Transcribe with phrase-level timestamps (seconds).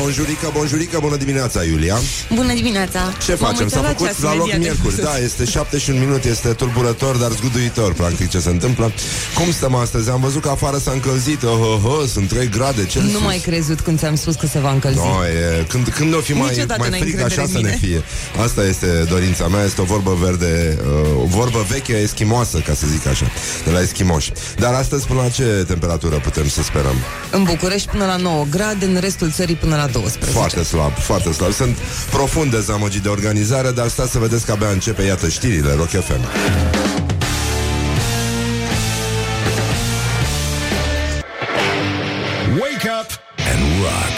[0.00, 1.96] Bonjurică, bonjurică, bună dimineața, Iulia
[2.34, 3.12] Bună dimineața!
[3.24, 3.68] Ce M-am facem?
[3.68, 4.60] S-a uitat făcut ceas la loc imediat.
[4.60, 8.92] miercuri Da, este 7 și un minut, este tulburător Dar zguduitor, practic, ce se întâmplă
[9.34, 10.10] Cum stăm astăzi?
[10.10, 13.38] Am văzut că afară s-a încălzit oh, oh, oh, Sunt 3 grade Celsius Nu mai
[13.38, 14.98] crezut când ți-am spus că se va încălzi.
[14.98, 17.60] No, e, când, când o fi mai, Niciodată mai n-ai fric, încredere așa în să
[17.60, 17.86] ne mine.
[17.86, 18.02] fie
[18.44, 22.86] Asta este dorința mea, este o vorbă verde uh, O vorbă veche, eschimoasă, ca să
[22.86, 23.26] zic așa
[23.64, 26.94] De la eschimoși Dar astăzi până la ce temperatură putem să sperăm?
[27.30, 30.32] În București până la 9 grade, în restul țării până la 12.
[30.32, 31.76] Foarte slab, foarte slab Sunt
[32.10, 36.20] profund dezamăgit de organizare Dar stați să vedeți că abia începe, iată, știrile Rock FM
[42.60, 43.06] Wake up
[43.38, 44.16] and rock.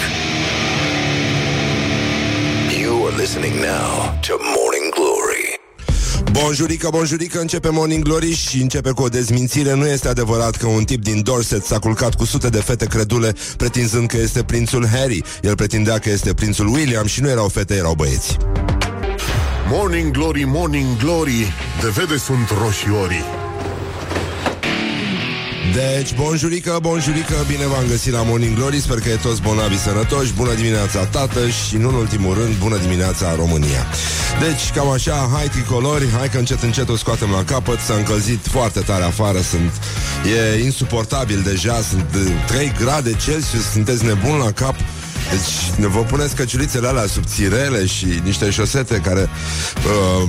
[2.80, 4.81] You are listening now to Morning Glory.
[6.32, 9.74] Bonjurică, bonjurică, începe Morning Glory și începe cu o dezmințire.
[9.74, 13.34] Nu este adevărat că un tip din Dorset s-a culcat cu sute de fete credule
[13.56, 15.22] pretinzând că este prințul Harry.
[15.42, 18.36] El pretindea că este prințul William și nu erau fete, erau băieți.
[19.70, 23.41] Morning Glory, Morning Glory De vede sunt roșiorii
[25.74, 30.32] Deci, bonjurică, bonjurică, bine v-am găsit la Morning Glory Sper că e toți bonavi sănătoși.
[30.32, 33.86] Bună dimineața, tată Și, nu în ultimul rând, bună dimineața, România.
[34.40, 37.78] Deci, cam așa, hai tricolori Hai că încet, încet o scoatem la capăt.
[37.78, 39.72] S-a încălzit foarte tare afară Sunt,
[40.54, 44.74] e insuportabil deja Sunt uh, 3 grade Celsius Sunteți nebuni la cap
[45.30, 49.28] deci ne vă puneți căciulițele alea subțirele și niște șosete care
[50.20, 50.28] uh,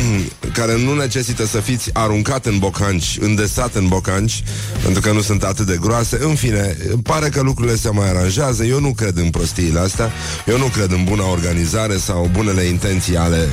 [0.58, 4.42] care nu necesită să fiți aruncat în bocanci, îndesat în bocanci,
[4.82, 6.18] pentru că nu sunt atât de groase.
[6.22, 8.64] În fine, pare că lucrurile se mai aranjează.
[8.64, 10.12] Eu nu cred în prostiile astea.
[10.46, 13.48] Eu nu cred în buna organizare sau bunele intenții ale,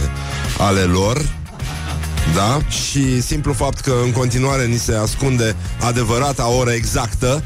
[0.58, 1.22] ale lor.
[2.36, 2.60] Da?
[2.70, 7.44] Și simplu fapt că în continuare ni se ascunde adevărata oră exactă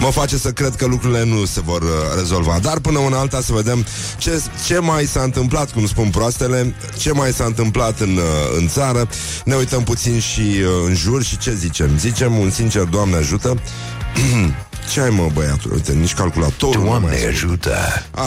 [0.00, 2.58] mă face să cred că lucrurile nu se vor uh, rezolva.
[2.62, 3.84] Dar până una alta să vedem
[4.18, 8.68] ce, ce mai s-a întâmplat, cum spun proastele, ce mai s-a întâmplat în, uh, în
[8.68, 9.08] țară.
[9.44, 11.98] Ne uităm puțin și uh, în jur și ce zicem?
[11.98, 13.54] Zicem un sincer, Doamne ajută.
[14.92, 15.72] Ce ai, mă, băiatul?
[15.72, 17.28] Uite, nici calculatorul nu mai ascultă.
[17.28, 17.76] ajută.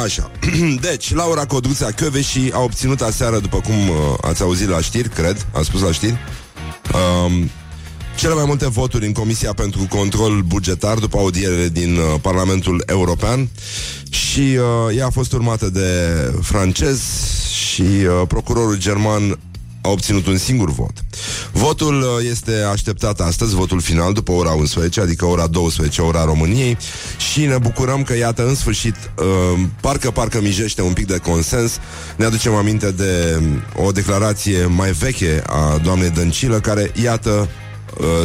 [0.04, 0.32] Așa.
[0.90, 1.88] Deci, Laura Codruța
[2.22, 5.92] și a obținut aseară, după cum uh, ați auzit la știri, cred, a spus la
[5.92, 6.18] știri,
[7.26, 7.50] um,
[8.20, 13.50] cele mai multe voturi în Comisia pentru Control Bugetar după audierele din uh, Parlamentul European
[14.10, 15.88] și uh, ea a fost urmată de
[16.42, 17.02] francez
[17.50, 19.40] și uh, procurorul german
[19.82, 20.94] a obținut un singur vot.
[21.52, 26.78] Votul uh, este așteptat astăzi, votul final, după ora 11, adică ora 12, ora României
[27.32, 31.80] și ne bucurăm că, iată, în sfârșit, uh, parcă, parcă mijește un pic de consens.
[32.16, 33.40] Ne aducem aminte de
[33.76, 37.68] um, o declarație mai veche a doamnei Dăncilă, care, iată, uh,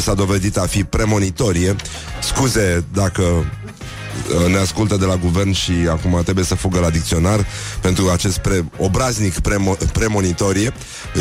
[0.00, 1.76] s-a dovedit a fi premonitorie.
[2.22, 7.46] Scuze dacă uh, ne ascultă de la guvern și acum trebuie să fugă la dicționar
[7.80, 10.72] pentru acest pre- obraznic premo- premonitorie.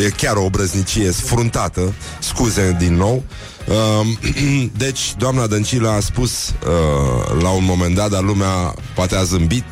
[0.06, 3.24] E chiar o obrăznicie sfruntată, scuze din nou.
[3.68, 4.08] Uh,
[4.86, 9.66] deci, doamna Dăncilă a spus uh, la un moment dat, dar lumea poate a zâmbit,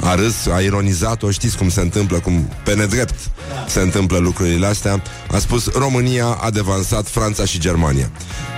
[0.00, 3.14] a râs, a ironizat-o, știți cum se întâmplă, cum pe nedrept
[3.68, 5.02] se întâmplă lucrurile astea.
[5.30, 8.10] A spus, România a devansat Franța și Germania.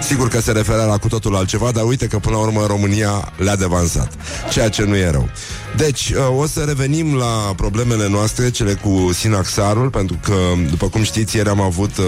[0.02, 3.32] Sigur că se referea la cu totul altceva, dar uite că până la urmă România
[3.36, 4.12] le-a devansat,
[4.50, 5.28] ceea ce nu e rău.
[5.76, 10.34] Deci, uh, o să revenim la problemele noastre, cele cu Sinaxarul, pentru că,
[10.70, 12.04] după cum știți, ieri am avut uh,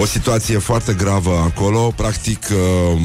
[0.00, 2.48] o situație foarte gravă acolo, practic...
[2.94, 3.00] Uh,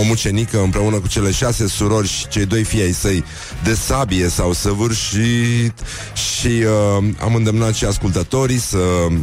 [0.00, 3.24] o mucenică împreună cu cele șase surori și cei doi fii ai săi
[3.64, 5.72] de sabie s-au săvârșit
[6.14, 9.16] și uh, am îndemnat și ascultătorii să uh,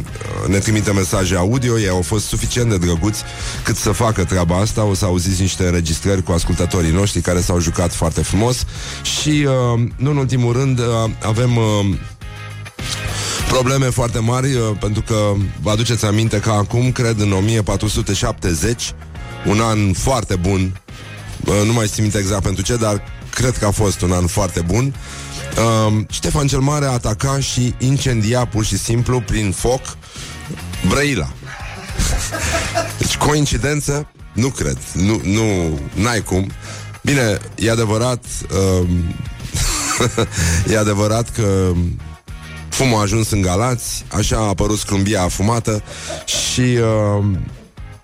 [0.48, 1.78] ne trimită mesaje audio.
[1.78, 3.22] Ei au fost suficient de drăguți
[3.64, 4.84] cât să facă treaba asta.
[4.84, 8.64] O să auziți niște înregistrări cu ascultătorii noștri care s-au jucat foarte frumos
[9.02, 10.84] și, uh, nu în ultimul rând, uh,
[11.22, 11.56] avem...
[11.56, 11.96] Uh,
[13.48, 15.32] probleme foarte mari uh, pentru că
[15.62, 18.92] vă aduceți aminte că acum, cred în 1470
[19.46, 20.80] un an foarte bun
[21.44, 23.02] uh, nu mai simt exact pentru ce, dar
[23.36, 24.94] cred că a fost un an foarte bun
[25.56, 29.80] uh, Ștefan cel Mare ataca și incendia pur și simplu prin foc
[30.88, 31.32] Brăila
[32.98, 34.10] Deci coincidență?
[34.32, 36.50] Nu cred, nu, nu, n-ai cum
[37.02, 38.24] Bine, e adevărat
[38.80, 38.88] uh,
[40.72, 41.72] E adevărat că
[42.68, 45.82] Fumul a ajuns în Galați, așa a apărut scrumbia afumată
[46.24, 47.24] și uh,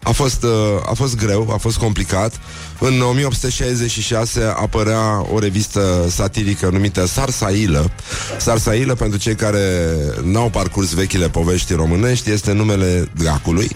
[0.02, 0.50] a fost, uh,
[0.90, 2.40] a fost greu, a fost complicat.
[2.84, 7.90] În 1866 apărea o revistă satirică numită Sarsailă.
[8.38, 13.70] Sarsailă, pentru cei care n-au parcurs vechile povești românești, este numele dracului.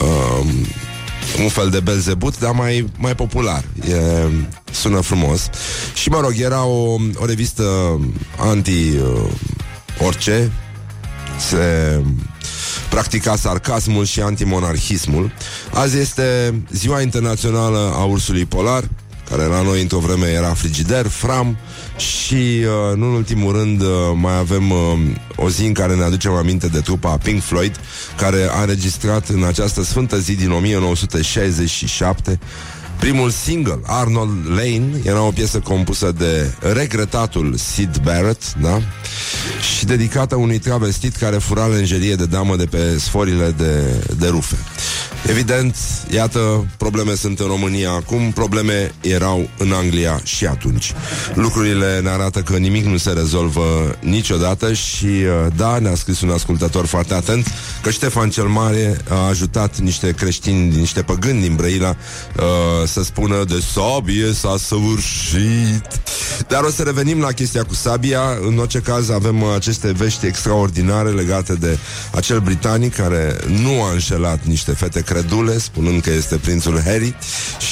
[0.00, 0.46] uh,
[1.42, 3.64] un fel de Belzebut, dar mai, mai popular.
[3.88, 3.96] E,
[4.72, 5.50] sună frumos.
[5.94, 7.64] Și, mă rog, era o, o revistă
[8.38, 9.30] anti uh,
[9.98, 10.52] orice.
[11.38, 11.56] Se
[12.90, 15.32] practica sarcasmul și antimonarhismul.
[15.72, 18.84] Azi este Ziua Internațională a Ursului Polar,
[19.30, 21.56] care la noi într-o vreme era frigider, fram
[21.96, 24.78] și, uh, nu în ultimul rând, uh, mai avem uh,
[25.36, 27.80] o zi în care ne aducem aminte de trupa Pink Floyd,
[28.16, 32.38] care a înregistrat în această sfântă zi din 1967
[33.02, 38.80] Primul single, Arnold Lane, era o piesă compusă de regretatul Sid Barrett, da?
[39.76, 44.56] Și dedicată unui travestit care fura lenjerie de damă de pe sforile de, de rufe.
[45.28, 45.76] Evident,
[46.10, 50.92] iată, probleme sunt în România acum, probleme erau în Anglia și atunci.
[51.34, 56.30] Lucrurile ne arată că nimic nu se rezolvă niciodată și, uh, da, ne-a scris un
[56.30, 57.46] ascultător foarte atent
[57.82, 61.96] că Ștefan cel Mare a ajutat niște creștini, niște păgâni din Brăila
[62.36, 62.44] uh,
[62.86, 66.00] să spună de sabie s-a săvârșit.
[66.48, 68.22] Dar o să revenim la chestia cu sabia.
[68.48, 71.78] În orice caz avem aceste vești extraordinare legate de
[72.10, 77.14] acel britanic care nu a înșelat niște fete credule, spunând că este prințul Harry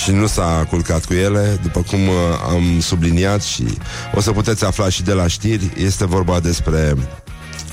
[0.02, 2.14] și nu s-a culcat cu ele, după cum uh,
[2.48, 3.64] am subliniat și
[4.14, 6.94] o să puteți afla și de la știri, este vorba despre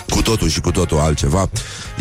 [0.10, 1.50] cu totul și cu totul altceva.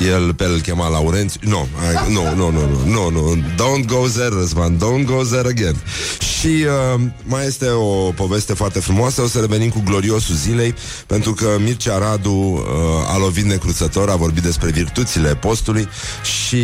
[0.06, 1.40] El pe el chema Laurențiu.
[1.44, 1.68] Nu,
[2.08, 5.76] nu, nu, nu, nu, nu, don't go there, Răzvan, don't go there again.
[6.40, 10.74] Și uh, mai este o poveste foarte frumoasă, o să revenim cu gloriosul zilei,
[11.06, 15.88] pentru că Mircea Radu uh, a lovit necruțător, a vorbit despre virtuțile postului
[16.46, 16.54] și,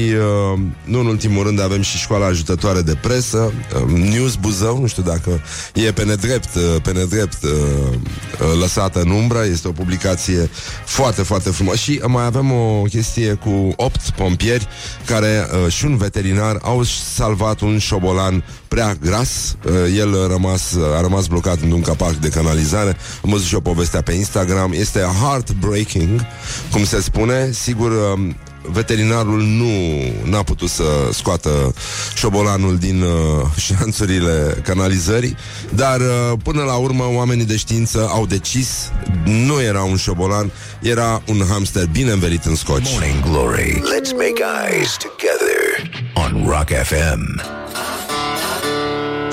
[0.53, 4.87] uh, nu în ultimul rând, avem și școala ajutătoare de presă, uh, News Buzău, nu
[4.87, 5.41] știu dacă
[5.75, 10.51] e pe nedrept, uh, pe nedrept uh, uh, lăsată în umbră, este o publicație
[10.85, 11.79] foarte, foarte frumoasă.
[11.79, 14.69] Și mai avem o chestie cu opt pompieri
[15.07, 16.83] care uh, și un veterinar au
[17.15, 19.57] salvat un șobolan prea gras.
[19.65, 22.97] Uh, el a rămas, a rămas blocat într-un capac de canalizare.
[23.25, 24.73] Am văzut și o poveste pe Instagram.
[24.73, 26.21] Este heartbreaking,
[26.71, 27.51] cum se spune.
[27.53, 28.35] Sigur, uh,
[28.71, 29.71] veterinarul nu
[30.25, 31.75] n-a putut să scoată
[32.15, 33.11] șobolanul din uh,
[33.67, 35.37] șanțurile canalizării,
[35.75, 38.91] dar uh, până la urmă oamenii de știință au decis
[39.25, 40.51] nu era un șobolan,
[40.81, 42.91] era un hamster bine învelit în scoci.
[42.91, 43.73] Morning Glory.
[43.73, 45.63] Let's make eyes together
[46.15, 47.41] on Rock FM.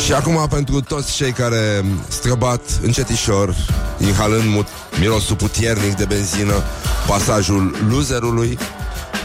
[0.06, 3.56] Și acum pentru toți cei care străbat încetișor,
[3.98, 4.68] inhalând mut,
[5.00, 6.64] mirosul putiernic de benzină,
[7.08, 8.58] pasajul loserului,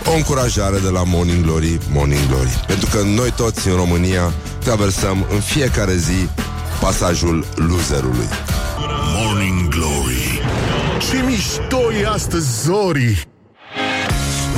[0.07, 2.65] o încurajare de la Morning Glory, Morning Glory.
[2.67, 6.29] Pentru că noi toți în România traversăm în fiecare zi
[6.81, 8.29] pasajul loserului.
[9.17, 10.41] Morning Glory
[10.99, 13.29] Ce mișto e astăzi, Zori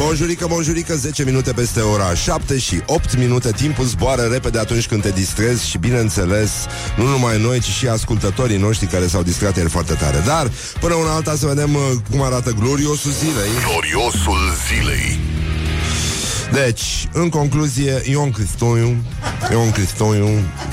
[0.07, 3.51] Bonjurică, bonjurică, 10 minute peste ora 7 și 8 minute.
[3.53, 6.51] Timpul zboară repede atunci când te distrezi Și bineînțeles,
[6.97, 10.23] nu numai noi Ci și ascultătorii noștri care s-au distrat ieri foarte tare.
[10.27, 10.51] Dar,
[10.81, 11.81] până una alta să vedem uh,
[12.11, 13.51] Cum arată gloriosul zilei.
[13.69, 14.39] Gloriosul
[14.69, 15.19] zilei.
[16.53, 18.97] Deci, în concluzie Ion Cristoiu
[19.51, 20.29] Ion Cristoiu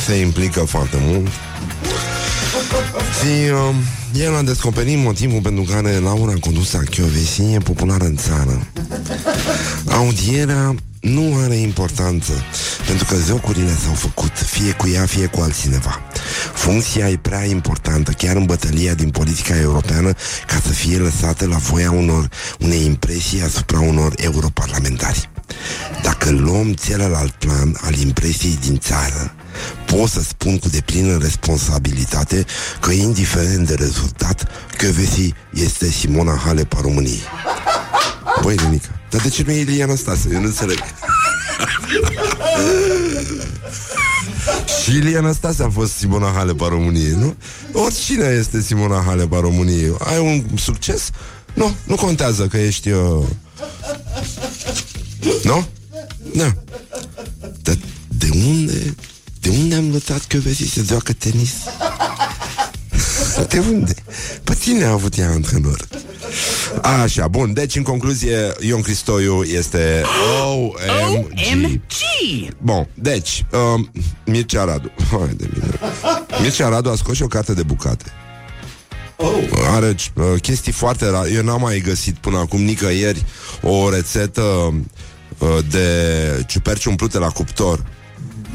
[0.06, 1.32] se implică foarte mult
[3.20, 3.76] Și uh,
[4.14, 8.68] el a descoperit motivul pentru care Laura condusă Chiovesi e populară în țară.
[9.86, 12.32] Audierea nu are importanță,
[12.88, 16.02] pentru că jocurile s-au făcut, fie cu ea, fie cu altcineva.
[16.54, 20.14] Funcția e prea importantă, chiar în bătălia din politica europeană,
[20.48, 25.30] ca să fie lăsată la voia unor, unei impresii asupra unor europarlamentari.
[26.04, 29.36] Dacă luăm celălalt plan al impresiei din țară,
[29.86, 32.46] pot să spun cu deplină responsabilitate
[32.80, 37.22] că, indiferent de rezultat, Căvesi este Simona Halep a României.
[38.42, 40.30] Băi, Lenica, dar de ce nu e Ilie Anastase?
[40.34, 40.84] Eu nu înțeleg.
[44.84, 47.36] Și Ilie Anastase a fost Simona Halep a României, nu?
[47.72, 49.96] Oricine este Simona Halep a României.
[50.00, 51.10] Ai un succes?
[51.54, 52.90] Nu, nu contează că ești...
[52.90, 53.26] Uh...
[55.44, 55.68] Nu?
[56.34, 56.54] Nu.
[57.62, 58.96] Dar de unde
[59.44, 61.54] de unde am învățat că vezi să joacă tenis?
[63.50, 63.94] De unde?
[64.44, 65.88] Pe cine a avut ea antrenor?
[66.82, 70.04] Așa, bun, deci în concluzie Ion Cristoiu este
[70.44, 71.92] OMG
[72.58, 73.46] Bun, deci
[73.76, 73.92] um,
[74.26, 74.92] Mircea Radu.
[75.12, 75.80] Hai de mine.
[76.42, 78.12] Mircea Radu a scos și o carte de bucate.
[79.70, 83.26] Are uh, chestii foarte rare Eu n-am mai găsit până acum nicăieri
[83.62, 87.84] O rețetă uh, De ciuperci umplute la cuptor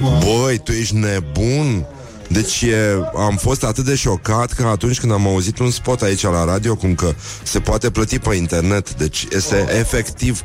[0.00, 1.86] Băi, tu ești nebun?
[2.28, 2.76] Deci e,
[3.16, 6.76] am fost atât de șocat că atunci când am auzit un spot aici la radio
[6.76, 10.42] cum că se poate plăti pe internet, deci este efectiv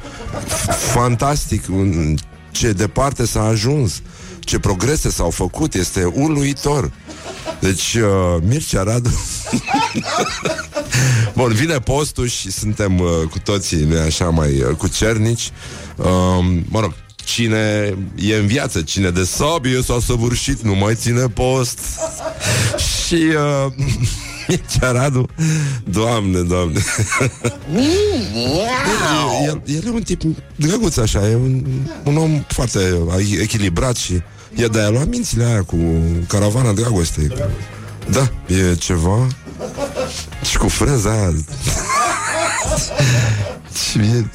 [0.93, 2.15] fantastic, un,
[2.51, 4.01] ce departe s-a ajuns,
[4.39, 6.91] ce progrese s-au făcut, este uluitor.
[7.59, 9.09] Deci, uh, Mircea Radu
[11.35, 15.51] Bun, vine postul și suntem uh, cu toții, nu așa, mai uh, cu cernici
[15.95, 16.05] uh,
[16.69, 21.79] Mă rog, cine e în viață, cine de sabie s-a săvârșit, nu mai ține post.
[23.05, 23.73] Și uh,
[24.47, 25.29] Mircea Radu.
[25.83, 26.83] Doamne, doamne.
[29.45, 30.21] El, el e un tip
[30.55, 31.65] drăguț așa E un,
[32.03, 32.79] un om foarte
[33.41, 34.21] echilibrat Și
[34.55, 35.77] e de-aia luat mințile aia Cu
[36.27, 37.31] caravana dragostei.
[38.09, 39.27] Da, e ceva
[40.49, 41.33] Și cu freza aia.
[43.89, 44.25] Și e...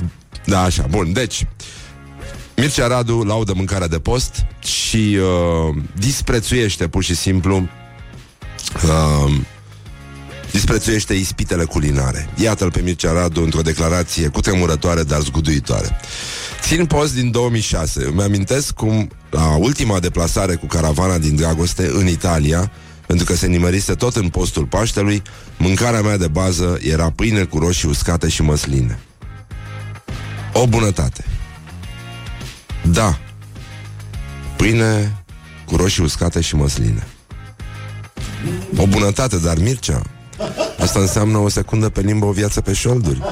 [0.44, 1.46] Da, așa, bun, deci
[2.58, 7.56] Mircea Radu laudă mâncarea de post și uh, disprețuiește pur și simplu
[8.84, 9.34] uh,
[10.50, 12.28] disprețuiește ispitele culinare.
[12.36, 15.96] Iată-l pe Mircea Radu într-o declarație cutremurătoare, dar zguduitoare.
[16.60, 18.04] Țin post din 2006.
[18.04, 22.70] Îmi amintesc cum la ultima deplasare cu caravana din Dragoste în Italia,
[23.06, 25.22] pentru că se nimerise tot în postul Paștelui,
[25.58, 28.98] mâncarea mea de bază era pâine cu roșii uscate și măsline.
[30.52, 31.24] O bunătate.
[32.92, 33.18] Da.
[34.56, 35.22] Pâine
[35.64, 37.06] cu roșii uscate și măsline.
[38.76, 40.02] O bunătate, dar Mircea,
[40.80, 43.22] Asta înseamnă o secundă pe limbă, o viață pe șolduri.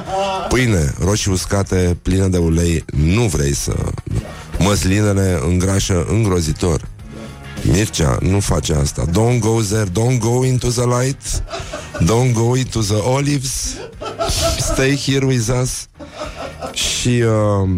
[0.48, 3.74] Pâine, roșii uscate, pline de ulei, nu vrei să...
[4.58, 6.88] Măslinele îngrașă îngrozitor.
[7.62, 9.04] Mircea nu face asta.
[9.08, 11.42] Don't go there, don't go into the light,
[12.04, 13.76] don't go into the olives,
[14.58, 15.86] stay here with us.
[16.72, 17.68] Și uh,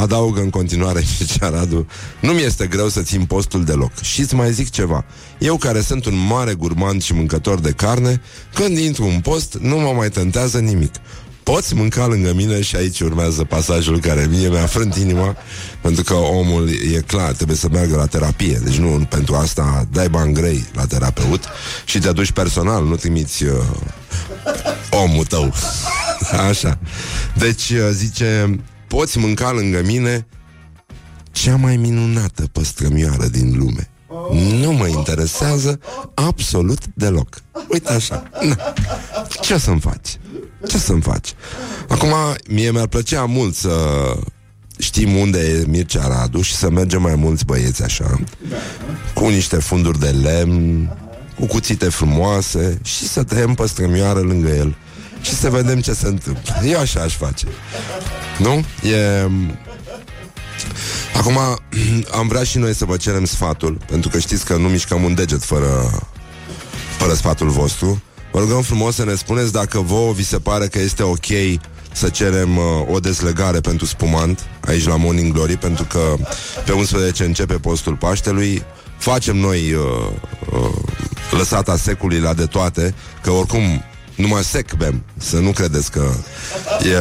[0.00, 1.86] adaugă în continuare Mircea Radu,
[2.20, 4.00] nu mi este greu să țin postul deloc.
[4.00, 5.04] Și îți mai zic ceva.
[5.38, 8.20] Eu care sunt un mare gurmand și mâncător de carne,
[8.54, 10.94] când intru în post, nu mă mai tentează nimic.
[11.42, 15.36] Poți mânca lângă mine și aici urmează pasajul care mie mi-a frânt inima
[15.80, 18.60] pentru că omul e clar, trebuie să meargă la terapie.
[18.64, 21.44] Deci nu pentru asta dai bani grei la terapeut
[21.84, 23.52] și te duci personal, nu trimiți uh,
[24.90, 25.52] omul tău.
[26.48, 26.78] Așa.
[27.36, 30.26] Deci uh, zice, poți mânca lângă mine
[31.30, 33.90] cea mai minunată păstrămioară din lume.
[34.60, 35.80] Nu mă interesează
[36.14, 37.42] absolut deloc.
[37.68, 38.30] Uite așa.
[38.40, 38.56] Na.
[39.40, 40.18] Ce să-mi faci?
[40.68, 41.34] Ce să-mi faci?
[41.88, 42.12] Acum,
[42.48, 43.74] mie mi-ar plăcea mult să
[44.78, 48.20] știm unde e Mircea Radu și să mergem mai mulți băieți așa,
[49.14, 50.96] cu niște funduri de lemn,
[51.38, 54.76] cu cuțite frumoase și să tăiem păstrămioară lângă el
[55.20, 56.54] și să vedem ce se întâmplă.
[56.64, 57.46] Eu așa aș face.
[58.38, 58.64] Nu?
[58.88, 59.28] E...
[61.16, 61.38] Acum,
[62.18, 65.14] am vrea și noi să vă cerem sfatul, pentru că știți că nu mișcăm un
[65.14, 65.90] deget fără,
[66.98, 68.02] fără sfatul vostru.
[68.32, 71.26] Vă rugăm frumos să ne spuneți dacă vouă vi se pare că este ok
[71.92, 76.14] să cerem uh, o deslegare pentru spumant aici la Morning Glory, pentru că
[76.64, 78.62] pe 11 începe postul Paștelui.
[78.98, 79.82] Facem noi uh,
[80.52, 80.76] uh,
[81.30, 83.84] lăsata secului la de toate, că oricum
[84.20, 86.12] numai sec bem, să nu credeți că
[86.82, 86.96] e,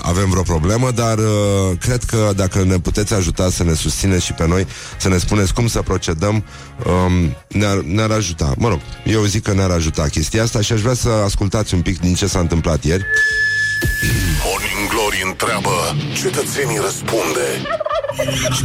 [0.00, 4.32] avem vreo problemă, dar uh, cred că dacă ne puteți ajuta să ne susțineți și
[4.32, 4.66] pe noi,
[4.98, 6.44] să ne spuneți cum să procedăm,
[6.86, 8.54] um, ne-ar, ne-ar ajuta.
[8.58, 11.80] Mă rog, eu zic că ne-ar ajuta chestia asta și aș vrea să ascultați un
[11.82, 13.04] pic din ce s-a întâmplat ieri.
[14.44, 17.46] Morning Glory întreabă, cetățenii răspunde.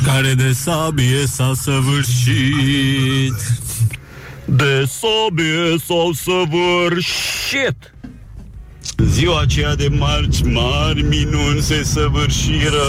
[0.05, 3.35] care de sabie s-a săvârșit.
[4.45, 7.90] De sabie s-au săvârșit.
[9.05, 12.87] Ziua aceea de marci mari minuni se săvârșiră.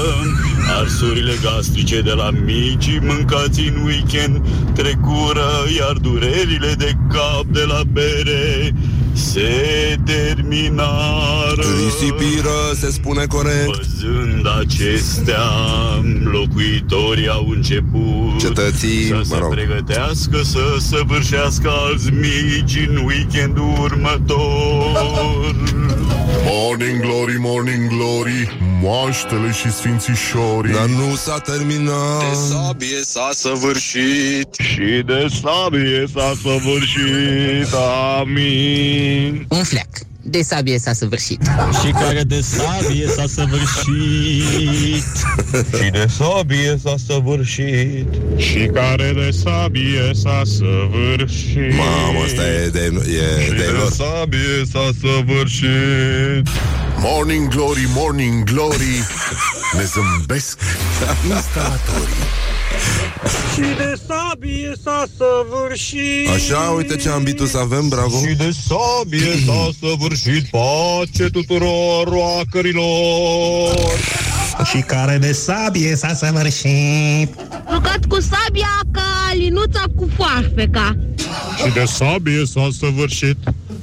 [0.81, 7.81] Arsurile gastrice de la micii mâncați în weekend trecură Iar durerile de cap de la
[7.92, 8.73] bere
[9.14, 13.66] se terminară Risipiră, se spune corect.
[13.66, 15.49] Văzând acestea,
[16.25, 19.54] locuitorii au început Cetății, să mă se rog.
[19.54, 25.57] pregătească să săvârșească alți mici în weekendul următor.
[26.45, 30.73] Morning Glory, Morning Glory, moaștele și sfințișorii.
[30.73, 32.35] Dar nu s-a terminat.
[32.49, 37.75] sabie s-a săvârșit și de sabie s-a săvârșit.
[38.21, 39.01] Amin.
[39.49, 39.88] Un fleac.
[40.25, 41.40] De sabie s-a săvârșit.
[41.85, 45.04] Și care de sabie s-a săvârșit
[45.82, 48.06] Și de sabie s-a săvârșit
[48.37, 52.92] Și care de sabie s-a săvârșit Mamă, asta e de,
[53.38, 53.90] e Și de de lor.
[53.90, 56.49] sabie s-a săvârșit
[56.99, 58.99] Morning Glory, Morning Glory,
[59.76, 60.59] ne zâmbesc
[61.28, 62.41] instalatorii.
[63.54, 68.16] Și de sabie s-a săvârșit Așa, uite ce ambitus avem, bravo.
[68.18, 74.00] Și de sabie s-a săvârșit pace tuturor roacărilor
[74.64, 77.28] Și care de sabie s-a săvârșit
[77.72, 80.96] Jucat cu sabia ca linuța cu foarfeca.
[81.56, 83.36] Și de sabie s-a săvârșit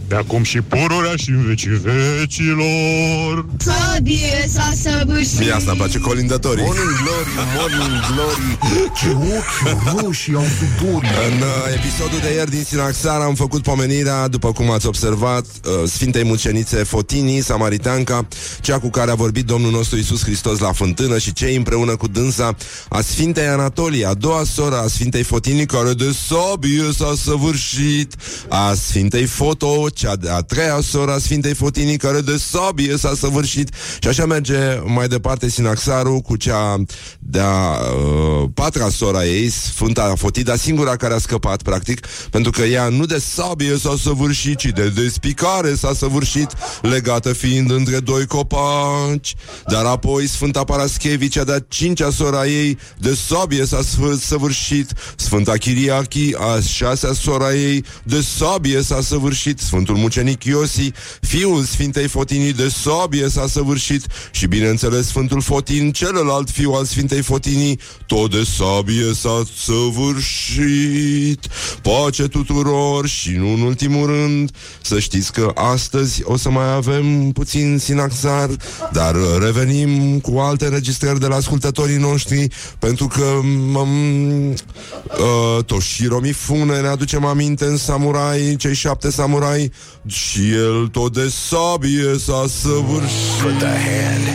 [0.10, 5.40] De acum și pururea și în vecii vecilor Sabie s-a săvârșit.
[5.40, 6.64] Mie asta îmi place colindătorii.
[6.64, 8.58] Morning Glory, Morning Glory
[9.00, 14.28] Ce ochi roșii au sudorii În uh, episodul de ieri din Sinaxar am făcut pomenirea,
[14.28, 18.28] după cum ați observat, uh, Sfintei Mucenițe Fotini, Samaritanca,
[18.62, 22.08] cea cu care a vorbit Domnul nostru Isus Hristos la fântână și cei împreună cu
[22.08, 22.56] dânsa
[22.90, 28.16] a Sfintei Anatolie, a doua soră a Sfintei Fotini, care de sabie s-a săvârșit,
[28.48, 33.14] a Sfintei Foto, cea de a treia soră a Sfintei Fotini, care de sabie s-a
[33.16, 33.70] săvârșit.
[34.00, 36.84] Și așa merge mai departe Sinaxarul cu cea
[37.20, 42.90] de-a uh, patra sora ei, Sfânta Fotida, singura care a scăpat, practic, pentru că ea
[42.90, 49.36] nu de sabie s-a săvârșit, ci de despicare s-a săvârșit, legată fiind între doi copaci.
[49.68, 55.52] Dar apoi Sfânta Paraschevi, cea de-a cincea sora ei, de sabie s-a sfâ- săvârșit, Sfânta
[55.52, 62.54] Chiriachi, a șasea sora ei, de sabie s-a săvârșit, Sfântul Mucenic Iosi, fiul Sfintei Fotinii,
[62.54, 64.06] de sabie s-a săvârșit.
[64.32, 71.48] Și, bineînțeles, Sfântul Fotin, celălalt fiu al Sfintei Fotinii, tot de sabie s-a săvârșit.
[71.82, 74.52] Pace tuturor și nu în ultimul rând,
[74.82, 78.50] să știți că astăzi o să mai avem puțin sinaxar,
[78.92, 82.48] dar uh, revenim cu alte înregistrări de la ascultătorii noștri,
[82.80, 89.72] pentru că um, uh, Toshiro Mifune ne aducem aminte în samurai, cei șapte samurai,
[90.06, 93.42] și el tot de sabie s-a săvârșit.
[93.42, 94.28] Put the hand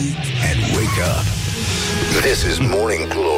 [0.49, 1.25] and wake up.
[2.21, 3.34] This is Morning Glory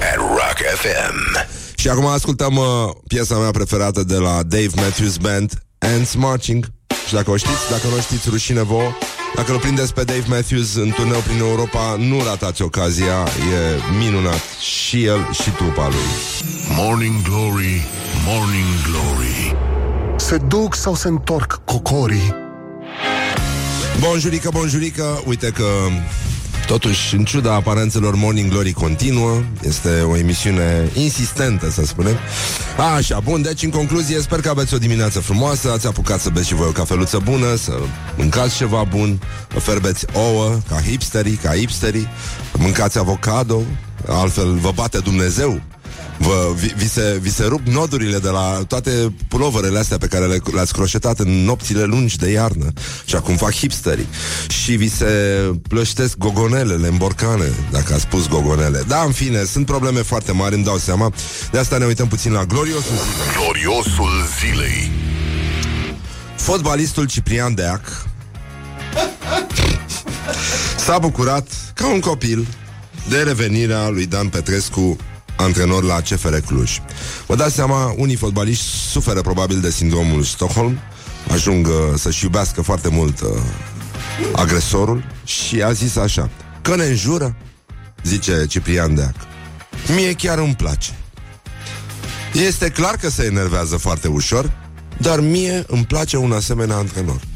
[0.00, 1.46] at Rock FM.
[1.74, 2.64] Și acum ascultăm uh,
[3.06, 6.66] piesa mea preferată de la Dave Matthews Band, Ants Marching.
[7.06, 8.90] Și dacă o știți, dacă nu o știți, rușine vouă.
[9.34, 14.42] Dacă îl prindeți pe Dave Matthews în turneu prin Europa, nu ratați ocazia, e minunat.
[14.60, 16.08] Și el și trupa lui.
[16.76, 17.86] Morning Glory,
[18.26, 19.56] Morning Glory
[20.16, 22.34] Se duc sau se întorc cocorii
[24.00, 25.64] Bonjurică, bonjurică, uite că
[26.68, 32.16] Totuși, în ciuda aparențelor Morning Glory continuă, este o emisiune insistentă, să spunem.
[32.96, 36.46] Așa, bun, deci în concluzie, sper că aveți o dimineață frumoasă, ați apucat să beți
[36.46, 37.72] și voi o cafeluță bună, să
[38.16, 42.08] mâncați ceva bun, vă ferbeți ouă, ca hipsterii, ca hipsterii,
[42.58, 43.62] mâncați avocado,
[44.06, 45.60] altfel vă bate Dumnezeu
[46.18, 50.26] Vă, vi, vi, se, vi se rup nodurile de la toate puloverele astea pe care
[50.26, 52.72] le, le-ați croșetat în nopțile lungi de iarnă
[53.04, 54.08] și acum fac hipsterii
[54.48, 55.06] și vi se
[55.68, 58.84] plăștesc gogonelele în borcane, dacă ați spus gogonele.
[58.86, 61.12] Da, în fine, sunt probleme foarte mari, îmi dau seama.
[61.50, 63.34] De asta ne uităm puțin la gloriosul zilei.
[63.36, 64.90] Gloriosul zilei
[66.36, 68.06] Fotbalistul Ciprian Deac
[70.78, 72.46] s-a bucurat ca un copil
[73.08, 74.96] de revenirea lui Dan Petrescu
[75.38, 76.78] antrenor la CFR Cluj.
[77.26, 80.78] Vă dați seama, unii fotbaliști suferă probabil de sindromul Stockholm,
[81.32, 83.28] ajung uh, să-și iubească foarte mult uh,
[84.32, 86.30] agresorul și a zis așa,
[86.62, 87.36] că ne înjură,
[88.02, 89.14] zice Ciprian Deac.
[89.94, 90.90] Mie chiar îmi place.
[92.32, 94.52] Este clar că se enervează foarte ușor,
[94.96, 97.20] dar mie îmi place un asemenea antrenor.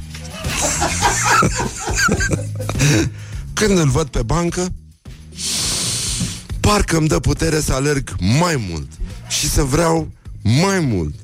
[3.52, 4.66] Când îl văd pe bancă,
[6.62, 8.88] parcă îmi dă putere să alerg mai mult
[9.28, 10.08] și să vreau
[10.42, 11.14] mai mult.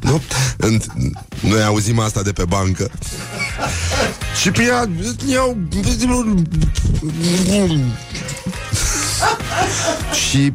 [0.00, 0.22] Nu?
[0.56, 0.80] În-
[1.40, 2.90] Noi auzim asta de pe bancă
[4.40, 4.88] Și pe ea
[5.32, 5.56] iau...
[10.28, 10.52] Și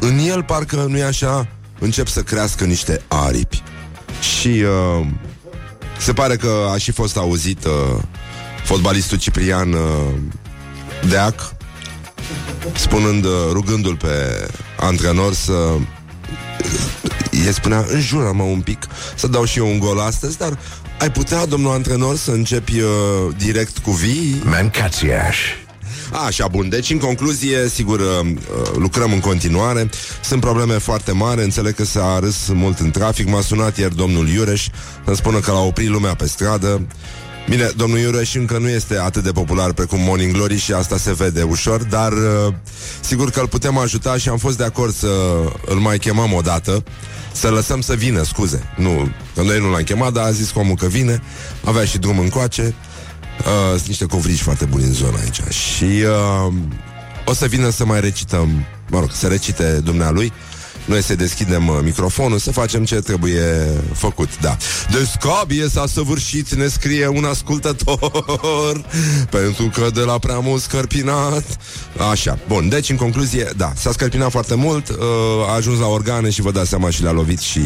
[0.00, 1.48] în el parcă nu e așa
[1.78, 3.62] Încep să crească niște aripi
[4.38, 5.06] Și uh,
[5.98, 8.02] Se pare că a și fost auzit uh,
[8.64, 9.80] Fotbalistul Ciprian uh,
[11.08, 11.54] Deac
[12.74, 14.46] spunând, uh, rugându-l pe
[14.80, 15.52] antrenor să
[17.46, 18.86] el spunea, înjură-mă un pic
[19.16, 20.58] să dau și eu un gol astăzi, dar
[21.00, 22.88] ai putea, domnul antrenor, să începi uh,
[23.36, 24.42] direct cu vii?
[24.44, 25.38] Mancațiaș.
[26.26, 26.68] Așa, bun.
[26.68, 28.30] Deci, în concluzie, sigur, uh,
[28.76, 29.88] lucrăm în continuare.
[30.24, 31.42] Sunt probleme foarte mari.
[31.42, 33.28] Înțeleg că s-a râs mult în trafic.
[33.28, 34.66] M-a sunat ieri domnul Iureș
[35.06, 36.86] să spună că l-a oprit lumea pe stradă.
[37.48, 41.12] Bine, domnul Iureș încă nu este atât de popular precum Morning Glory și asta se
[41.12, 42.54] vede ușor, dar uh,
[43.00, 45.08] sigur că îl putem ajuta și am fost de acord să
[45.66, 46.84] îl mai chemăm o dată,
[47.32, 48.72] să lăsăm să vină, scuze.
[48.76, 51.22] Nu, că noi nu l-am chemat, dar a zis omul că vine,
[51.64, 52.74] avea și drum încoace.
[53.40, 56.52] Uh, sunt niște covrici foarte buni în zona aici și uh,
[57.24, 60.32] o să vină să mai recităm, mă rog, să recite dumnealui
[60.84, 63.42] noi să deschidem uh, microfonul, să facem ce trebuie
[63.92, 64.56] făcut, da.
[64.90, 68.84] De scabie s-a săvârșit, ne scrie un ascultător,
[69.36, 71.44] pentru că de la prea mult scărpinat.
[72.10, 74.96] Așa, bun, deci în concluzie, da, s-a scărpinat foarte mult, uh,
[75.48, 77.60] a ajuns la organe și vă dați seama și le-a lovit și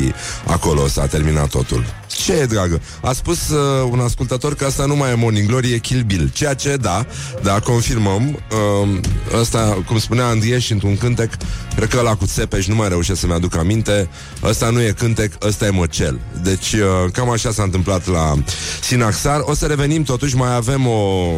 [0.47, 1.85] acolo s-a terminat totul.
[2.07, 2.81] Ce e, dragă?
[3.01, 6.31] A spus uh, un ascultător că asta nu mai e Morning Glory, e Kill Bill.
[6.33, 7.07] Ceea ce, da,
[7.43, 8.39] da, confirmăm.
[8.83, 9.01] Uh,
[9.41, 11.31] ăsta, cum spunea Andrieș și într-un cântec,
[11.77, 14.09] cred că la cu Țepeș, nu mai reușesc să-mi aduc aminte,
[14.43, 16.21] ăsta nu e cântec, ăsta e măcel.
[16.43, 16.81] Deci, uh,
[17.13, 18.35] cam așa s-a întâmplat la
[18.81, 19.41] Sinaxar.
[19.45, 21.31] O să revenim, totuși, mai avem o,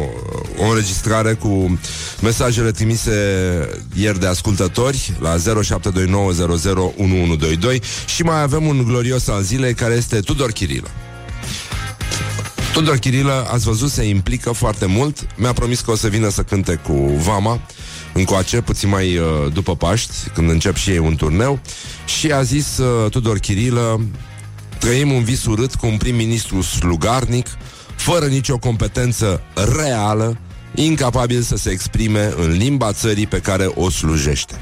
[0.57, 1.79] o înregistrare cu
[2.21, 3.11] mesajele trimise
[3.93, 5.39] ieri de ascultători la 0729001122
[8.05, 10.87] și mai avem un glorios al zilei care este Tudor Chirilă.
[12.73, 15.27] Tudor Chirilă, ați văzut, se implică foarte mult.
[15.35, 17.59] Mi-a promis că o să vină să cânte cu Vama
[18.17, 21.59] încoace, puțin mai uh, după Paști, când încep și ei un turneu.
[22.05, 24.01] Și a zis uh, Tudor Chirilă,
[24.79, 27.47] trăim un vis urât cu un prim-ministru slugarnic,
[27.95, 29.41] fără nicio competență
[29.75, 30.37] reală,
[30.75, 34.55] incapabil să se exprime în limba țării pe care o slujește.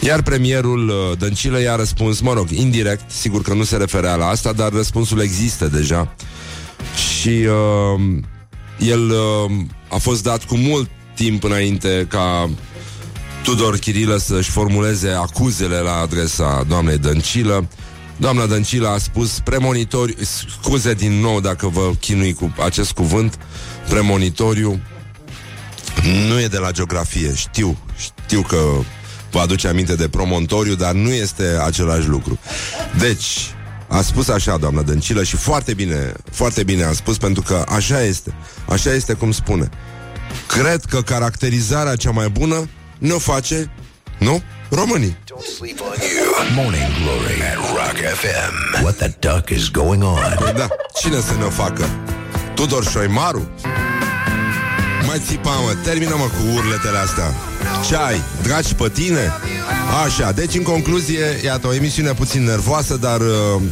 [0.00, 4.26] Iar premierul uh, Dăncilă i-a răspuns, mă rog, indirect, sigur că nu se referea la
[4.26, 6.14] asta, dar răspunsul există deja.
[7.18, 8.22] Și uh,
[8.78, 9.50] el uh,
[9.88, 12.50] a fost dat cu mult timp înainte ca
[13.42, 17.68] Tudor Chirilă să-și formuleze acuzele la adresa doamnei Dăncilă.
[18.16, 20.14] Doamna Dăncilă a spus premonitoriu,
[20.60, 23.38] scuze din nou dacă vă chinui cu acest cuvânt,
[23.88, 24.80] premonitoriu,
[26.28, 28.58] nu e de la geografie, știu, știu că
[29.30, 32.38] vă aduce aminte de promontoriu, dar nu este același lucru.
[32.98, 33.54] Deci,
[33.88, 38.02] a spus așa, doamna Dăncilă, și foarte bine, foarte bine a spus, pentru că așa
[38.02, 38.34] este.
[38.68, 39.68] Așa este cum spune.
[40.46, 42.68] Cred că caracterizarea cea mai bună
[42.98, 43.70] ne-o face,
[44.18, 44.42] nu?
[44.70, 45.16] Românii.
[45.16, 46.64] Don't sleep on you.
[46.64, 48.82] Morning Glory at Rock FM.
[48.82, 50.54] What the duck is going on?
[50.56, 50.68] Da,
[51.00, 51.84] cine să ne-o facă?
[52.54, 53.48] Tudor Șoimaru?
[55.06, 57.34] Mai țipa, mă, termină, mă, cu urletele astea
[57.86, 58.22] Ce ai?
[58.42, 59.32] Dragi pe tine?
[60.04, 63.62] Așa, deci în concluzie Iată, o emisiune puțin nervoasă Dar uh,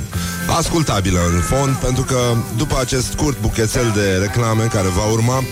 [0.58, 2.18] ascultabilă în fond Pentru că
[2.56, 5.44] după acest scurt buchețel de reclame Care va urma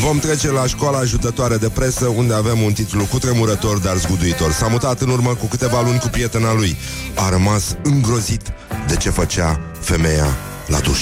[0.00, 4.66] Vom trece la școala ajutătoare de presă Unde avem un titlu cutremurător, dar zguduitor S-a
[4.66, 6.76] mutat în urmă cu câteva luni cu prietena lui
[7.14, 8.42] A rămas îngrozit
[8.88, 11.00] De ce făcea femeia la duș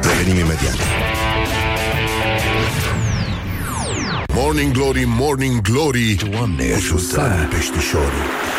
[0.00, 0.76] Revenim imediat
[4.52, 6.14] Morning Glory, Morning Glory.
[6.30, 8.51] Doamne ajută peștișorii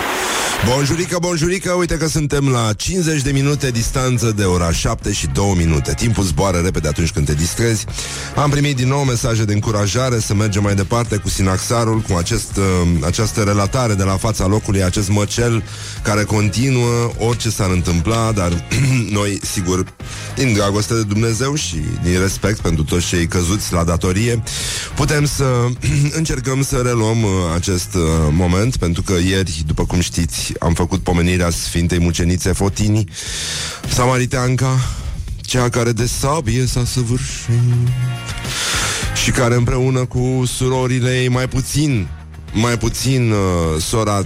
[0.70, 5.54] Bonjurică, bonjurică, uite că suntem la 50 de minute distanță de ora 7 și 2
[5.58, 5.94] minute.
[5.94, 7.86] Timpul zboară repede atunci când te distrezi.
[8.36, 12.58] Am primit din nou mesaje de încurajare să mergem mai departe cu Sinaxarul, cu acest,
[12.58, 12.64] uh,
[13.06, 15.64] această relatare de la fața locului, acest măcel
[16.04, 18.66] care continuă orice s-ar întâmpla, dar
[19.18, 19.86] noi, sigur,
[20.36, 24.44] din dragoste de Dumnezeu și din respect pentru toți cei căzuți la datorie,
[24.96, 25.46] putem să
[26.20, 31.04] încercăm să reluăm uh, acest uh, moment, pentru că ieri, după cum știți, am făcut
[31.04, 33.10] pomenirea Sfintei Mucenițe Fotini,
[33.90, 34.80] Samariteanca,
[35.42, 37.52] cea care de sabie s-a săvârșit
[39.24, 42.08] și care împreună cu surorile ei mai puțin,
[42.54, 44.26] mai puțin uh, sora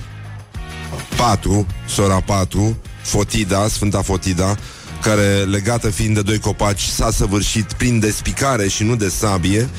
[1.18, 4.58] 4, sora 4, Fotida, Sfânta Fotida,
[5.02, 9.70] care, legată fiind de doi copaci, s-a săvârșit prin despicare și nu de sabie,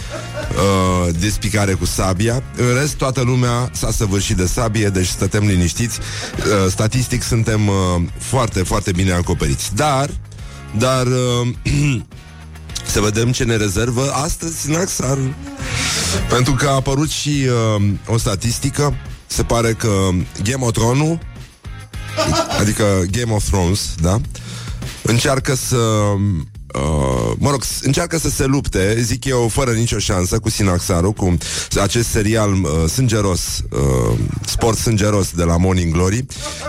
[0.51, 2.43] uh, despicare cu sabia.
[2.57, 5.99] În rest, toată lumea s-a săvârșit de sabie, deci stătem liniștiți.
[6.39, 7.75] Uh, statistic suntem uh,
[8.19, 9.75] foarte, foarte bine acoperiți.
[9.75, 10.11] Dar,
[10.79, 11.49] dar, uh,
[12.93, 15.19] să vedem ce ne rezervă astăzi Naxar.
[16.29, 18.95] Pentru că a apărut și uh, o statistică,
[19.27, 20.09] se pare că
[20.43, 21.19] Game of Thrones,
[22.61, 24.21] adică Game of Thrones, da?
[25.11, 26.21] Încearcă să Uh,
[27.38, 31.37] mă rog, încearcă să se lupte, zic eu, fără nicio șansă cu Sinaxaru, cu
[31.83, 36.27] acest serial uh, sângeros, uh, sport sângeros de la Morning Glory,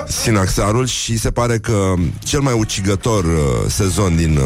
[0.07, 3.31] Sinaxarul, și se pare că cel mai ucigător uh,
[3.67, 4.43] sezon din uh,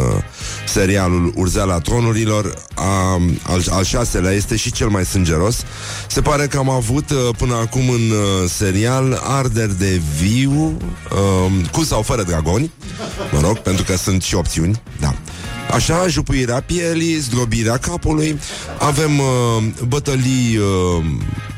[0.67, 5.63] serialul Urzeala Tronurilor, a, al, al șaselea, este și cel mai sângeros.
[6.07, 10.77] Se pare că am avut uh, până acum în uh, serial arderi de viu,
[11.11, 12.71] uh, cu sau fără dragoni,
[13.31, 15.15] mă rog, pentru că sunt și opțiuni, da.
[15.73, 18.39] Așa, jupuirea pielii, zdrobirea capului
[18.79, 21.05] Avem uh, bătălii uh,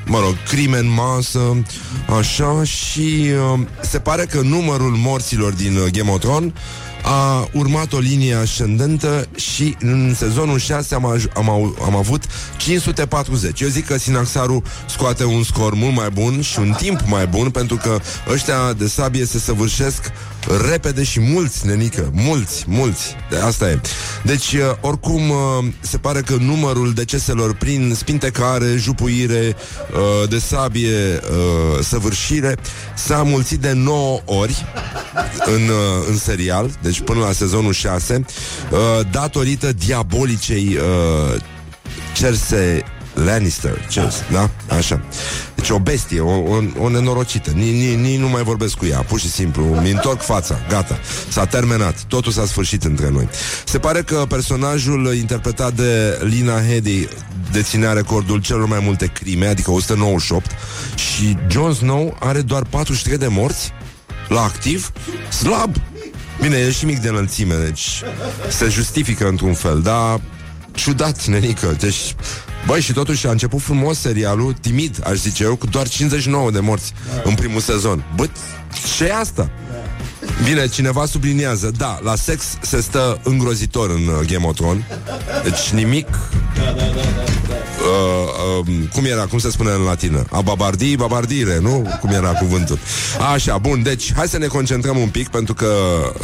[0.05, 1.63] mă rog, crime în masă,
[2.19, 6.51] așa, și uh, se pare că numărul morților din uh, Game of Thrones
[7.07, 12.23] a urmat o linie ascendentă și în sezonul 6 am, aj- am, au- am avut
[12.57, 13.61] 540.
[13.61, 17.49] Eu zic că Sinaxaru scoate un scor mult mai bun și un timp mai bun
[17.49, 17.99] pentru că
[18.31, 20.11] ăștia de sabie se săvârșesc
[20.69, 23.15] repede și mulți, nenică, mulți, mulți.
[23.29, 23.79] De asta e.
[24.23, 25.37] Deci, uh, oricum, uh,
[25.79, 29.55] se pare că numărul deceselor prin spintecare, jupuire,
[29.93, 32.55] uh, de sabie, uh, săvârșire
[32.95, 34.65] s-a mulțit de 9 ori
[35.45, 38.25] în, uh, în serial, deci până la sezonul 6,
[38.71, 38.79] uh,
[39.11, 41.41] datorită diabolicei uh,
[42.15, 42.83] Cersei
[43.15, 44.49] Lannister, Cersei, da?
[44.75, 45.01] Așa.
[45.55, 47.51] Deci o bestie, o, o, o nenorocită.
[47.51, 49.63] Nici ni, ni nu mai vorbesc cu ea, pur și simplu.
[49.63, 50.99] Mi întorc fața, gata.
[51.29, 52.03] S-a terminat.
[52.07, 53.29] Totul s-a sfârșit între noi.
[53.65, 57.07] Se pare că personajul interpretat de Lina Headey
[57.51, 60.51] deținea recordul celor mai multe crime, adică 198,
[60.95, 63.73] și Jon Snow are doar 43 de morți
[64.27, 64.91] la activ,
[65.29, 65.75] slab.
[66.41, 68.01] Bine, e și mic de înălțime, deci
[68.49, 70.21] se justifică într-un fel, dar
[70.71, 71.75] ciudat, nenică.
[71.79, 72.15] Deci,
[72.67, 76.59] băi, și totuși a început frumos serialul, timid, aș zice eu, cu doar 59 de
[76.59, 78.03] morți în primul sezon.
[78.15, 78.27] Bă,
[78.95, 79.49] ce e asta?
[80.43, 84.83] Bine, cineva subliniază, da, la sex se stă îngrozitor în uh, Game of Thrones.
[85.43, 86.07] Deci nimic
[87.85, 90.25] uh, uh, cum era, cum se spune în latină?
[90.31, 91.97] A babardii, babardire, nu?
[91.99, 92.79] Cum era cuvântul.
[93.33, 95.67] Așa, bun, deci hai să ne concentrăm un pic pentru că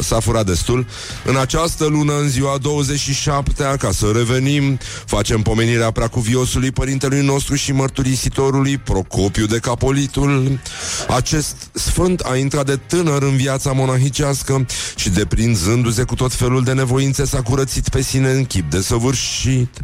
[0.00, 0.86] s-a furat destul.
[1.24, 7.72] În această lună, în ziua 27 ca să revenim, facem pomenirea preacuviosului părintelui nostru și
[7.72, 10.60] mărturisitorului Procopiu de Capolitul.
[11.08, 16.72] Acest sfânt a intrat de tânăr în viața monahicească și deprinzându-se cu tot felul de
[16.72, 19.78] nevoințe s-a curățit pe sine în chip de săvârșit.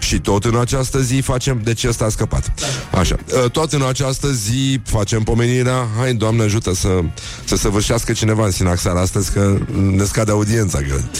[0.00, 1.60] Și tot în această zi facem...
[1.64, 2.52] Deci ăsta a scăpat.
[2.98, 3.16] Așa.
[3.44, 5.86] Uh, Tot în această zi facem pomenirea...
[5.98, 7.00] Hai, Doamne, ajută să,
[7.44, 9.58] să săvârșească cineva în sinaxar astăzi, că
[9.96, 11.10] ne scade audiența, cred.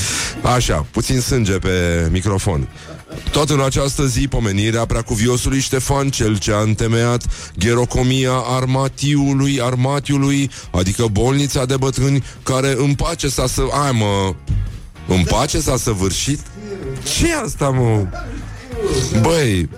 [0.54, 2.68] Așa, puțin sânge pe microfon.
[3.30, 7.22] Tot în această zi, pomenirea preacuviosului Ștefan, cel ce a întemeiat
[7.58, 13.62] gherocomia armatiului, armatiului, adică bolnița de bătrâni, care în pace s-a să...
[13.84, 14.34] Ai, mă...
[15.08, 16.40] În pace s-a săvârșit?
[17.16, 18.06] ce e asta, mă?
[19.20, 19.68] Băi,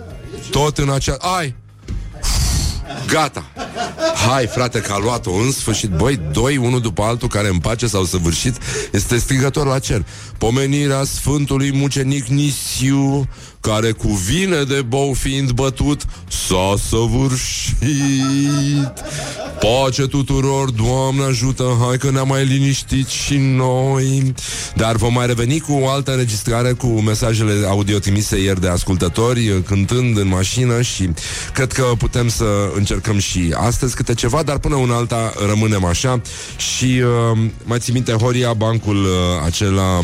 [0.51, 1.17] tot în acea...
[1.37, 1.55] Ai!
[3.07, 3.45] Gata!
[4.27, 7.87] Hai, frate, că a luat-o în sfârșit Băi, doi, unul după altul Care în pace
[7.87, 8.57] s-au săvârșit
[8.91, 10.05] Este strigător la cer
[10.37, 13.29] Pomenirea Sfântului Mucenic Nisiu
[13.65, 17.75] Care cu vine de bou fiind bătut S-a săvârșit.
[19.59, 24.33] Pace tuturor, Doamne ajută Hai că ne-am mai liniștit și noi.
[24.75, 29.63] Dar vom mai reveni cu o altă înregistrare Cu mesajele audio trimise ieri de ascultători
[29.63, 31.09] Cântând în mașină Și
[31.53, 36.21] cred că putem să încercăm și astăzi câte ceva Dar până una alta rămânem așa.
[36.57, 37.01] Și
[37.33, 39.09] uh, mai ții minte Horia, bancul uh,
[39.45, 39.99] acela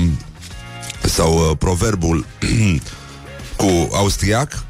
[1.04, 2.26] Sau uh, proverbul
[3.62, 4.64] Cu austriac?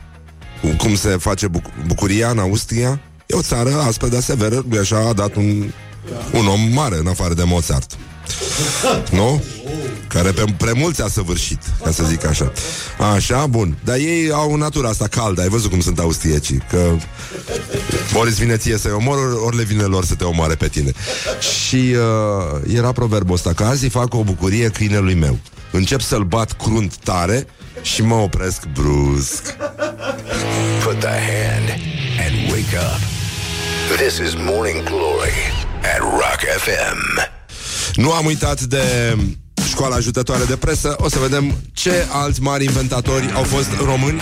[0.62, 3.00] Cu cum se face buc- bucuria în Austria?
[3.26, 5.72] E o țară aspre, dar severă Nu așa, a dat un,
[6.34, 7.98] un om mare În afară de Mozart
[9.12, 9.44] Nu?
[10.08, 10.74] Care pe prea
[11.06, 12.52] a săvârșit Ca să zic așa
[13.16, 16.92] Așa, bun Dar ei au natura asta caldă Ai văzut cum sunt austriecii Că
[18.14, 20.68] ori îți vine ție să-i omor Ori, ori le vine lor să te omoare pe
[20.68, 20.92] tine
[21.40, 25.40] Și uh, era proverbul ăsta Că azi îi fac o bucurie câinelui meu
[25.72, 27.48] Încep să-l bat crunt tare
[27.82, 29.56] Și mă opresc brusc
[30.84, 31.70] Put the hand
[32.20, 33.02] and wake up.
[33.98, 35.40] This is Morning Glory
[35.84, 37.41] at Rock FM.
[37.96, 39.16] Nu am uitat de
[39.68, 40.96] școala ajutătoare de presă.
[40.98, 44.22] O să vedem ce alți mari inventatori au fost români.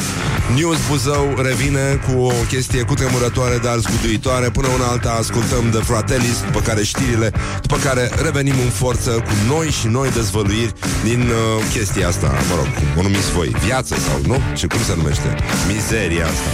[0.55, 4.49] News Buzău revine cu o chestie cutremurătoare, dar zguduitoare.
[4.49, 9.33] Până una alta ascultăm de Fratellis După care știrile După care revenim în forță cu
[9.47, 12.27] noi și noi dezvăluiri Din uh, chestia asta.
[12.49, 14.37] Mă rog, cum o numiți voi Viață sau nu?
[14.59, 15.35] Și cum se numește?
[15.67, 16.49] Mizeria asta.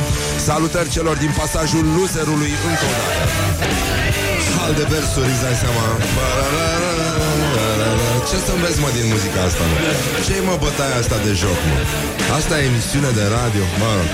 [0.45, 3.13] Salutări celor din pasajul loserului încă o dată.
[4.57, 5.83] Hal de versuri, îți dai seama
[8.29, 9.75] ce să înveți, mă, din muzica asta, mă?
[10.25, 11.77] ce mă, bătaia asta de joc, mă?
[12.39, 14.09] Asta e emisiune de radio, mă rog.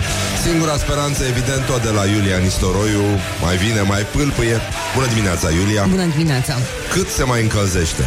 [0.46, 3.06] Singura speranță, evident, tot de la Iulia Nistoroiu
[3.44, 4.58] Mai vine, mai pâlpâie
[4.96, 6.54] Bună dimineața, Iulia Bună dimineața!
[6.94, 8.04] Cât se mai încălzește?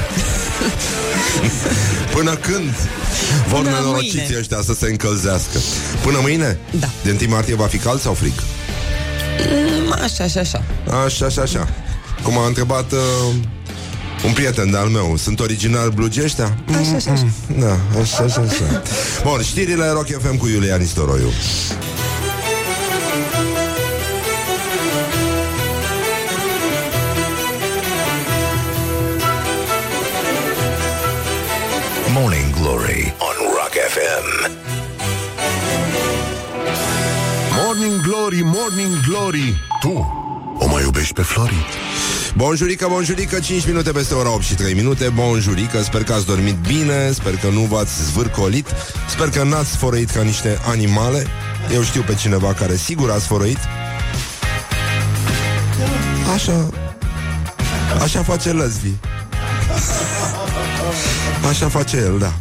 [2.17, 2.75] Până când
[3.49, 4.38] vor Până nenorociții mâine.
[4.38, 5.59] ăștia să se încălzească?
[6.03, 6.59] Până mâine?
[6.83, 6.88] Da.
[7.03, 8.33] De 1 martie va fi cald sau frig?
[9.49, 10.62] Mm, Așa, așa, așa.
[11.05, 11.69] Așa, așa, așa.
[12.23, 12.99] Cum a întrebat uh,
[14.25, 15.17] un prieten de-al meu.
[15.17, 16.59] Sunt original blugeștea?
[16.69, 17.23] Așa, așa, așa.
[17.25, 17.61] Mm, mm.
[17.61, 18.83] Da, așa, așa, așa.
[19.23, 21.31] Bun, știrile Rock FM cu Iulian Istoroiu.
[32.13, 34.51] Morning Glory on Rock FM.
[37.65, 39.93] Morning Glory, Morning Glory, tu
[40.59, 41.84] o mai iubești pe Flori?
[42.37, 45.09] Bonjurică, bonjurică, 5 minute peste ora 8 și 3 minute.
[45.09, 48.66] Bonjurică, sper că ați dormit bine Sper că nu v-ați zvârcolit
[49.09, 51.27] Sper că n-ați sfărăit ca niște animale.
[51.73, 53.59] Eu știu pe cineva care sigur a sfărăit.
[56.35, 56.70] Așa.
[58.03, 58.92] Așa face Lesbi
[61.49, 62.33] Așa face el, da.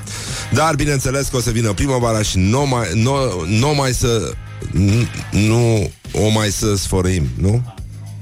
[0.58, 4.32] Dar bineînțeles că o să vină primăvara și nu mai, nu, nu mai să
[5.30, 7.74] nu o mai să sfărăim, nu?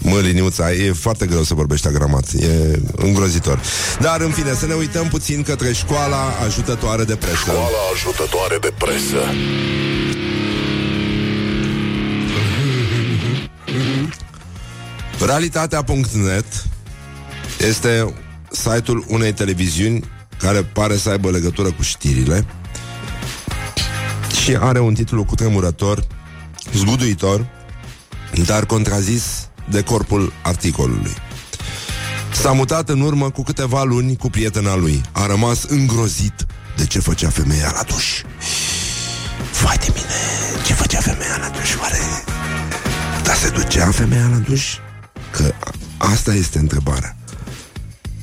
[0.06, 3.60] Mă, liniuța, e foarte greu să vorbești agramat E îngrozitor
[4.00, 8.72] Dar, în fine, să ne uităm puțin către școala ajutătoare de presă Școala ajutătoare de
[8.78, 9.18] presă.
[15.26, 16.66] Realitatea.net
[17.58, 18.14] Este
[18.50, 20.04] site-ul unei televiziuni
[20.38, 22.46] Care pare să aibă legătură cu știrile
[24.42, 26.06] Și are un titlu cu tremurător
[26.74, 27.46] Zguduitor
[28.46, 31.14] Dar contrazis de corpul articolului
[32.32, 36.46] S-a mutat în urmă cu câteva luni cu prietena lui A rămas îngrozit
[36.76, 38.20] de ce făcea femeia la duș
[39.62, 41.98] Vai de mine, ce făcea femeia la duș, oare?
[43.24, 44.74] Dar se ducea femeia la duș?
[45.30, 45.70] Că a-
[46.10, 47.16] asta este întrebarea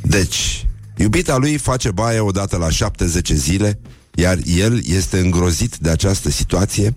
[0.01, 0.65] Deci,
[0.97, 3.79] iubita lui face baie odată la 70 zile
[4.15, 6.95] iar el este îngrozit de această situație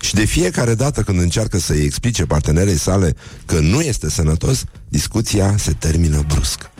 [0.00, 3.14] și de fiecare dată când încearcă să-i explice partenerei sale
[3.46, 6.70] că nu este sănătos, discuția se termină brusc.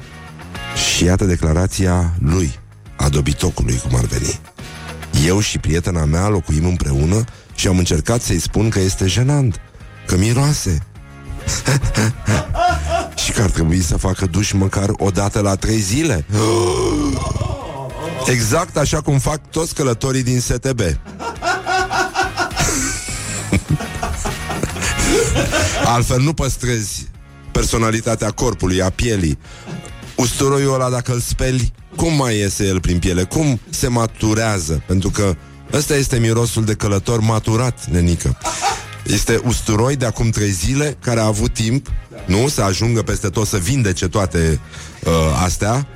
[0.96, 2.58] Și iată declarația lui,
[2.96, 4.40] a dobitocului, cum ar veni.
[5.26, 9.60] Eu și prietena mea locuim împreună și am încercat să-i spun că este jenant,
[10.06, 10.86] că miroase.
[13.24, 16.24] și că ar trebui să facă duș măcar o dată la trei zile.
[18.26, 20.80] Exact așa cum fac toți călătorii din STB.
[25.84, 27.08] Altfel nu păstrezi
[27.52, 29.38] personalitatea corpului, a pielii.
[30.16, 33.22] Usturoiul ăla, dacă îl speli, cum mai iese el prin piele?
[33.22, 34.82] Cum se maturează?
[34.86, 35.36] Pentru că
[35.72, 38.38] ăsta este mirosul de călător maturat, nenică.
[39.06, 41.88] Este usturoi de acum trei zile care a avut timp,
[42.26, 42.48] nu?
[42.48, 44.60] Să ajungă peste tot, să vindece toate
[45.04, 45.12] uh,
[45.44, 45.86] astea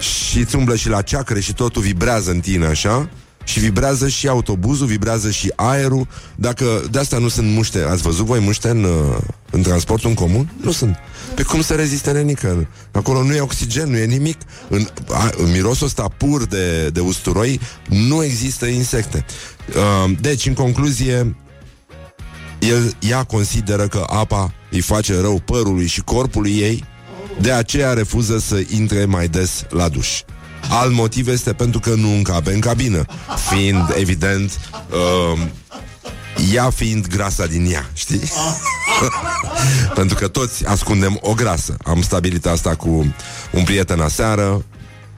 [0.00, 3.08] și îți umblă și la ceacre și totul vibrează în tine, așa?
[3.44, 6.08] Și vibrează și autobuzul, vibrează și aerul.
[6.36, 9.16] Dacă de asta nu sunt muște, ați văzut voi muște în, uh,
[9.50, 10.52] în transportul în comun?
[10.60, 10.96] Nu sunt.
[11.34, 12.68] Pe cum să reziste nenică?
[12.90, 14.38] Acolo nu e oxigen, nu e nimic.
[14.68, 19.24] În, a, în mirosul ăsta pur de, de usturoi nu există insecte.
[19.68, 21.36] Uh, deci, în concluzie,
[22.58, 26.84] el, ea consideră că apa îi face rău părului și corpului ei,
[27.40, 30.20] de aceea refuză să intre mai des la duș.
[30.68, 33.04] Alt motiv este pentru că nu încape în cabină,
[33.50, 34.60] fiind, evident,
[35.34, 35.40] uh,
[36.52, 38.30] ea fiind grasa din ea, știi?
[39.98, 41.76] pentru că toți ascundem o grasă.
[41.84, 43.14] Am stabilit asta cu
[43.52, 44.64] un prieten aseară,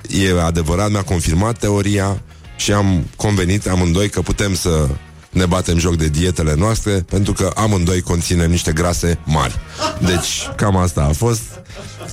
[0.08, 2.22] e adevărat, mi-a confirmat teoria
[2.56, 4.88] și am convenit amândoi că putem să
[5.30, 9.58] ne batem joc de dietele noastre pentru că amândoi conținem niște grase mari.
[10.00, 11.42] Deci, cam asta a fost.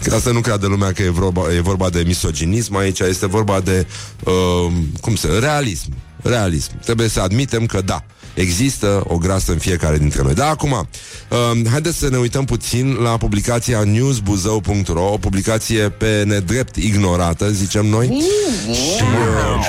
[0.04, 3.60] Ca să nu creadă lumea că e vorba, e vorba de misoginism aici, este vorba
[3.60, 3.88] de,
[4.24, 5.94] uh, cum să, realism.
[6.22, 6.80] Realism.
[6.80, 10.34] Trebuie să admitem că da, există o grasă în fiecare dintre noi.
[10.34, 16.76] Dar acum, uh, haideți să ne uităm puțin la publicația newsbuzău.ro, o publicație pe nedrept
[16.76, 18.24] ignorată, zicem noi,
[18.74, 19.04] și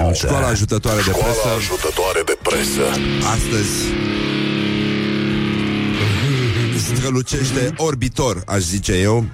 [0.02, 3.00] uh, școala ajutătoare de presă Școala ajutătoare de presă.
[3.34, 3.70] astăzi
[6.86, 9.26] strălucește orbitor, aș zice eu,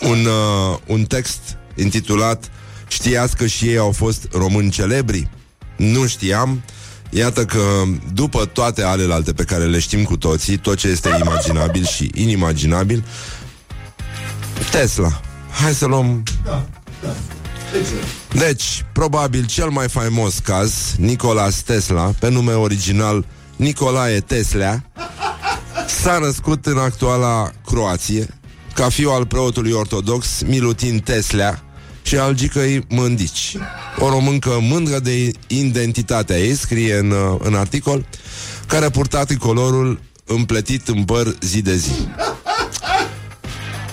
[0.00, 1.40] un, uh, un text
[1.74, 2.50] intitulat
[2.88, 5.28] Știați că și ei au fost români celebri?
[5.76, 6.62] Nu știam.
[7.10, 11.84] Iată că după toate alelalte pe care le știm cu toții, tot ce este imaginabil
[11.84, 13.04] și inimaginabil,
[14.70, 15.20] Tesla.
[15.62, 16.22] Hai să luăm
[18.34, 23.24] deci, probabil cel mai faimos caz, Nicolas Tesla, pe nume original
[23.56, 24.82] Nicolae Tesla,
[26.02, 28.26] s-a născut în actuala Croație,
[28.74, 31.60] ca fiu al preotului ortodox Milutin Tesla
[32.02, 33.56] și al gicăi Mândici.
[33.98, 38.06] O româncă mândră de identitatea ei, scrie în, uh, în articol,
[38.66, 42.08] care a purtat tricolorul împletit în păr zi de zi.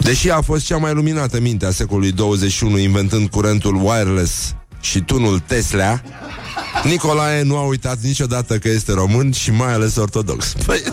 [0.04, 5.40] Deși a fost cea mai luminată minte a secolului 21 inventând curentul wireless și tunul
[5.40, 6.02] Tesla,
[6.84, 10.54] Nicolae nu a uitat niciodată că este român și mai ales ortodox.
[10.66, 10.84] Păi...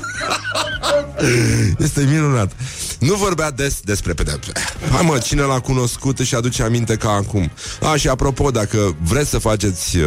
[1.79, 2.53] Este minunat.
[2.99, 4.53] Nu vorbea des despre pedepse.
[4.93, 7.51] Hai mă, cine l-a cunoscut își aduce aminte ca acum.
[7.83, 10.05] A, și apropo, dacă vreți să faceți uh,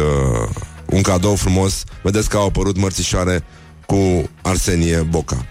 [0.86, 3.44] un cadou frumos, vedeți că au apărut mărțișoare
[3.86, 5.46] cu Arsenie Boca.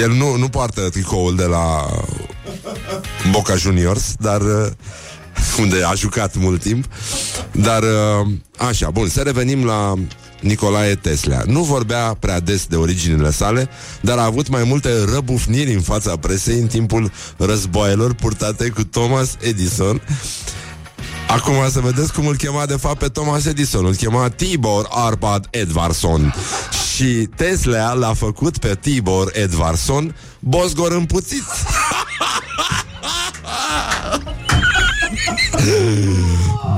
[0.00, 1.86] El nu, nu poartă tricoul de la
[3.30, 4.66] Boca Juniors, dar uh,
[5.58, 6.84] unde a jucat mult timp.
[7.52, 8.26] Dar uh,
[8.68, 9.94] așa, bun, să revenim la
[10.40, 11.42] Nicolae Tesla.
[11.46, 13.68] Nu vorbea prea des de originile sale,
[14.00, 19.36] dar a avut mai multe răbufniri în fața presei în timpul războaielor purtate cu Thomas
[19.40, 20.02] Edison.
[21.28, 23.84] Acum să vedeți cum îl chema de fapt pe Thomas Edison.
[23.84, 26.34] Îl chema Tibor Arpad Edvarson.
[26.98, 31.44] Și Tesla l-a făcut pe Tibor Edvarson Bosgor împuțit.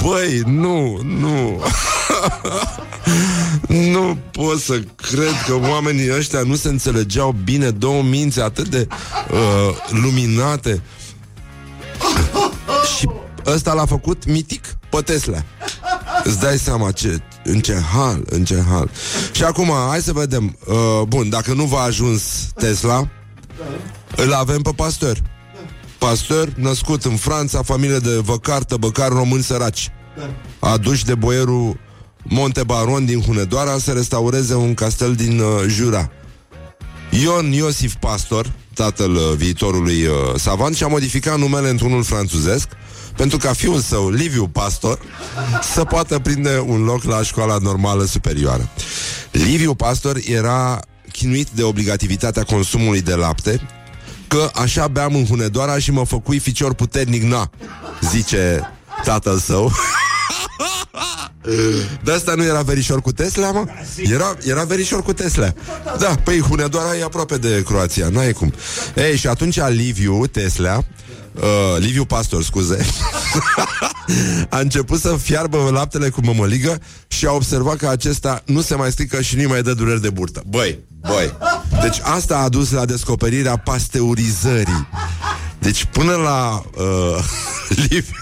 [0.03, 1.62] Băi, nu, nu.
[3.68, 7.71] Nu pot să cred că oamenii ăștia nu se înțelegeau bine.
[7.71, 8.89] Două minți atât de
[9.31, 10.83] uh, luminate.
[12.97, 13.09] Și
[13.47, 15.45] ăsta l-a făcut mitic pe Tesla.
[16.25, 18.91] Îți dai seama ce, în ce hal, în ce hal.
[19.33, 20.57] Și acum, hai să vedem.
[20.67, 22.23] Uh, Bun, dacă nu v-a ajuns
[22.55, 23.09] Tesla
[24.17, 25.23] Îl avem pe pastor.
[25.99, 29.91] Pastor, născut în Franța, familie de văcar, tăbăcar români săraci.
[30.59, 31.79] Aduși de boierul
[32.23, 36.11] Montebaron din Hunedoara Să restaureze un castel din uh, Jura.
[37.23, 42.69] Ion Iosif Pastor Tatăl uh, viitorului uh, savant Și-a modificat numele într-unul franțuzesc
[43.17, 44.99] pentru ca fiul său, Liviu Pastor,
[45.75, 48.69] să poată prinde un loc la școala normală superioară.
[49.31, 50.81] Liviu Pastor era
[51.13, 53.61] chinuit de obligativitatea consumului de lapte,
[54.29, 57.51] că așa beam în Hunedoara și mă făcui ficior puternic, na,
[58.01, 58.73] zice
[59.05, 59.73] tatăl său.
[62.05, 63.65] De asta nu era verișor cu Tesla, mă?
[63.97, 65.53] Era, era verișor cu Tesla.
[65.99, 68.53] Da, păi Hunedoara e aproape de Croația, n-ai cum.
[68.97, 70.85] Ei, și atunci Liviu Tesla
[71.35, 71.43] uh,
[71.78, 72.87] Liviu Pastor, scuze.
[74.49, 78.91] A început să fiarbă laptele cu mămăligă Și a observat că acesta nu se mai
[78.91, 80.43] strică Și nu mai dă dureri de burtă.
[80.47, 81.35] Băi, băi.
[81.83, 84.89] Deci asta a dus la descoperirea pasteurizării.
[85.59, 87.24] Deci până la uh,
[87.89, 88.14] Liviu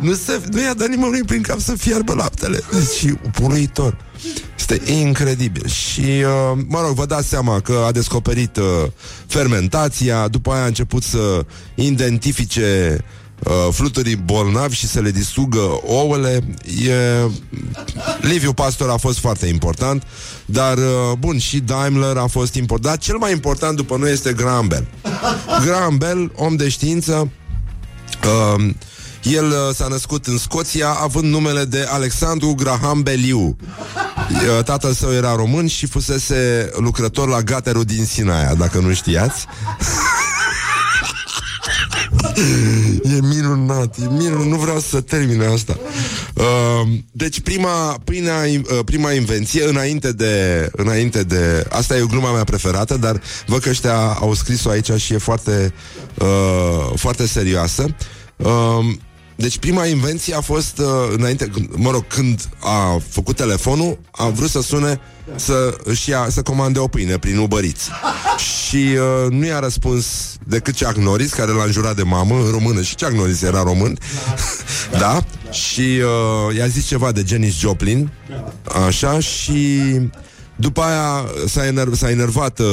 [0.00, 2.60] nu, se, nu i-a dat nimănui prin cap să fiarbă laptele.
[2.72, 3.96] Deci puluitor
[4.70, 5.66] este incredibil.
[5.66, 8.64] Și, uh, mă rog, vă dați seama că a descoperit uh,
[9.26, 11.44] fermentația, după aia a început să
[11.74, 12.98] identifice
[13.44, 16.40] uh, fluturii bolnavi și să le distrugă ouăle.
[16.86, 17.30] E...
[18.20, 20.02] Liviu Pastor a fost foarte important,
[20.46, 22.94] dar, uh, bun, și Daimler a fost important.
[22.94, 24.86] Dar cel mai important după noi este Graham Bell.
[25.64, 27.30] Graham Bell, om de știință,
[28.24, 28.70] uh,
[29.22, 33.56] el uh, s-a născut în Scoția având numele de Alexandru Graham Belliu.
[34.30, 39.46] Uh, tatăl său era român și fusese lucrător la gaterul din Sinaia, dacă nu știați.
[43.02, 45.78] E minunat, e minunat, nu vreau să termine asta.
[46.34, 52.32] Uh, deci prima, prima, uh, prima invenție înainte de, înainte de, asta e o gluma
[52.32, 55.74] mea preferată, dar văd că ăștia au scris-o aici și e foarte,
[56.14, 57.86] uh, foarte serioasă.
[58.36, 58.94] Uh,
[59.40, 60.86] deci prima invenție a fost uh,
[61.16, 65.00] înainte, mă rog, când a făcut telefonul, a vrut să sune
[65.34, 67.88] să își ia, să comande o pâine prin Uber Eats.
[68.36, 70.06] Și uh, nu i-a răspuns
[70.46, 73.98] decât Chuck Norris, care l-a înjurat de mamă în română și Chuck Norris era român.
[74.98, 75.24] da?
[75.50, 78.12] Și uh, i-a zis ceva de Janis Joplin.
[78.86, 79.80] Așa și
[80.56, 82.66] după aia s-a, enerv- s-a enervat uh,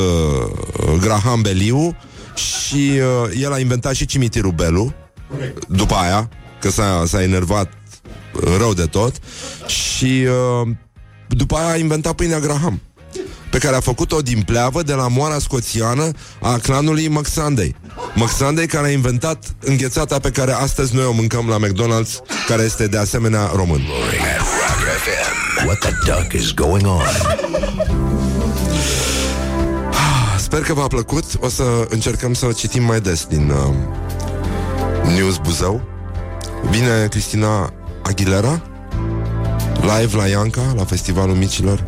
[1.00, 1.98] Graham Beliu
[2.36, 2.92] și
[3.24, 4.94] uh, el a inventat și cimitirul Belu.
[5.68, 6.30] După aia,
[6.60, 7.74] că s-a, s-a enervat
[8.58, 9.16] rău de tot
[9.66, 10.28] și
[10.62, 10.68] uh,
[11.28, 12.82] după aia a inventat pâinea Graham
[13.50, 17.76] pe care a făcut-o din pleavă de la moara scoțiană a clanului McSunday.
[18.16, 22.88] McSunday care a inventat înghețata pe care astăzi noi o mâncăm la McDonald's, care este
[22.88, 23.82] de asemenea român.
[25.66, 27.02] What the duck is going on?
[30.40, 31.24] Sper că v-a plăcut.
[31.40, 33.74] O să încercăm să citim mai des din uh,
[35.16, 35.97] News Buzău.
[36.64, 38.62] Vine Cristina Aguilera.
[39.82, 41.84] Live la Ianca La Festivalul Micilor.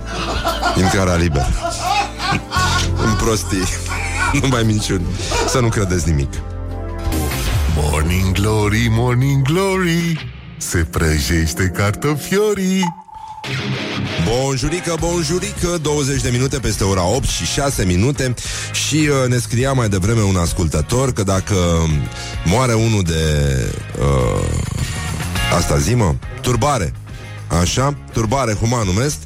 [0.77, 1.47] Intrarea liber
[3.05, 3.63] În prostii.
[4.41, 5.05] Nu mai minciuni.
[5.47, 6.33] Să nu credeți nimic.
[7.75, 10.31] Morning Glory, Morning Glory.
[10.57, 12.83] Se prăjește cartofiorii
[14.29, 18.33] Bonjurică, bonjurică 20 de minute peste ora 8 și 6 minute
[18.87, 21.55] Și uh, ne scria mai devreme un ascultător Că dacă
[22.45, 23.23] moare unul de
[23.99, 24.43] uh,
[25.57, 26.15] Asta zi, mă?
[26.41, 26.93] Turbare.
[27.61, 27.97] Așa?
[28.13, 29.17] Turbare, human numesc.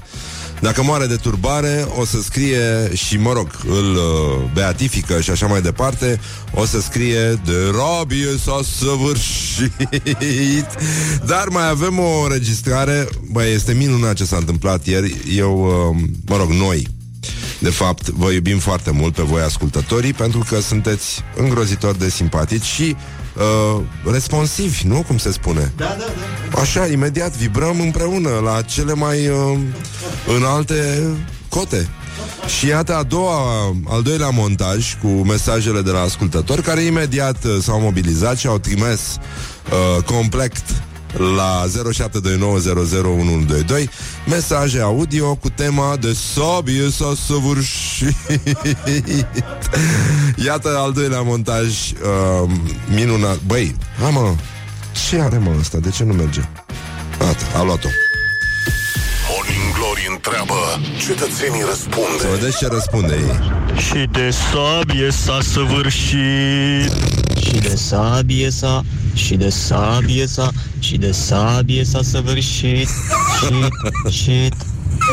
[0.64, 5.46] Dacă moare de turbare, o să scrie și, mă rog, îl uh, beatifică și așa
[5.48, 6.20] mai departe,
[6.54, 10.68] o să scrie de rabie s-a săvârșit.
[11.32, 15.16] Dar mai avem o registrare, băi, este minunat ce s-a întâmplat ieri.
[15.36, 16.88] Eu, uh, mă rog, noi,
[17.60, 22.64] De fapt, vă iubim foarte mult pe voi ascultătorii pentru că sunteți îngrozitori de simpatici
[22.66, 22.96] și
[23.36, 23.82] uh,
[24.12, 25.04] responsivi, nu?
[25.08, 25.72] Cum se spune?
[25.78, 26.06] Da, da,
[26.52, 26.60] da.
[26.60, 29.60] Așa, imediat vibrăm împreună la cele mai uh,
[30.38, 31.04] înalte
[31.50, 31.90] cote.
[32.58, 33.38] Și iată a doua,
[33.88, 38.58] al doilea montaj cu mesajele de la ascultători care imediat uh, s-au mobilizat și au
[38.58, 39.18] trimis
[39.72, 40.54] uh, complet
[41.18, 41.72] la 0729001122
[44.28, 48.16] mesaje audio cu tema de sabie s-a săvârșit.
[50.46, 52.50] Iată al doilea montaj uh,
[52.96, 53.38] minunat.
[53.48, 54.34] Băi, ha mă,
[55.10, 55.78] ce are mă ăsta?
[55.78, 56.42] De ce nu merge?
[57.20, 57.88] Gata, a luat-o.
[59.30, 60.54] Morning Glory întreabă,
[61.08, 62.36] cetățenii Să răspunde.
[62.40, 63.40] vedeți ce răspunde ei.
[63.78, 66.92] Și de sabie s-a săvârșit
[67.54, 68.84] Și de sabie s-a,
[69.14, 72.88] și de sabie s-a, și de sabie s-a săvârșit.
[74.10, 74.50] Și, și,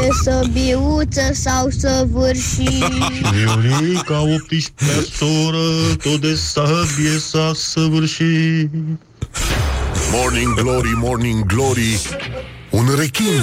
[0.01, 2.84] De săbiuță sau săvârșit
[3.32, 8.70] Viorica 18 soră Tot de sabie s-a săvârșit
[10.12, 12.01] Morning Glory, Morning Glory,
[12.70, 13.43] un rechin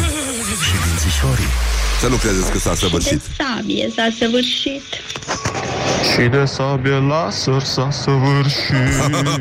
[0.64, 1.77] și dințișorii.
[2.00, 3.22] Să nu credeți că s-a săvârșit.
[3.38, 4.84] sabie s-a săvârșit.
[6.12, 8.74] Și de sabie laser s-a săvârșit.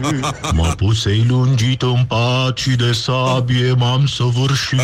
[0.56, 4.78] M-a pus ei lungit în pat Și de sabie m-am săvârșit.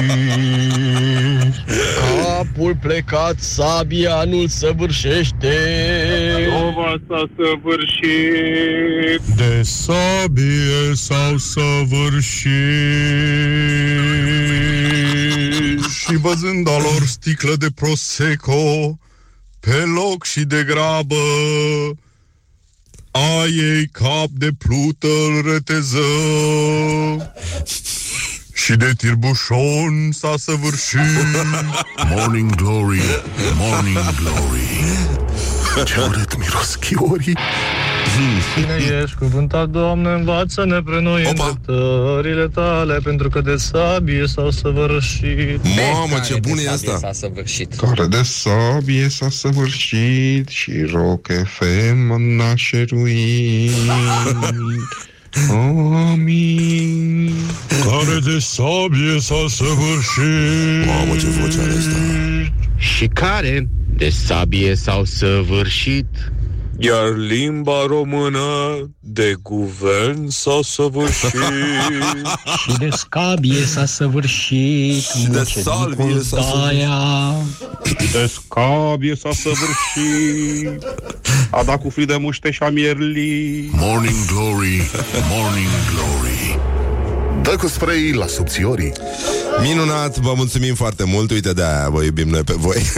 [2.22, 5.56] Capul plecat, sabia nu-l săvârșește.
[6.62, 9.20] Ova s-a săvârșit.
[9.36, 12.52] De sabie s-au săvârșit
[15.88, 18.98] Și văzând a lor sticlă de Prosecco
[19.60, 21.16] Pe loc și de grabă
[23.10, 26.06] A ei cap de plută îl reteză
[28.52, 31.00] Și de tirbușon s-a săvârșit
[32.08, 33.02] Morning Glory,
[33.54, 34.82] Morning Glory.
[35.84, 37.36] Ce urât miros chiorii.
[38.54, 41.44] Cine ești cuvântat, Doamne, învață-ne pre noi Opa.
[41.44, 45.60] îndreptările tale, pentru că de sabie s-au săvârșit.
[45.64, 46.96] Mamă, ce bun e asta!
[47.00, 47.74] S-a săvârșit.
[47.74, 53.70] Care de sabie s-a săvârșit și Rock FM n-a șeruit.
[55.50, 57.32] Amin.
[57.68, 60.86] Care de sabie s-a săvârșit.
[60.86, 61.96] Mamă, ce voce are asta!
[62.76, 66.06] Și care de sabie s-au săvârșit.
[66.78, 68.40] Iar limba română
[69.00, 71.30] de guvern s-a săvârșit.
[72.62, 75.02] Și de scabie s-a săvârșit.
[75.02, 77.32] Și de salvie s-a Daia.
[78.12, 80.84] de scabie s-a săvârșit.
[81.50, 83.68] A dat cu fri de muște și a mierli.
[83.72, 84.90] Morning Glory,
[85.30, 86.71] Morning Glory.
[87.42, 88.92] Dă cu spray la subțiorii.
[89.62, 91.30] Minunat, vă mulțumim foarte mult.
[91.30, 92.82] Uite de-aia vă iubim noi pe voi.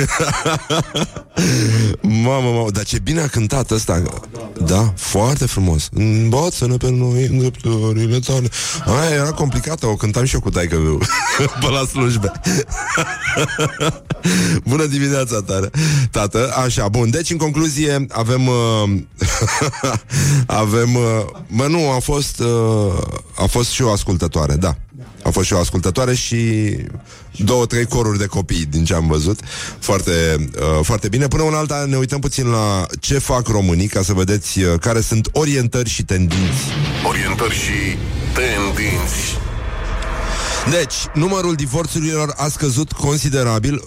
[2.00, 4.02] Mamă, mamă, dar ce bine a cântat ăsta.
[4.66, 5.88] Da, foarte frumos.
[5.92, 8.48] Învață-ne pe noi îndreptările tale.
[8.86, 10.98] Aia era complicată, o cântam și eu cu taică meu
[11.60, 12.32] Pe la slujbe.
[14.68, 15.70] Bună dimineața, tare.
[16.10, 17.10] Tată, așa, bun.
[17.10, 18.82] Deci, în concluzie, avem uh,
[20.46, 21.02] Avem uh,
[21.46, 23.02] Mă, nu, a fost uh,
[23.36, 23.90] A fost și o
[24.34, 24.76] ascultătoare, da
[25.22, 26.36] a fost și o ascultătoare și
[27.36, 29.40] două, trei coruri de copii din ce am văzut.
[29.78, 31.28] Foarte, uh, foarte bine.
[31.28, 35.00] Până una alta ne uităm puțin la ce fac românii ca să vedeți uh, care
[35.00, 36.62] sunt orientări și tendinți.
[37.08, 37.96] Orientări și
[38.34, 39.38] tendinți.
[40.70, 43.82] Deci, numărul divorțurilor a scăzut considerabil.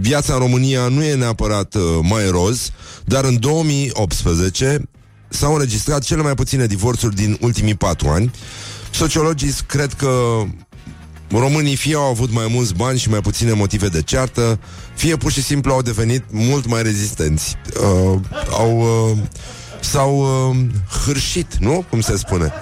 [0.00, 2.70] Viața în România nu e neapărat uh, mai roz,
[3.04, 4.88] dar în 2018
[5.28, 8.30] s-au înregistrat cele mai puține divorțuri din ultimii patru ani.
[8.90, 10.42] Sociologii cred că
[11.30, 14.58] românii fie au avut mai mulți bani și mai puține motive de ceartă,
[14.94, 17.56] fie pur și simplu au devenit mult mai rezistenți.
[17.80, 18.20] Uh,
[18.50, 18.78] au,
[19.10, 19.18] uh,
[19.80, 20.18] s-au
[20.50, 20.56] uh,
[21.04, 21.84] hârșit, nu?
[21.90, 22.52] Cum se spune.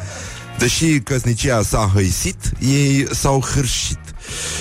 [0.58, 3.98] Deși căsnicia s-a hăisit, ei s-au hârșit.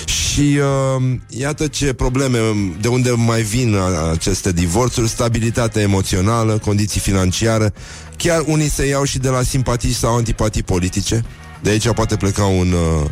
[0.04, 0.58] Și
[0.96, 2.38] uh, iată ce probleme,
[2.80, 7.72] de unde mai vin a- aceste divorțuri, stabilitate emoțională, condiții financiare,
[8.16, 11.24] chiar unii se iau și de la simpatii sau antipatii politice.
[11.62, 13.10] De aici poate pleca un, uh,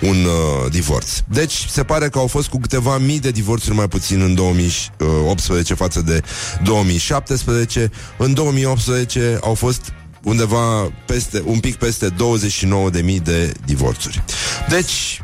[0.00, 1.18] un uh, divorț.
[1.28, 5.74] Deci se pare că au fost cu câteva mii de divorțuri mai puțin în 2018
[5.74, 6.22] față de
[6.62, 7.90] 2017.
[8.16, 14.22] În 2018 au fost undeva peste, un pic peste 29.000 de divorțuri.
[14.68, 15.20] Deci,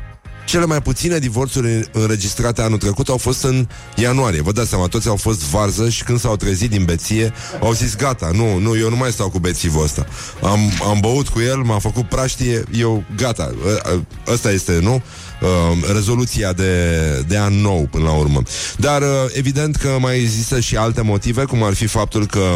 [0.47, 4.43] cele mai puține divorțuri înregistrate anul trecut au fost în ianuarie.
[4.43, 7.97] Vă dați seama, toți au fost varză și când s-au trezit din beție, au zis
[7.97, 10.07] gata, nu, nu, eu nu mai stau cu bețivul ăsta.
[10.43, 15.03] Am, am băut cu el, m-a făcut praștie, eu gata, ă- ă- ăsta este, nu?
[15.41, 15.49] Uh,
[15.95, 18.43] rezoluția de, de an nou până la urmă.
[18.77, 22.55] Dar uh, evident că mai există și alte motive, cum ar fi faptul că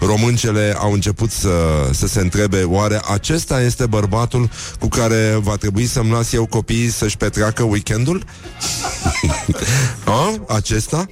[0.00, 1.50] româncele au început să,
[1.90, 6.90] să se întrebe oare acesta este bărbatul cu care va trebui să-mi las eu copiii
[6.90, 8.24] să-și petreacă weekendul?
[10.04, 10.54] A?
[10.54, 11.06] Acesta?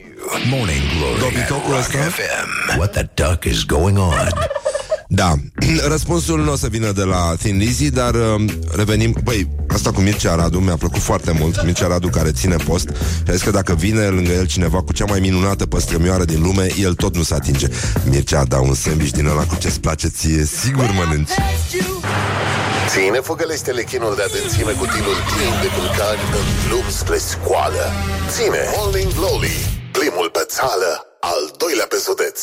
[0.51, 1.99] Morning Glory at Dobitocul Rock ăsta?
[1.99, 2.79] FM.
[2.79, 4.29] What the duck is going on?
[5.13, 5.35] Da,
[5.95, 8.45] răspunsul nu o să vină de la Thin Lizzy, dar uh,
[8.75, 9.17] revenim...
[9.25, 11.65] Băi, asta cu Mircea Radu mi-a plăcut foarte mult.
[11.65, 12.89] Mircea Radu care ține post
[13.25, 16.43] și a zis că dacă vine lângă el cineva cu cea mai minunată păstrămioară din
[16.43, 17.67] lume, el tot nu se atinge.
[18.05, 21.31] Mircea, da un sandwich din ăla cu ce-ți place ție, sigur mănânci.
[22.89, 27.85] Ține făgălește-le chinul de adânțime cu tilul plin de culcani în drum spre scoală.
[28.35, 29.57] Ține Morning Glory,
[29.99, 30.91] primul pe țală,
[31.21, 32.39] al doilea pe județ.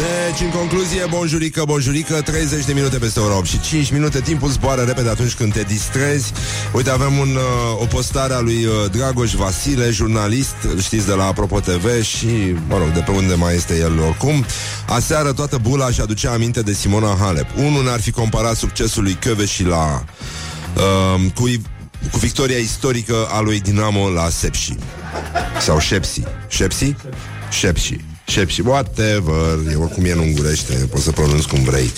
[0.00, 4.20] Deci, în concluzie, bonjurică, bonjurică 30 de minute peste ora 8 și 5 minute.
[4.20, 6.32] Timpul zboară repede atunci când te distrezi.
[6.72, 11.12] Uite, avem un, uh, o postare a lui uh, Dragoș Vasile, jurnalist îl Știți, de
[11.12, 12.26] la Apropo TV Și,
[12.68, 14.44] mă rog, de pe unde mai este el oricum.
[14.88, 17.46] Aseară toată bula și aducea aminte de Simona Halep.
[17.56, 20.04] Unul n-ar fi comparat succesul lui și la
[20.76, 21.50] uh, cu,
[22.10, 24.74] cu victoria istorică a lui Dinamo la Sepsi.
[25.60, 26.94] Sau Șepsi Șepsi?
[27.50, 31.92] Șepsi Șepsi, whatever, e oricum e în ungurește, poți să pronunți cum vrei.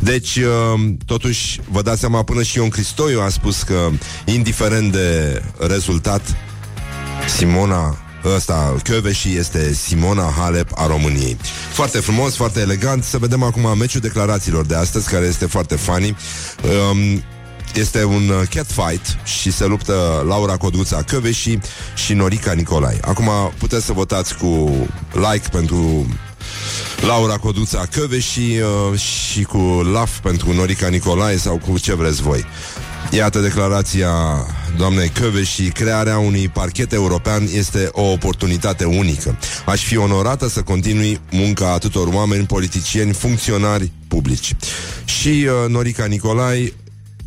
[0.00, 3.90] Deci, uh, totuși, vă dați seama, până și Ion Cristoiu a spus că,
[4.24, 6.36] indiferent de rezultat,
[7.36, 11.36] Simona Ăsta, Kövesi este Simona Halep a României.
[11.72, 13.04] Foarte frumos, foarte elegant.
[13.04, 16.16] Să vedem acum meciul declarațiilor de astăzi, care este foarte funny.
[16.90, 17.22] Um,
[17.74, 21.58] este un uh, catfight și se luptă Laura Codruța Căveși
[21.94, 22.98] și Norica Nicolai.
[23.00, 24.70] Acum puteți să votați cu
[25.12, 26.06] like pentru
[27.06, 29.58] Laura Codruța Căveși uh, și cu
[29.92, 32.44] laf pentru Norica Nicolai sau cu ce vreți voi.
[33.10, 34.10] Iată declarația
[34.76, 39.38] doamnei Căveși Crearea unui parchet european este o oportunitate unică.
[39.66, 44.56] Aș fi onorată să continui munca atâtor oameni, politicieni, funcționari publici.
[45.04, 46.72] Și uh, Norica Nicolai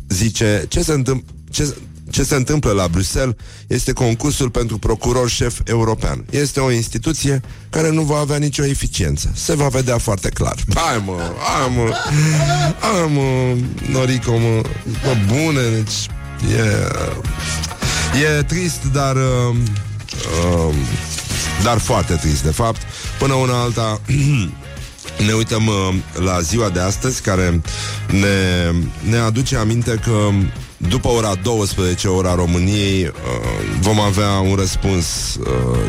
[0.08, 1.74] zice ce se întâmplă ce,
[2.10, 3.34] ce se întâmplă la Bruxelles
[3.66, 6.24] este concursul pentru procuror șef european.
[6.30, 7.40] Este o instituție
[7.70, 9.30] care nu va avea nicio eficiență.
[9.34, 10.54] Se va vedea foarte clar.
[10.74, 11.92] Hai mă, hai mă,
[12.80, 13.56] hai mă,
[13.90, 14.62] Norico, mă,
[15.04, 16.08] mă bune, deci
[16.56, 19.56] e, e trist, dar uh,
[20.68, 20.74] uh,
[21.62, 22.80] dar foarte trist, de fapt.
[23.18, 24.00] Până una alta
[25.26, 25.94] ne uităm uh,
[26.24, 27.60] la ziua de astăzi care
[28.10, 28.70] ne,
[29.10, 30.28] ne aduce aminte că
[30.78, 33.12] după ora 12, ora României, uh,
[33.80, 35.46] vom avea un răspuns uh,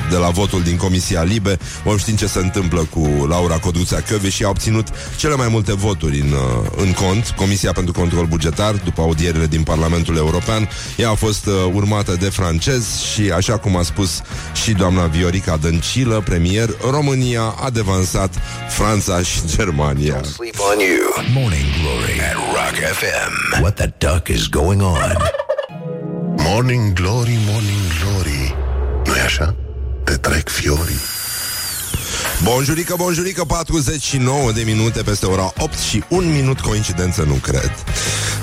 [0.10, 1.58] de la votul din Comisia Libe.
[1.84, 4.88] Vom ști ce se întâmplă cu Laura Codruța Căve și a obținut
[5.18, 7.34] cele mai multe voturi în, uh, în cont.
[7.36, 10.70] Comisia pentru Control Bugetar, după audierile din Parlamentul European.
[10.98, 14.22] Ea a fost uh, urmată de francez și, așa cum a spus
[14.64, 18.34] și doamna Viorica Dăncilă, premier, România a devansat
[18.70, 20.24] Franța și Germania.
[20.24, 21.00] Sleep on you.
[21.34, 23.62] Morning Glory at Rock FM.
[23.62, 25.18] What the duck is going on?
[26.38, 28.56] Morning Glory, Morning Glory.
[29.06, 29.56] nu-i așa?
[30.04, 31.00] Te trec fiorii.
[32.44, 37.72] Bonjurică, bonjurică, 49 de minute peste ora 8 și un minut coincidență, nu cred.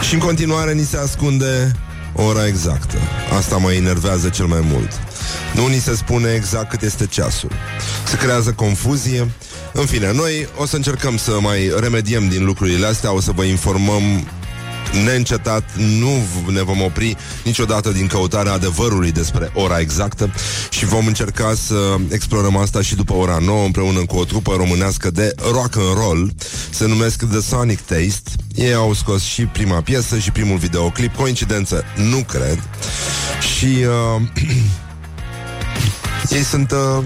[0.08, 1.72] Și în continuare ni se ascunde
[2.12, 2.96] ora exactă.
[3.36, 4.90] Asta mă enervează cel mai mult.
[5.54, 7.50] Nu ni se spune exact cât este ceasul.
[8.06, 9.30] Se creează confuzie.
[9.72, 13.42] În fine, noi o să încercăm să mai remediem din lucrurile astea, o să vă
[13.42, 14.02] informăm
[15.04, 20.30] neîncetat, nu ne vom opri niciodată din căutarea adevărului despre ora exactă
[20.70, 25.10] și vom încerca să explorăm asta și după ora 9 împreună cu o trupă românească
[25.10, 26.32] de rock and roll,
[26.70, 28.30] se numesc The Sonic Taste.
[28.54, 32.62] Ei au scos și prima piesă și primul videoclip, coincidență, nu cred.
[33.56, 33.84] Și
[34.16, 34.22] uh,
[36.36, 37.04] ei sunt uh,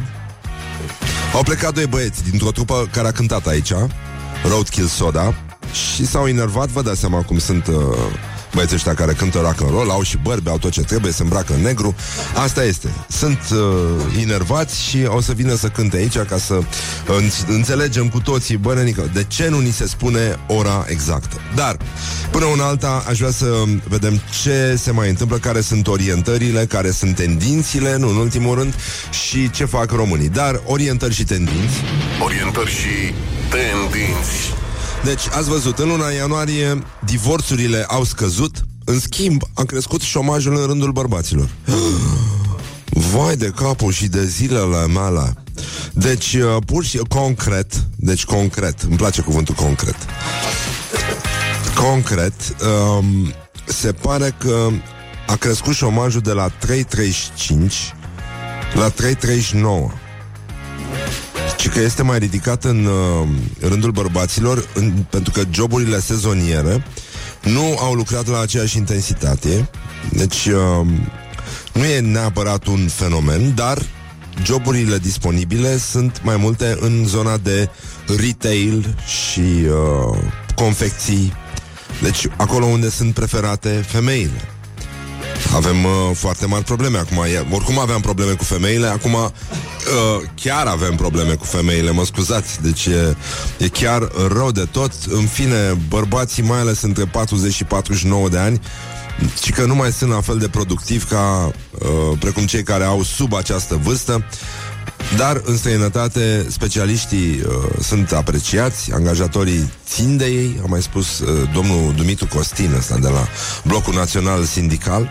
[1.34, 3.72] au plecat doi băieți dintr-o trupă care a cântat aici,
[4.48, 5.34] Roadkill Soda,
[5.72, 7.74] și s-au enervat, vă dați seama cum sunt uh,
[8.54, 11.22] băieții ăștia care cântă rock and roll, au și bărbi, au tot ce trebuie, se
[11.22, 11.94] îmbracă în negru.
[12.34, 12.88] Asta este.
[13.08, 16.64] Sunt uh, enervați și o să vină să cânte aici ca să uh,
[17.48, 21.36] înțelegem cu toții, bă, nenică, de ce nu ni se spune ora exactă.
[21.54, 21.76] Dar,
[22.30, 26.90] până una alta, aș vrea să vedem ce se mai întâmplă, care sunt orientările, care
[26.90, 28.74] sunt tendințile, nu în ultimul rând,
[29.10, 30.28] și ce fac românii.
[30.28, 31.76] Dar orientări și tendinți.
[32.22, 33.14] Orientări și
[33.50, 34.59] tendinți.
[35.04, 40.66] Deci, ați văzut, în luna ianuarie divorțurile au scăzut, în schimb, a crescut șomajul în
[40.66, 41.48] rândul bărbaților.
[43.12, 45.34] Vai de capul și de zilele mele.
[45.92, 49.96] Deci, uh, pur și concret, deci concret, îmi place cuvântul concret.
[51.74, 52.34] Concret,
[52.98, 53.32] um,
[53.64, 54.68] se pare că
[55.26, 57.94] a crescut șomajul de la 3,35
[58.74, 60.09] la 3,39
[61.60, 63.28] și că este mai ridicat în uh,
[63.60, 66.84] rândul bărbaților în, pentru că joburile sezoniere
[67.42, 69.68] nu au lucrat la aceeași intensitate.
[70.10, 70.86] Deci uh,
[71.72, 73.82] nu e neapărat un fenomen, dar
[74.44, 77.68] joburile disponibile sunt mai multe în zona de
[78.06, 80.18] retail și uh,
[80.54, 81.32] confecții.
[82.02, 84.48] Deci acolo unde sunt preferate femeile.
[85.54, 87.16] Avem uh, foarte mari probleme acum.
[87.16, 89.32] E, oricum aveam probleme cu femeile, acum
[89.86, 92.62] uh, chiar avem probleme cu femeile, mă scuzați.
[92.62, 93.16] Deci e,
[93.58, 94.92] e chiar rău de tot.
[95.08, 98.60] În fine, bărbații, mai ales între 40 și 49 de ani,
[99.42, 103.02] și că nu mai sunt la fel de productivi ca uh, precum cei care au
[103.02, 104.24] sub această vârstă.
[105.16, 111.50] Dar în străinătate specialiștii uh, sunt apreciați, angajatorii țin de ei, a mai spus uh,
[111.54, 113.28] domnul Dumitru Costin ăsta de la
[113.64, 115.10] Blocul Național Sindical.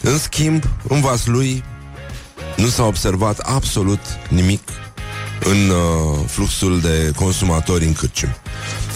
[0.00, 1.64] În schimb, în vas lui
[2.56, 4.68] nu s-a observat absolut nimic
[5.40, 8.30] în uh, fluxul de consumatori în cârcium.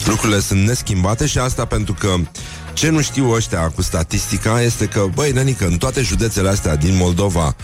[0.05, 2.15] Lucrurile sunt neschimbate și asta pentru că
[2.73, 6.97] ce nu știu ăștia cu statistica este că, băi, nenică, în toate județele astea din
[6.97, 7.55] Moldova,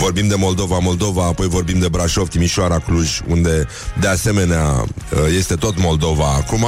[0.00, 3.66] vorbim de Moldova, Moldova, apoi vorbim de Brașov, Timișoara, Cluj, unde
[4.00, 6.66] de asemenea uh, este tot Moldova acum,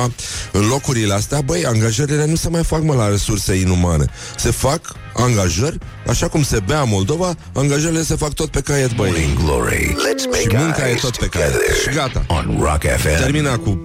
[0.53, 4.05] în locurile astea, băi, angajările nu se mai fac mă la resurse inumane.
[4.37, 4.81] Se fac
[5.17, 5.79] angajări,
[6.09, 9.09] așa cum se bea Moldova, angajările se fac tot pe caiet, băi.
[9.11, 9.97] Morning Glory.
[9.97, 11.51] Let's Și make munca e eyes tot pe caiet.
[11.53, 12.25] together Și gata.
[12.29, 13.21] on Rock FM.
[13.23, 13.79] Termina cu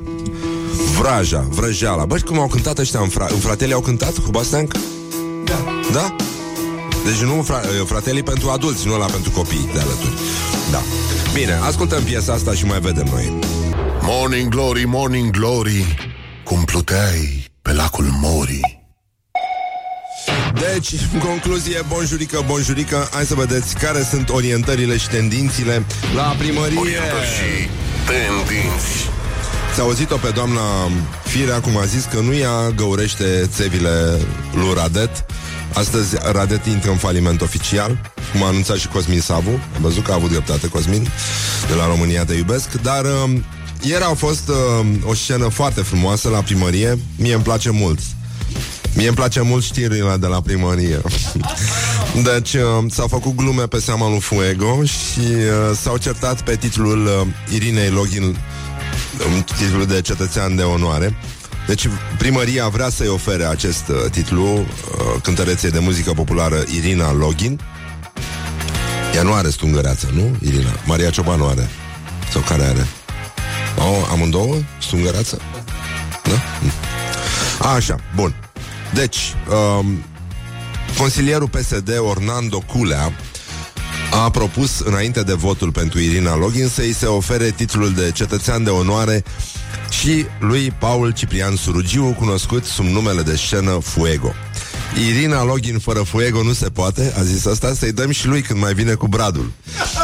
[1.00, 2.06] vraja, vrăjeala.
[2.06, 4.74] Băi, cum au cântat ăștia în, fra- în fratele au cântat cu Bastanc?
[5.46, 5.66] Da.
[5.94, 6.16] Da?
[7.06, 10.14] Deci nu fra- fratelii pentru adulți, nu la pentru copii de alături.
[10.72, 10.82] Da.
[11.34, 13.34] Bine, ascultăm piesa asta și mai vedem noi.
[14.02, 15.96] Morning Glory, Morning Glory
[16.44, 18.60] Cum pluteai pe lacul Mori
[20.54, 25.86] Deci, în concluzie, bonjurică, bonjurică, hai să vedeți care sunt orientările și tendințile
[26.16, 26.80] la primărie.
[26.80, 27.70] Orientări și
[28.08, 29.10] tendinți
[29.76, 30.62] S-a auzit-o pe doamna
[31.24, 34.18] Firea, cum a zis, că nu ea găurește țevile
[34.54, 35.26] lui Radet.
[35.74, 39.50] Astăzi Radet intră în faliment oficial, cum a anunțat și Cosmin Savu.
[39.50, 41.08] Am văzut că a avut dreptate Cosmin
[41.68, 43.40] de la România Te Iubesc, dar uh,
[43.82, 47.00] ieri a fost uh, o scenă foarte frumoasă la primărie.
[47.16, 48.00] Mie îmi place mult.
[48.96, 51.02] Mie îmi place mult știrile de la primărie.
[52.34, 57.06] Deci uh, s-au făcut glume pe seama lui Fuego și uh, s-au certat pe titlul
[57.06, 61.18] uh, Irinei Login um, titlul de cetățean de onoare.
[61.70, 64.66] Deci primăria vrea să-i ofere acest uh, titlu uh,
[65.24, 67.60] cântăreței de muzică populară Irina Login.
[69.16, 70.36] Ea nu are stungăreață, nu?
[70.42, 70.70] Irina.
[70.86, 71.70] Maria Ciobanu are.
[72.32, 72.88] Sau care are?
[73.80, 74.56] Au amândouă?
[74.82, 75.42] Stungăreață?
[76.24, 76.42] Da?
[76.62, 76.72] Mm.
[77.76, 78.36] Așa, bun.
[78.94, 79.18] Deci,
[79.80, 80.04] um,
[80.98, 83.14] consilierul PSD Orlando Culea
[84.12, 88.70] a propus înainte de votul pentru Irina Login să-i se ofere titlul de cetățean de
[88.70, 89.24] onoare
[90.00, 94.34] și lui Paul Ciprian Surugiu, cunoscut sub numele de scenă Fuego.
[95.08, 98.60] Irina Login fără Fuego nu se poate, a zis asta, să-i dăm și lui când
[98.60, 99.52] mai vine cu bradul.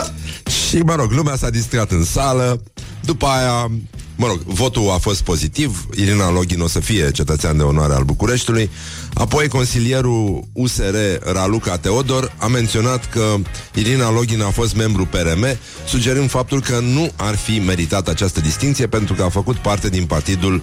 [0.68, 2.62] Și, mă rog, lumea s-a distrat în sală,
[3.02, 3.72] după aia,
[4.16, 8.04] mă rog, votul a fost pozitiv, Irina Login o să fie cetățean de onoare al
[8.04, 8.70] Bucureștiului,
[9.18, 10.96] apoi consilierul USR
[11.34, 13.36] Raluca Teodor a menționat că
[13.74, 15.46] Irina Login a fost membru PRM,
[15.88, 20.06] sugerând faptul că nu ar fi meritat această distinție pentru că a făcut parte din
[20.06, 20.62] partidul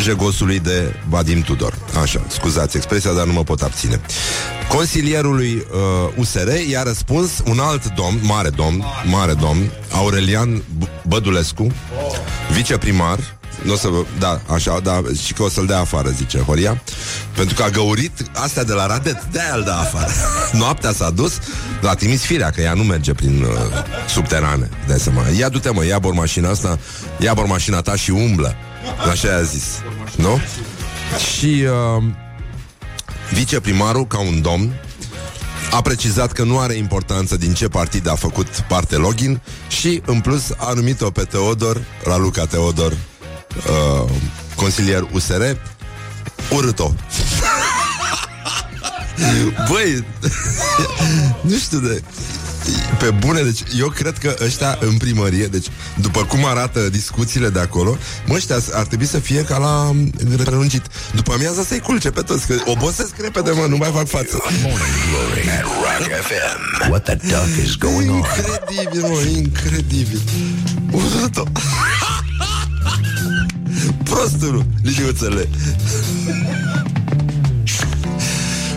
[0.00, 1.78] jegosului de Vadim Tudor.
[2.02, 4.00] Așa, scuzați expresia, dar nu mă pot abține.
[4.68, 11.72] Consilierului uh, USR i-a răspuns un alt domn, mare domn, mare domn, Aurelian B- Bădulescu,
[12.52, 13.18] viceprimar,
[13.64, 16.82] nu o să vă, da, așa, da, și că o să-l dea afară, zice Horia,
[17.34, 20.12] pentru că a găurit astea de la Radet, de el dă afară.
[20.60, 21.38] Noaptea s-a dus,
[21.80, 23.48] l-a trimis firea, că ea nu merge prin uh,
[24.08, 25.22] subterane, de seama.
[25.38, 26.78] Ia du-te, mă, ia bormașina asta,
[27.18, 28.54] ia bormașina ta și umblă.
[29.10, 29.64] Așa i-a zis,
[30.16, 30.40] nu?
[31.34, 31.64] Și
[31.96, 32.02] uh,
[33.32, 34.72] viceprimarul, ca un domn,
[35.70, 40.20] a precizat că nu are importanță din ce partid a făcut parte login și, în
[40.20, 42.96] plus, a numit-o pe Teodor, Raluca Teodor,
[43.56, 44.10] uh,
[44.56, 45.42] consilier USR,
[46.50, 46.92] urât-o.
[49.68, 50.04] Băi,
[51.48, 52.02] nu știu de...
[52.98, 55.66] Pe bune, deci eu cred că ăștia în primărie, deci
[56.00, 60.10] după cum arată discuțiile de acolo, mă, ăștia ar trebui să fie ca la mm,
[60.36, 60.82] prelungit.
[61.14, 64.42] După amiaza să-i culce pe toți, că obosesc repede, mă, nu mai fac față.
[64.62, 64.78] Morning
[65.10, 66.90] Glory at Rock FM.
[66.90, 68.16] What the duck is going on?
[68.16, 70.20] Incredibil, mă, incredibil.
[70.90, 71.42] Urât-o.
[74.14, 75.48] Prostul, liniuțele.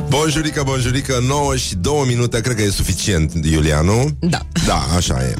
[0.10, 4.18] Bonjurică, bonjurică, 9 și 2 minute, cred că e suficient, Iulianu.
[4.20, 4.40] Da.
[4.66, 5.36] Da, așa e.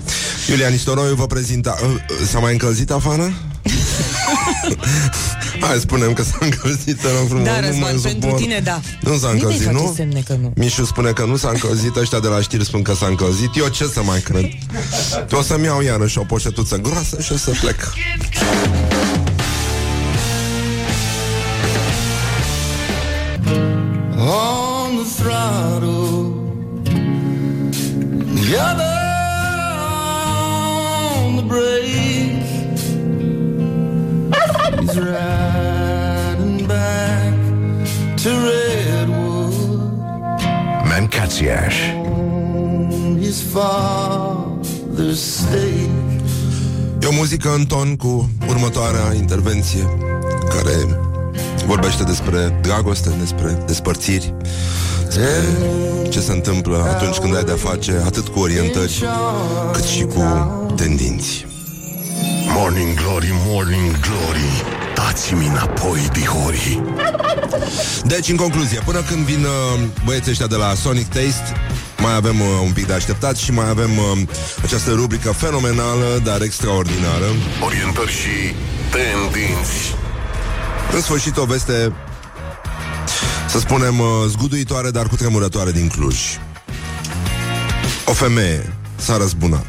[0.50, 1.78] Iulian Istoroiu vă prezenta...
[1.84, 1.90] Uh,
[2.32, 3.34] S-a mai încălzit afară?
[5.62, 7.46] Hai, spunem că s-a încălzit, te rog frumos.
[7.46, 8.42] Da, nu mai Răzvan, pentru suport.
[8.42, 8.80] tine, da.
[9.02, 9.94] Nu s-a Nimeni încălzit, face nu?
[9.96, 10.54] semne că nu.
[10.56, 13.50] Mișu spune că nu s-a încălzit, ăștia de la știri spun că s-a încălzit.
[13.56, 14.46] Eu ce să mai cred?
[15.32, 17.94] O să-mi iau iarăși o poșetuță groasă și o să plec.
[25.08, 26.34] Throttle,
[28.36, 28.98] the other
[31.24, 32.44] on the brake.
[34.80, 37.34] He's riding back
[38.24, 39.92] to Redwood
[40.90, 41.76] Mancațiaș
[43.08, 45.92] on his father's stake.
[47.02, 49.84] E o muzică în ton cu următoarea intervenție
[50.50, 51.00] care
[51.66, 54.48] vorbește despre dragoste, despre despărțiri, despre
[56.10, 59.04] ce se întâmplă atunci când ai de-a face atât cu orientări
[59.74, 60.24] cât și cu
[60.76, 61.46] tendinți.
[62.56, 64.64] Morning Glory, Morning Glory
[64.96, 66.82] Dați-mi înapoi, dihori
[68.04, 71.54] Deci, în concluzie, până când vin uh, băieții ăștia de la Sonic Taste,
[71.98, 74.28] mai avem uh, un pic de așteptat și mai avem uh,
[74.64, 77.26] această rubrică fenomenală, dar extraordinară.
[77.66, 78.56] Orientări și
[78.92, 79.96] tendinți
[80.94, 81.94] În sfârșit, o veste,
[83.58, 86.18] să spunem, uh, zguduitoare, dar cu tremurătoare din Cluj.
[88.06, 89.66] O femeie s-a răzbunat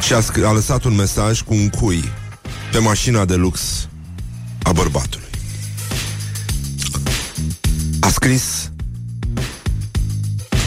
[0.00, 2.04] și a, sc- a lăsat un mesaj cu un cui
[2.72, 3.88] pe mașina de lux
[4.62, 5.28] a bărbatului.
[8.00, 8.70] A scris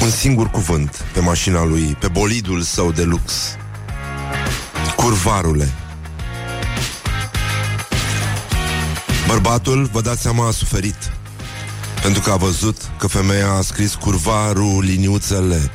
[0.02, 3.34] un singur cuvânt pe mașina lui, pe bolidul său de lux.
[4.96, 5.74] Curvarule.
[9.28, 11.15] Bărbatul, vă dați seama, a suferit
[12.06, 15.72] Pentru că a văzut că femeia a scris curvarul liniuțele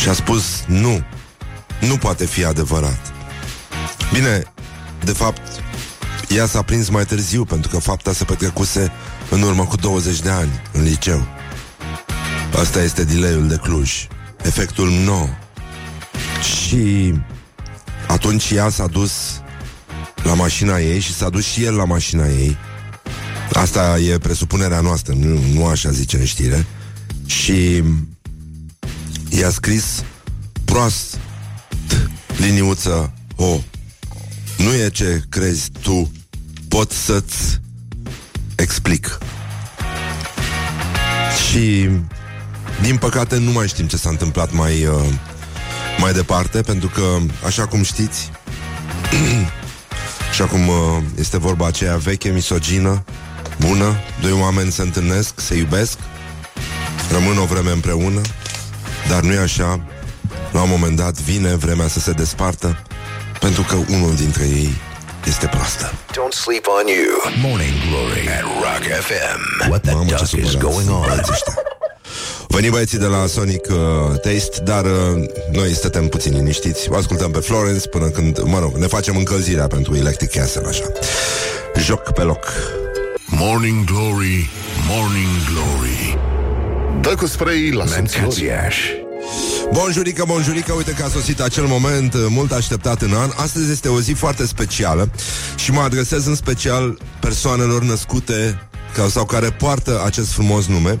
[0.00, 1.04] Și a spus nu.
[1.80, 3.12] Nu poate fi adevărat.
[4.12, 4.42] Bine,
[5.04, 5.40] de fapt
[6.28, 8.92] Ea s-a prins mai târziu Pentru că fapta se petrecuse
[9.30, 11.26] în urmă cu 20 de ani În liceu.
[12.60, 14.06] Asta este delayul de Cluj
[14.42, 15.36] Efectul nou.
[16.42, 17.14] Și
[18.06, 19.12] atunci ea s-a dus
[20.22, 22.56] la mașina ei și s-a dus și el la mașina ei.
[23.52, 26.66] Asta e presupunerea noastră, nu, nu așa zice în știre.
[27.26, 27.82] Și
[29.28, 30.04] i-a scris
[30.64, 31.18] proast
[32.36, 33.60] liniuță O.
[34.56, 36.12] Nu e ce crezi tu,
[36.68, 37.60] pot să-ți
[38.54, 39.18] explic.
[41.50, 41.88] Și
[42.82, 45.12] din păcate nu mai știm ce s-a întâmplat mai, uh,
[45.98, 47.16] mai departe, pentru că,
[47.46, 48.30] așa cum știți,
[50.34, 53.04] și acum uh, este vorba aceea veche, misogină,
[53.58, 55.98] bună, doi oameni se întâlnesc, se iubesc,
[57.12, 58.20] rămân o vreme împreună,
[59.08, 59.80] dar nu e așa,
[60.52, 62.82] la un moment dat vine vremea să se despartă,
[63.40, 64.70] pentru că unul dintre ei
[65.26, 65.92] este proastă.
[66.10, 70.28] Don't sleep on you Morning Glory at Rock FM What the Mamă, ce duck is
[70.28, 71.00] supărați going sunt on?
[71.06, 71.54] băieții ăștia.
[72.48, 73.76] Veni băieții de la Sonic uh,
[74.20, 76.90] Taste, dar uh, noi stătem puțin liniștiți.
[76.90, 80.84] O ascultăm pe Florence până când, mă rog, ne facem încălzirea pentru Electric Castle, așa.
[81.76, 82.44] Joc pe loc.
[83.26, 84.50] Morning Glory,
[84.88, 86.18] Morning Glory
[87.00, 88.20] Dă cu spray la simțuri.
[88.20, 88.76] Mancațiaș
[89.72, 93.30] Bonjurică, bonjurică, uite că a sosit acel moment uh, mult așteptat în an.
[93.36, 95.10] Astăzi este o zi foarte specială
[95.56, 101.00] și mă adresez în special persoanelor născute ca- sau care poartă acest frumos nume,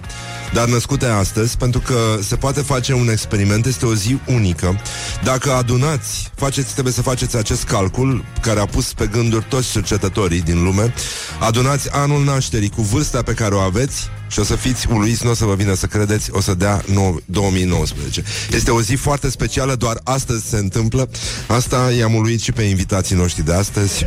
[0.52, 4.80] dar născute astăzi, pentru că se poate face un experiment, este o zi unică.
[5.22, 10.40] Dacă adunați, faceți, trebuie să faceți acest calcul care a pus pe gânduri toți cercetătorii
[10.40, 10.94] din lume,
[11.40, 15.30] adunați anul nașterii cu vârsta pe care o aveți și o să fiți uluiți, nu
[15.30, 18.22] o să vă vină să credeți, o să dea nou- 2019.
[18.52, 21.08] Este o zi foarte specială, doar astăzi se întâmplă.
[21.46, 24.06] Asta i-am uluit și pe invitații noștri de astăzi.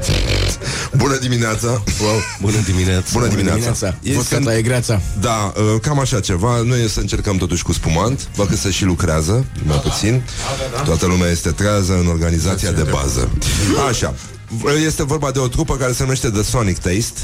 [0.95, 1.67] Bună dimineața!
[2.01, 3.97] Wow, bună dimineața Bună dimineața!
[4.13, 6.61] Vodka ta e greața Da, uh, cam așa ceva.
[6.61, 10.23] Noi o să încercăm totuși cu spumant, văd că se și lucrează, mai puțin.
[10.85, 13.29] Toată lumea este trează în organizația de bază.
[13.89, 14.13] Așa.
[14.85, 17.19] Este vorba de o trupă care se numește The Sonic Taste.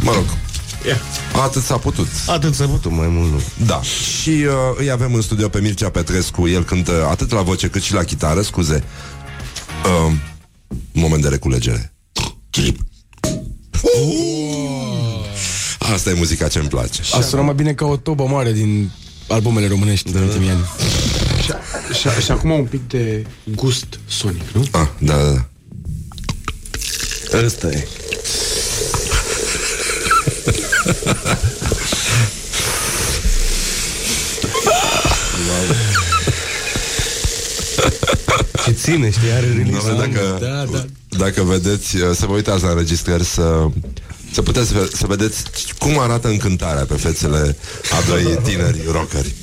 [0.00, 0.53] Mă rog, Ia.
[1.32, 2.08] Atât s-a putut.
[2.26, 3.40] Atât să putut, mai mult nu.
[3.66, 6.48] Da, și uh, îi avem în studio pe Mircea Petrescu.
[6.48, 8.84] El cântă atât la voce cât și la chitară Scuze.
[9.84, 10.12] Uh,
[10.92, 11.92] Moment de reculegere.
[15.78, 17.00] Asta e muzica ce-mi place.
[17.12, 18.90] A sunat mai bine ca o tobă mare din
[19.28, 20.18] albumele românești da.
[20.18, 20.64] din ultimii ani.
[21.92, 24.64] Și, și, și acum un pic de gust sonic, nu?
[24.70, 25.44] ah, Da, da, da.
[27.44, 27.88] Ăsta e
[38.64, 40.84] ce ține, știi, are release da, dacă, da, da.
[41.18, 43.66] dacă vedeți, uh, să vă uitați la înregistrări, să,
[44.32, 45.42] să puteți să vedeți
[45.78, 47.56] cum arată încântarea pe fețele
[47.90, 49.34] a doi tineri rockeri.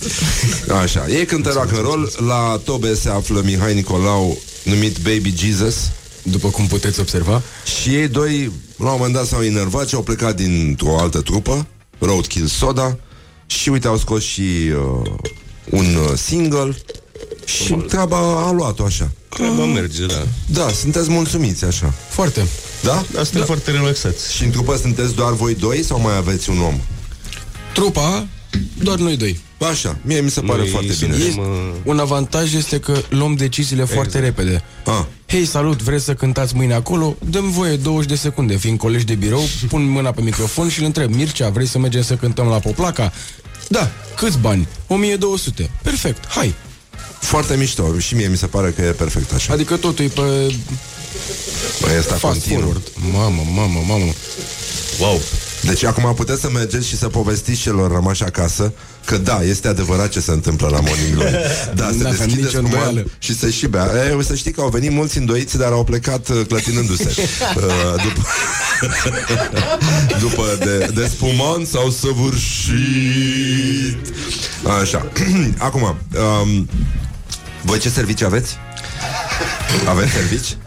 [0.82, 5.91] Așa, ei cântă rock and roll, la tobe se află Mihai Nicolau, numit Baby Jesus,
[6.24, 7.41] după cum puteți observa,
[7.82, 11.67] și ei doi, la un moment dat, s-au enervat și au plecat dintr-o altă trupă,
[11.99, 12.97] Roadkill Soda,
[13.45, 15.09] și uite, au scos și uh,
[15.69, 16.78] un uh, single
[17.45, 18.17] și treaba
[18.47, 19.11] a luat-o așa.
[19.30, 20.26] Treaba merge, da.
[20.45, 21.93] Da, sunteți mulțumiți așa.
[22.09, 22.47] foarte.
[22.82, 23.03] Da?
[23.13, 24.34] Dar suntem foarte relaxați.
[24.36, 26.80] Și în trupă sunteți doar voi doi sau mai aveți un om?
[27.74, 28.28] Trupa,
[28.84, 29.39] doar noi doi.
[29.72, 31.12] Așa, mie mi se pare Noi foarte bine.
[31.14, 34.64] suntem, Este, uh, un avantaj este că luăm deciziile foarte repede.
[34.86, 37.16] Ah, Hei, salut, vreți să cântați mâine acolo?
[37.30, 40.86] Dăm voie 20 de secunde, fiind colegi de birou, pun mâna pe microfon și îl
[40.86, 43.14] întreb, Mircea, vrei să mergem să cântăm la Poplaca?
[43.68, 44.68] Da, câți bani?
[44.88, 45.70] 1200.
[45.82, 46.54] Perfect, hai.
[47.20, 49.54] foarte mișto și mie mi se pare că e perfect așa.
[49.54, 50.54] Adică totul e pe
[51.82, 52.62] Băi, asta fast continuu.
[52.62, 52.88] forward.
[53.14, 54.12] Mamă, mamă, mamă.
[54.99, 55.22] Wow.
[55.62, 58.74] Deci acum puteți să mergeți și să povestiți celor rămași acasă
[59.05, 61.32] că da, este adevărat ce se întâmplă la Morning Glory.
[61.76, 63.03] Da, se N-aveam deschide nicio spuman îndoială.
[63.20, 63.89] și se și bea.
[64.20, 67.12] E, să știi că au venit mulți îndoiți, dar au plecat uh, clătinându-se.
[67.55, 68.22] Uh, după
[70.22, 72.78] după de, de spuman s-au săvârșit.
[74.82, 75.12] Așa.
[75.57, 76.70] Acum, um,
[77.62, 78.57] voi ce servicii aveți?
[79.88, 80.57] Aveți servici?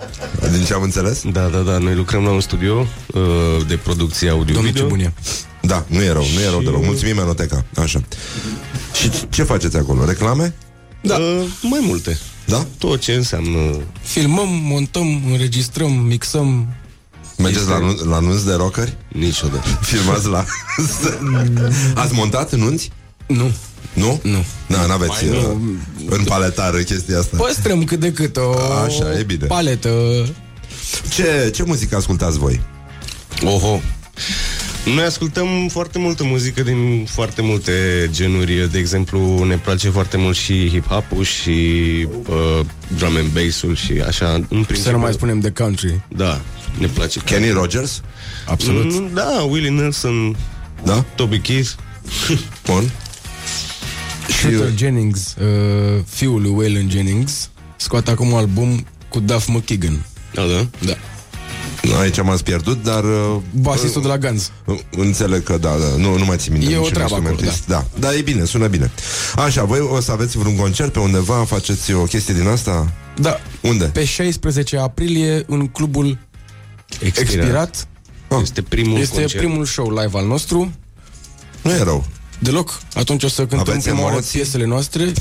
[0.52, 1.22] Din ce am înțeles?
[1.32, 3.22] Da, da, da, noi lucrăm la un studio uh,
[3.66, 4.86] de producție Domnul ce audio-video.
[4.86, 5.12] bun e.
[5.60, 6.84] Da, nu e rău, nu e rău deloc.
[6.84, 7.64] Mulțumim, Enoteca.
[7.76, 8.00] Așa.
[8.94, 10.04] Și ce- ce faceți acolo?
[10.04, 10.54] Reclame?
[11.00, 11.16] Da.
[11.16, 12.18] Uh, mai multe.
[12.46, 12.66] Da?
[12.78, 13.58] Tot ce înseamnă...
[14.02, 16.66] Filmăm, montăm, înregistrăm, mixăm.
[17.38, 18.96] Mergeți la, nu- la nunți de rockeri?
[19.08, 19.78] Niciodată.
[19.82, 20.44] Filmați la...
[22.02, 22.90] Ați montat nunți?
[23.26, 23.52] Nu.
[23.92, 24.20] Nu?
[24.22, 24.44] Nu.
[24.66, 25.50] Da, n-aveți uh,
[26.08, 27.36] în paletară chestia asta.
[27.36, 28.50] Păstrăm cât de cât o
[28.86, 29.46] Așa, e bine.
[29.46, 29.90] paletă.
[31.08, 32.60] Ce, ce muzică ascultați voi?
[33.44, 33.80] Oho.
[34.94, 37.72] Noi ascultăm foarte multă muzică din foarte multe
[38.10, 38.68] genuri.
[38.72, 41.50] De exemplu, ne place foarte mult și hip-hop-ul și
[42.28, 42.60] uh,
[42.96, 44.32] drum and bass-ul și așa.
[44.32, 46.00] În principiu, Să nu mai spunem de country.
[46.16, 46.40] Da,
[46.78, 47.18] ne place.
[47.20, 48.00] Kenny Rogers?
[48.46, 48.92] Absolut.
[48.92, 50.36] Mm, Da, Willie Nelson,
[50.84, 51.04] Da?
[51.14, 51.70] Toby Keith.
[52.66, 52.90] Bun.
[54.28, 60.06] Shooter Jennings, uh, fiul lui Waylon Jennings, scoate acum un album cu Duff McKagan.
[60.34, 60.66] Da, da.
[60.86, 60.94] Da.
[62.00, 63.04] Aici m-ați pierdut, dar...
[63.04, 64.50] Uh, Basistul de la Guns.
[64.64, 67.28] uh, Înțeleg că da, da, nu, nu mai țin minte E o niciun treabă acolo,
[67.30, 67.66] instrumentist.
[67.68, 67.84] da.
[67.98, 68.14] da.
[68.14, 68.90] e bine, sună bine
[69.36, 72.92] Așa, voi o să aveți vreun concert pe undeva Faceți o chestie din asta?
[73.16, 73.40] Da.
[73.62, 73.84] Unde?
[73.84, 76.18] Pe 16 aprilie, în clubul
[77.00, 77.34] Expirat.
[77.36, 77.88] Expirat,
[78.28, 79.44] Ah, Este primul este concert.
[79.44, 80.72] primul show live al nostru.
[81.62, 82.06] Nu e rău
[82.38, 82.80] Deloc.
[82.94, 84.38] Atunci o să cântăm Aveți prima oară emoții?
[84.40, 85.04] piesele noastre.
[85.04, 85.12] Nu.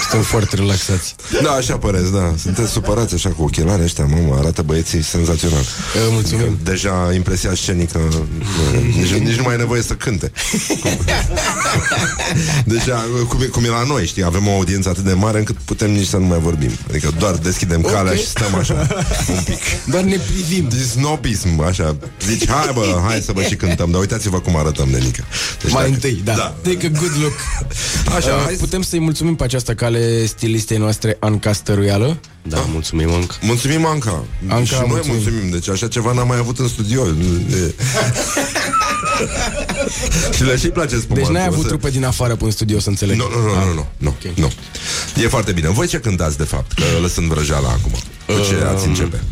[0.00, 1.14] Suntem foarte relaxați.
[1.42, 6.08] Da, așa păreți, da Sunteți supărați așa cu ochelari ăștia Mamă, arată băieții senzațional Uh,
[6.10, 6.58] mulțumim.
[6.64, 8.26] Deja impresia scenică nu,
[8.96, 10.32] nici, nici nu mai e nevoie să cânte
[12.64, 15.56] Deja, cum e, cum e la noi, știi Avem o audiență atât de mare încât
[15.64, 18.18] putem nici să nu mai vorbim Adică doar deschidem calea Ok.
[18.18, 18.86] și stăm așa
[19.36, 20.70] Un pic Dar ne privim.
[20.70, 21.96] Snobism, așa
[22.26, 25.24] Zici, hai bă, hai să vă și cântăm Dar uitați-vă cum arătăm de nică
[25.62, 26.34] deci, Mai dacă- întâi, da.
[26.34, 26.54] da.
[26.62, 27.32] Take a good look.
[28.16, 32.20] Așa, Uh, hai să- Putem să-i mulțumim pe această cale stilistei noastre, Anca Stăruială.
[32.42, 33.34] Da, mulțumim, Anca.
[33.40, 34.24] Mulțumim, Anca.
[34.48, 35.16] Anca, și noi mulțumim.
[35.22, 35.50] mulțumim.
[35.50, 37.06] Deci așa ceva n-am mai avut în studio.
[37.06, 37.74] E-
[40.36, 41.32] și le și place spumantul.
[41.32, 43.16] Deci n-ai O avut să- trupe din afară pe în studio, să înțeleg.
[43.16, 44.36] Nu, nu, nu, nu, nu, nu, Ok.
[44.36, 44.52] nu.
[45.22, 45.68] E foarte bine.
[45.68, 46.72] Voi ce cântați, de fapt?
[46.72, 47.90] Că lăsând vrăjeala acum.
[48.26, 49.22] Cu ce Um, ați începe?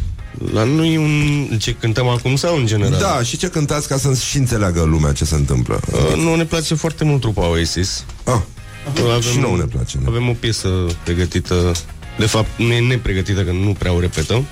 [0.52, 1.48] La noi un...
[1.58, 3.00] ce cântăm acum sau în general?
[3.00, 5.80] Da, și ce cântați ca să și înțeleagă lumea ce se întâmplă?
[5.92, 8.04] Uh, nu ne place foarte mult trupa Oasis.
[8.24, 8.40] Ah,
[8.88, 9.98] Avem, și nouă ne place.
[10.02, 10.08] Da.
[10.10, 10.68] Avem o piesă
[11.04, 11.72] pregătită,
[12.18, 14.46] de fapt nu e nepregătită, că nu prea o repetăm,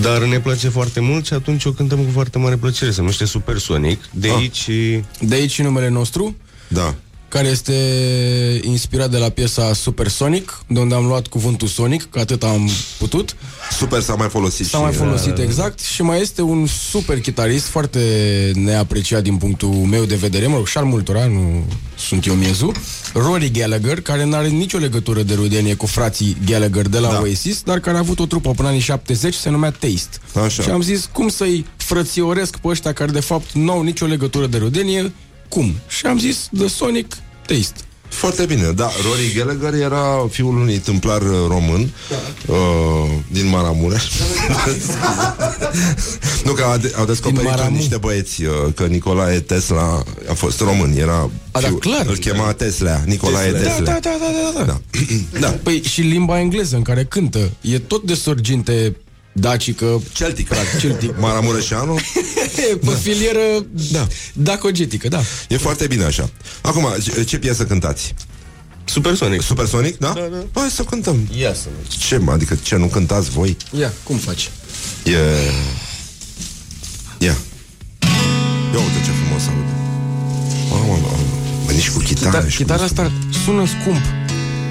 [0.00, 2.90] dar ne place foarte mult și atunci o cântăm cu foarte mare plăcere.
[2.90, 4.00] Se numește Supersonic.
[4.10, 4.34] De Ah.
[4.36, 4.68] aici...
[5.20, 6.36] De aici și numele nostru,
[6.68, 6.94] Da.
[7.34, 7.74] Care este
[8.62, 13.36] inspirat de la piesa Supersonic, de unde am luat cuvântul Sonic, că atât am putut.
[13.70, 14.82] Super s-a mai folosit S-a și...
[14.82, 18.00] mai folosit exact și mai este un super chitarist foarte
[18.54, 21.64] neapreciat din punctul meu de vedere, mă rog, și al multora, nu
[21.96, 22.74] sunt eu miezul,
[23.14, 27.14] Rory Gallagher, care nu are nicio legătură de rudenie cu frații Gallagher de la Da.
[27.14, 27.20] da.
[27.20, 30.18] Oasis, dar care a avut o trupă până în anii 70, se numea Taste.
[30.44, 30.62] Așa.
[30.62, 34.46] Și am zis, cum să-i frățioresc pe ăștia care de fapt nu au nicio legătură
[34.46, 35.12] de rudenie,
[35.48, 35.74] cum?
[35.88, 37.16] Și am zis, The Sonic
[37.46, 37.74] Taste.
[38.08, 41.90] Foarte bine, da, Rory Gallagher era fiul unui tâmplar uh, român
[42.46, 42.56] uh,
[43.30, 44.02] din Maramureș.
[46.44, 47.76] nu că au, de- au descoperit Maramu.
[47.76, 52.06] niște băieți uh, că Nicolae Tesla a fost român, era A, da, fiul- clar.
[52.06, 53.84] îl chema Tesla, Nicolae Da, Tesla.
[53.84, 54.80] da, da, da, da, da.
[55.40, 55.48] da.
[55.62, 58.96] Păi și limba engleză în care cântă e tot de sorginte
[59.36, 60.48] dacică, Celtic,
[60.80, 61.14] celtic.
[61.20, 61.94] Maramureșanu.
[62.84, 64.06] Pe filieră da.
[64.32, 65.20] dacogetică, da.
[65.48, 66.30] E foarte bine așa.
[66.62, 68.14] Acum, ce- ce piesă cântați?
[68.84, 69.42] Supersonic.
[69.42, 70.12] Supersonic, da?
[70.16, 70.60] Da, da.
[70.60, 71.28] Hai să cântăm.
[71.38, 71.66] Ia să
[72.08, 73.56] Ce, mă, adică ce, nu cântați voi?
[73.78, 74.50] Ia, cum faci?
[75.04, 75.10] E...
[77.18, 77.36] Ia.
[78.72, 79.72] Ia uite ce frumos aude.
[80.70, 81.18] Mamă, mamă.
[81.66, 83.12] Bă, nici cu chitară Chita- și cu chitara asta
[83.44, 84.02] sună scump.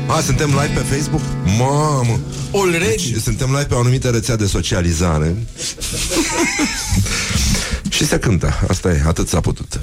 [0.07, 1.21] A, suntem live pe Facebook?
[1.57, 2.19] Mamă!
[2.53, 3.11] Already?
[3.11, 5.35] Deci, suntem live pe o anumită rețea de socializare.
[7.89, 8.53] și se cântă.
[8.67, 9.79] Asta e, atât s-a putut.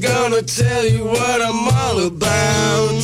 [0.00, 3.02] Gonna tell you what I'm all about.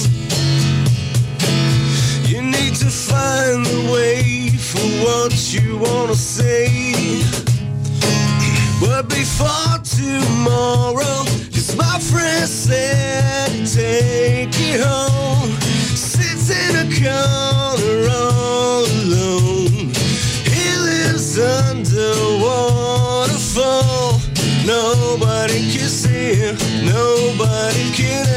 [2.29, 7.23] You need to find the way for what you wanna say.
[8.81, 15.14] But before tomorrow, cause my friend said take you home.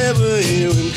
[0.07, 0.96] never hear him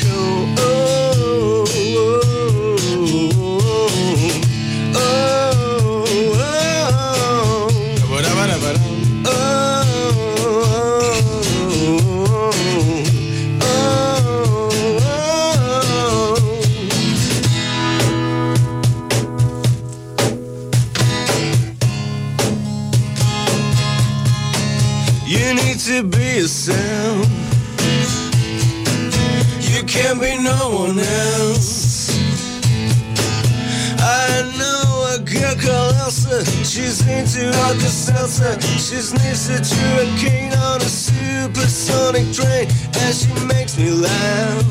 [36.71, 38.61] She's into Alka-Seltzer.
[38.79, 42.69] She's next to a king on a supersonic train.
[42.95, 44.63] And she makes me laugh.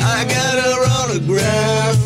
[0.00, 1.96] I got her autograph.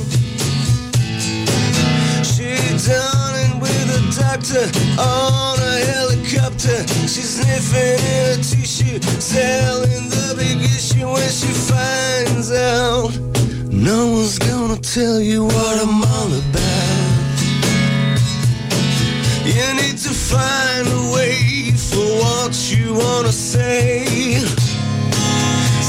[2.27, 4.67] She it with a doctor
[5.01, 6.83] on a helicopter.
[7.07, 13.17] She's sniffing in a t-shirt, selling the big issue when she finds out.
[13.71, 16.52] No one's gonna tell you what I'm all about.
[22.53, 24.05] What you wanna say.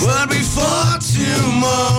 [0.06, 1.93] But before tomorrow,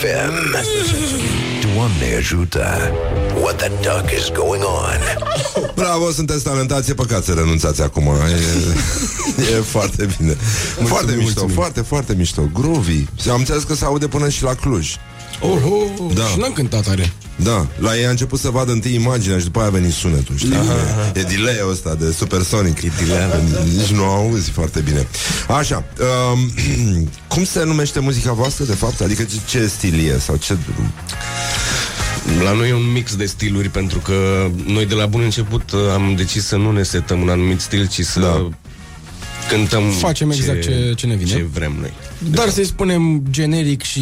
[0.00, 0.56] FM.
[1.74, 2.92] Doamne ajută!
[3.40, 5.00] What the duck is going on?
[5.74, 8.06] Bravo, sunteți talentați, e păcat să renunțați acum.
[8.06, 10.36] E, e foarte bine.
[10.84, 11.54] foarte mișto, mulțumim.
[11.54, 12.42] foarte, foarte mișto.
[12.52, 13.06] Groovy.
[13.30, 14.96] Am înțeles că se aude până și la Cluj.
[15.40, 16.24] Oh, oh, Da.
[16.24, 17.12] Și n-am cântat tare.
[17.36, 20.36] Da, la ei a început să vadă întâi imaginea și după aia a venit sunetul,
[20.36, 20.52] știi?
[21.14, 22.82] E, e delay-ul ăsta de supersonic.
[22.82, 23.42] E delay
[23.76, 25.06] Nici nu auzi foarte bine.
[25.48, 25.84] Așa,
[26.32, 26.50] um,
[27.32, 29.00] cum se numește muzica voastră, de fapt?
[29.00, 30.18] Adică ce, ce stil e?
[30.18, 30.56] Sau ce...
[32.42, 35.80] La noi e un mix de stiluri pentru că noi de la bun început uh,
[35.92, 38.50] am decis să nu ne setăm un anumit stil, ci să da.
[39.48, 41.30] cântăm Facem exact ce- ce ne vine.
[41.30, 41.92] ce vrem noi.
[42.18, 44.00] Dar să-i spunem generic și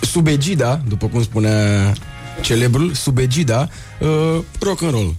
[0.00, 1.92] sub egida, după cum spunea
[2.40, 3.68] celebrul, sub egida,
[4.00, 5.14] uh, rock and roll.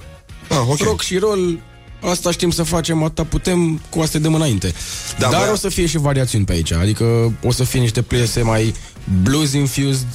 [0.50, 0.78] Ah, ok.
[0.84, 1.60] Rock și roll,
[2.02, 4.74] asta știm să facem, atâta putem, cu asta dăm înainte.
[5.20, 8.02] Da, Dar bă- o să fie și variațiuni pe aici, adică o să fie niște
[8.02, 8.74] piese mai
[9.22, 10.08] blues infused,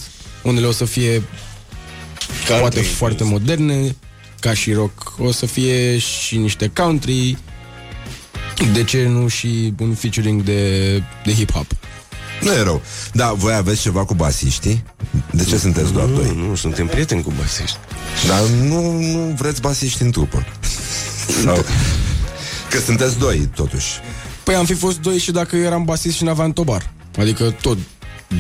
[0.43, 1.23] unele o să fie
[2.61, 3.97] poate foarte moderne,
[4.41, 7.37] ca și rock, o să fie și niște country,
[8.73, 10.89] de ce nu și un featuring de,
[11.25, 11.67] de hip-hop.
[12.41, 12.83] Nu e rău.
[13.13, 14.85] Da, voi aveți ceva cu basiștii?
[15.31, 16.33] De ce sunteți doar doi?
[16.37, 17.77] Nu, nu, suntem prieteni cu basiști.
[18.29, 20.47] Dar nu, nu vreți basiști în trupă.
[21.45, 21.65] Sau...
[22.71, 23.87] Că sunteți doi, totuși.
[24.45, 26.93] Păi am fi fost doi și dacă eu eram basist și n-aveam tobar.
[27.19, 27.79] Adică tot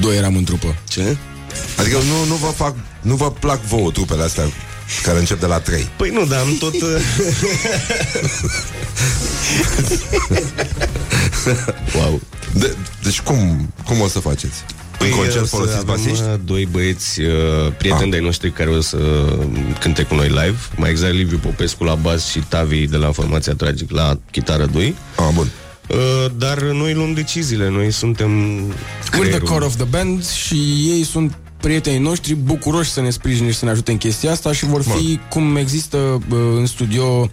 [0.01, 0.75] doi eram în trupă.
[0.89, 1.17] Ce?
[1.79, 4.45] Adică nu, nu vă fac, nu vă plac vouă trupele astea
[5.03, 5.89] care încep de la 3.
[5.97, 6.75] Păi nu, dar am tot...
[6.75, 6.81] uh,
[11.95, 12.21] wow.
[12.53, 14.65] De, deci cum, cum o să faceți?
[14.99, 16.23] În concert Păi, o să folosiți avem, basiști?
[16.25, 17.29] uh, Doi băieți uh,
[17.79, 18.11] prieteni Ah.
[18.11, 18.99] de-ai noștri care o să
[19.81, 20.57] cânte cu noi live.
[20.77, 24.95] Mai exact Liviu Popescu la bas și Tavi de la Formația Tragic la chitară 2.
[25.17, 25.51] Ah, bun.
[25.89, 28.31] Uh, dar noi luăm deciziile, noi suntem
[28.71, 29.49] We're the creierul.
[29.49, 30.55] core of the band și
[30.89, 34.53] ei sunt prietenii noștri bucuroși să ne sprijine și să ne ajute în chestia asta
[34.53, 37.31] și vor fi, cum există uh, în studio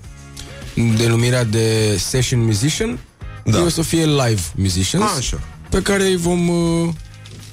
[0.97, 2.99] denumirea de session musician,
[3.45, 3.57] da.
[3.57, 5.39] ei o să fie live musicians, Așa.
[5.69, 6.89] pe care îi vom uh,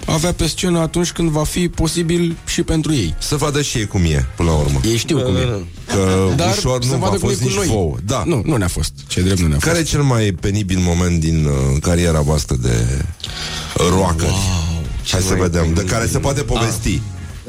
[0.06, 3.14] avea pe scenă atunci când va fi posibil și pentru ei.
[3.18, 4.80] Să vadă și ei cum e, până la urmă.
[4.84, 5.64] Ei știu cum e.
[5.86, 7.66] Că Dar ușor să nu vadă v-a cum e fost cu nici noi.
[7.66, 7.96] vouă.
[8.04, 8.22] Da.
[8.26, 8.92] Nu, nu ne-a fost.
[9.06, 9.90] Ce drept nu ne-a Care e fost.
[9.90, 13.04] cel mai penibil moment din uh, cariera voastră de
[13.76, 14.28] rocker?
[14.28, 14.69] Wow,
[15.10, 15.62] Hai să mai vedem.
[15.62, 15.92] De penibil.
[15.92, 17.02] care se poate povesti.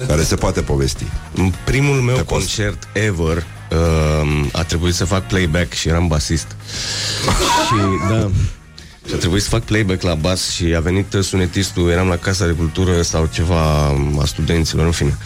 [0.08, 1.04] Care se poate povesti.
[1.34, 2.32] În primul meu Te poți.
[2.32, 3.38] concert ever
[3.72, 6.48] uh, a trebuit să fac playback și eram basist.
[7.68, 7.76] și
[8.10, 8.30] da,
[9.08, 12.46] și a trebuit să fac playback la bas și a venit sunetistul, eram la Casa
[12.46, 13.62] de Cultură sau ceva
[14.20, 15.18] a studenților, în fine.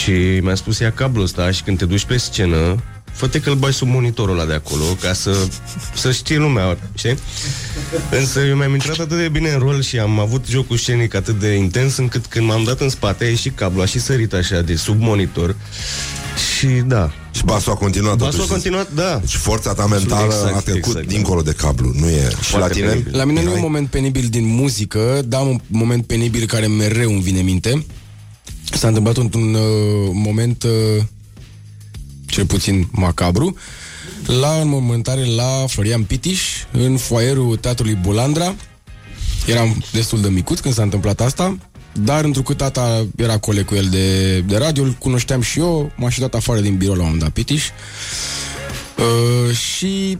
[0.00, 0.10] Și
[0.42, 2.82] mi-a spus, ia cablul ăsta și când te duci pe scenă,
[3.12, 5.36] fă-te că îl bai sub monitorul ăla de acolo ca să,
[5.94, 7.14] să știe lumea, știi?
[8.10, 11.38] Însă eu mi-am intrat atât de bine în rol și am avut jocul scenic atât
[11.40, 14.60] de intens încât când m-am dat în spate a ieșit cablul, a și sărit așa
[14.60, 15.56] de sub monitor
[16.58, 17.12] și da.
[17.34, 18.50] Și basul a continuat Basul totuși.
[18.50, 19.18] a continuat, da.
[19.20, 21.12] Deci forța ta mentală Exact, a trecut exact, da.
[21.12, 21.92] dincolo de cablu.
[21.94, 22.28] Nu e.
[22.40, 22.88] Și la Foarte tine?
[22.88, 23.16] penibil.
[23.16, 23.62] La mine nu e un Mihai?
[23.70, 27.86] moment penibil din muzică, dar un moment penibil care mereu îmi vine în minte.
[28.72, 29.60] S-a întâmplat într-un uh,
[30.12, 31.02] moment uh,
[32.32, 33.56] cel puțin macabru
[34.26, 38.54] la înmormântare la Florian Pitiș în foaierul Teatrului Bulandra.
[39.46, 41.58] Eram destul de micuț când s-a întâmplat asta,
[41.92, 46.08] dar întrucât tata era coleg cu el de, de radio, îl cunoșteam și eu, m-a
[46.08, 47.68] și dat afară din birou la un moment dat Pitiș.
[48.98, 50.18] Uh, și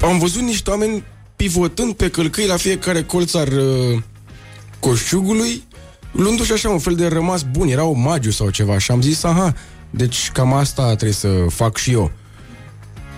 [0.00, 1.04] am văzut niște oameni
[1.36, 4.02] pivotând pe călcâi la fiecare colț al uh,
[4.80, 5.62] coșciugului,
[6.12, 9.54] luându-și așa un fel de rămas bun, era omagiu sau ceva și am zis, aha,
[9.90, 12.10] deci cam asta trebuie să fac și eu.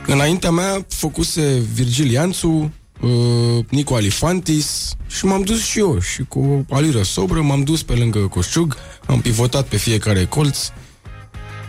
[0.07, 6.67] Înaintea mea făcuse Virgil Ianțu, uh, Nico Alifantis și m-am dus și eu și cu
[6.69, 8.77] o aliră sobră m-am dus pe lângă coșciug,
[9.07, 10.59] am pivotat pe fiecare colț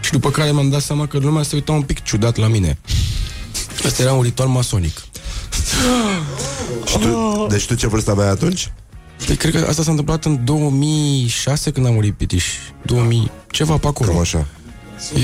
[0.01, 2.77] și după care mi-am dat seama că lumea se uita un pic ciudat la mine.
[3.85, 5.01] Asta era un ritual masonic.
[6.85, 8.71] Și tu, deci tu ce vârstă aveai atunci?
[9.25, 12.45] Păi, cred că asta s-a întâmplat în 2006 când a murit Pitiș.
[12.85, 14.11] 2000, ceva pe acolo.
[14.11, 14.47] Cam așa.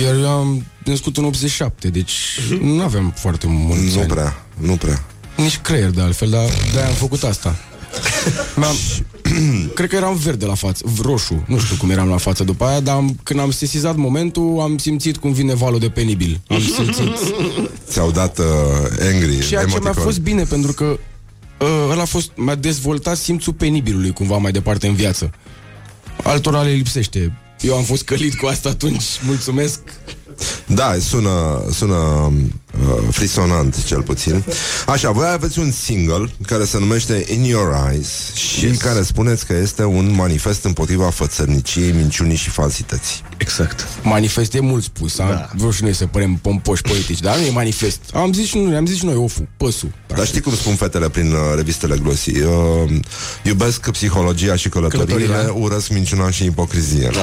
[0.03, 2.13] Iar eu am născut în 87, deci
[2.61, 4.09] nu aveam foarte mulți Nu ani.
[4.09, 5.05] prea, nu prea.
[5.37, 7.55] Nici creier de altfel, dar de-aia am făcut asta.
[8.55, 8.75] Mi-am,
[9.75, 12.79] cred că eram verde la față, roșu, nu știu cum eram la față după aia,
[12.79, 16.41] dar am, când am sesizat momentul, am simțit cum vine valul de penibil.
[16.47, 17.11] Am simțit.
[17.89, 18.45] Ți-au dat uh,
[19.13, 20.03] angry Ceea ce mi-a emoticon.
[20.03, 20.83] fost bine, pentru că
[21.59, 25.31] uh, ăla a fost, mi-a dezvoltat simțul penibilului cumva mai departe în viață.
[26.23, 27.37] Altora le lipsește.
[27.61, 29.79] Eu am fost călit cu asta atunci, mulțumesc.
[30.65, 32.31] Da, sună, sună
[32.81, 34.43] uh, frisonant, cel puțin.
[34.87, 38.77] Așa, voi aveți un single care se numește In Your Eyes și yes.
[38.77, 43.21] care spuneți că este un manifest împotriva fățărniciei, minciunii și falsității.
[43.37, 43.87] Exact.
[44.01, 45.49] Manifest e mult spus, da.
[45.55, 47.99] Vreau și noi să părem pompoși politici, dar nu e manifest.
[48.13, 49.91] Am zis și noi, am zis și noi, ofu, păsul.
[50.07, 52.39] Dar știi cum spun fetele prin uh, revistele glossy?
[52.39, 52.49] Uh,
[53.43, 55.53] iubesc psihologia și călătoriile, Călătoria.
[55.63, 57.11] urăsc minciuna și ipocrizia.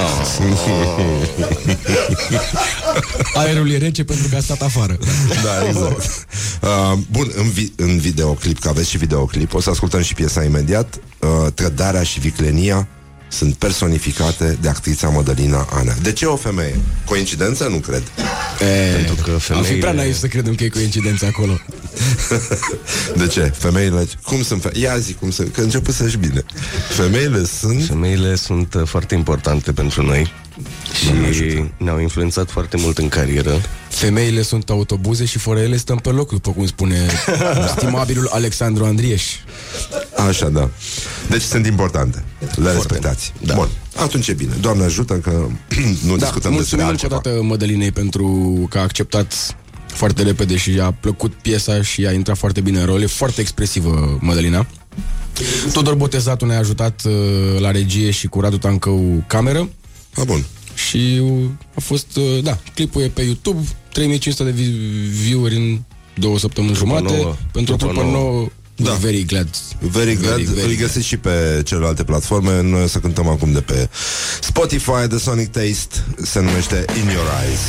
[3.33, 4.97] Aerul e rece pentru că a stat afară.
[5.45, 6.25] Da, exact.
[6.61, 10.43] Uh, bun, în, vi- în videoclip, că aveți și videoclip, o să ascultăm și piesa
[10.43, 10.95] imediat.
[11.19, 12.87] Uh, trădarea și viclenia
[13.27, 15.93] sunt personificate de actrița Mădălina Ana.
[16.01, 16.75] De ce o femeie?
[17.05, 17.67] Coincidență?
[17.67, 18.03] Nu cred.
[18.61, 19.77] E, Pentru că Am fi femeile...
[19.77, 21.59] prea naiv să credem că e coincidență acolo.
[23.19, 23.41] De ce?
[23.57, 24.07] Femeile...
[24.23, 24.61] Cum sunt?
[24.61, 26.43] Fe- Ia zi cum sunt, că început să-și bine.
[26.89, 27.85] Femeile sunt...
[27.85, 30.33] Femeile sunt uh, foarte importante pentru noi
[30.95, 33.61] și ne-au influențat foarte mult în carieră.
[33.89, 36.97] Femeile sunt autobuze și fără ele stăm pe loc, după cum spune
[37.77, 39.23] stimabilul Alexandru Andrieș.
[40.27, 40.69] Așa, da.
[41.29, 42.23] Deci sunt importante.
[42.55, 43.33] Le respectați.
[43.41, 43.53] Da.
[43.53, 43.67] Bun.
[43.95, 44.53] Atunci e bine.
[44.61, 45.31] Doamne ajută că
[46.05, 47.15] nu Da, discutăm despre mulțumim încă o altceva.
[47.23, 48.27] dată Mădălinei pentru
[48.69, 49.55] că a acceptat
[49.87, 53.01] foarte repede și a plăcut piesa și a intrat foarte bine în rol.
[53.01, 54.65] E foarte expresivă Mădălina.
[55.73, 57.11] Tudor Botezatul ne-a ajutat uh,
[57.59, 59.69] la regie și cu Radu Tancău cameră.
[60.15, 60.45] A, bun.
[60.75, 61.43] Și uh,
[61.75, 65.79] a fost, uh, da, clipul e pe YouTube, 3500 de vi- view-uri în
[66.17, 67.15] două săptămâni Trupa jumate.
[67.15, 67.35] nouă.
[67.51, 68.23] Pentru o Trupa trupă nouă.
[68.23, 68.83] nouă, Da.
[68.89, 68.93] da.
[68.95, 69.49] very glad.
[69.79, 70.33] Very glad.
[70.33, 72.61] Very, very Îl găsiți și pe celelalte platforme.
[72.61, 73.89] Noi o să cântăm acum de pe
[74.41, 76.03] Spotify, The Sonic Taste.
[76.21, 77.59] Se numește In Your Eyes.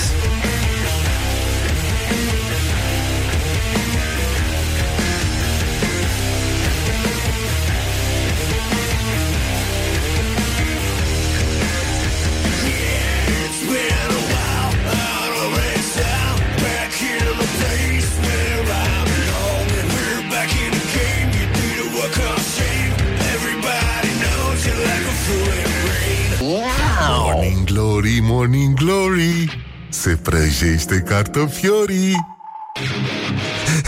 [28.46, 29.64] Morning Glory.
[29.88, 32.14] Se prăjește cartofiorii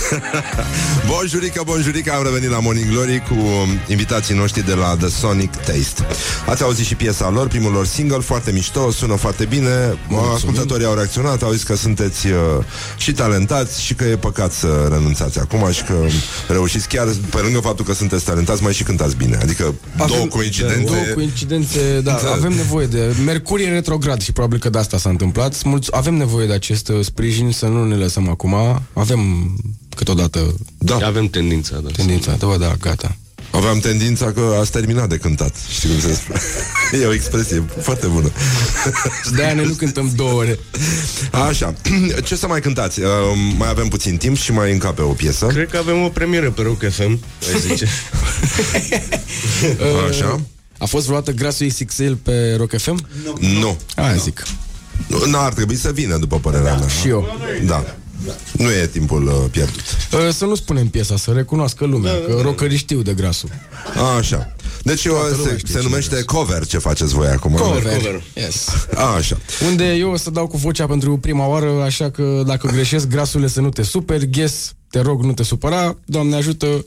[1.10, 5.56] Bonjurică, bonjurică, am revenit la Morning Glory cu um, invitații noștri de la The Sonic
[5.56, 6.06] Taste.
[6.46, 9.98] Ați auzit și piesa lor, primul lor single, foarte mișto, sună foarte bine.
[10.34, 12.34] Ascultătorii au reacționat, au zis că sunteți uh,
[12.96, 15.94] și talentați și că e păcat să renunțați acum și că
[16.48, 19.38] reușiți chiar, pe lângă faptul că sunteți talentați, mai și cântați bine.
[19.42, 19.74] Adică
[20.06, 20.84] două coincidențe.
[20.84, 22.30] Două coincidențe, da, Da.
[22.32, 23.14] avem nevoie de...
[23.24, 25.62] Mercurie e retrograd și probabil că de asta s-a întâmplat.
[25.64, 28.54] Mulți, avem nevoie de acest uh, sprijin, să nu ne lăsăm acum.
[28.92, 29.20] Avem
[29.98, 30.96] câteodată Da.
[31.02, 31.90] Avem tendința, da.
[31.96, 33.16] tendința, da, da, gata.
[33.50, 35.54] Aveam tendința că ați terminat de cântat.
[35.70, 36.38] Știi cum se spune?
[37.02, 38.30] E o expresie foarte bună.
[39.34, 40.58] De-aia ne nu cântăm două ore.
[41.32, 41.74] Așa,
[42.24, 43.00] ce să mai cântați?
[43.00, 43.06] Uh,
[43.56, 45.46] mai avem puțin timp și mai încape o piesă.
[45.46, 47.20] Cred că avem o premieră pe Rock FM,
[47.52, 47.86] ai zice.
[50.08, 50.40] Așa.
[50.78, 53.06] A fost vreodată grasul XXL pe Rock FM?
[53.60, 53.78] Nu.
[53.96, 54.42] Aia zic.
[55.06, 56.88] Nu nu ar trebui să vină, după părerea mea.
[56.88, 57.38] Și eu.
[57.64, 57.96] Da.
[58.52, 59.82] Nu e timpul uh, pierdut.
[60.12, 63.48] Uh, Să nu spunem piesa, să recunoască lumea, că rockerii știu de grasul.
[64.18, 64.52] Așa.
[64.82, 67.52] Deci eu, lumea se, știe se ce numește cover ce faceți voi acum.
[67.52, 68.22] Cover.
[68.34, 68.68] Yes.
[69.16, 69.38] Așa.
[69.66, 73.48] Unde eu o să dau cu vocea pentru prima oară, așa că dacă greșesc, grasule
[73.48, 76.84] să nu te super, ghes, te rog, nu te supăra, Doamne ajută,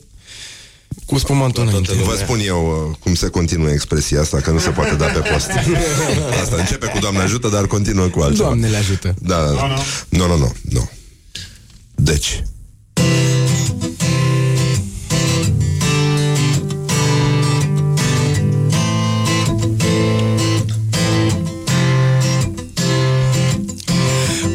[1.06, 1.92] cu spumantul înainte.
[1.92, 5.18] Vă spun eu uh, cum se continuă expresia asta, că nu se poate da pe
[5.18, 5.50] post.
[6.42, 8.44] Asta începe cu Doamne ajută, dar continuă cu altceva.
[8.44, 9.14] Doamne le ajută.
[9.18, 9.76] Da, da, da.
[10.08, 10.90] Nu, nu, nu, nu.
[11.94, 12.42] Deci,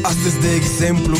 [0.02, 1.16] Astăzi, de exemplu,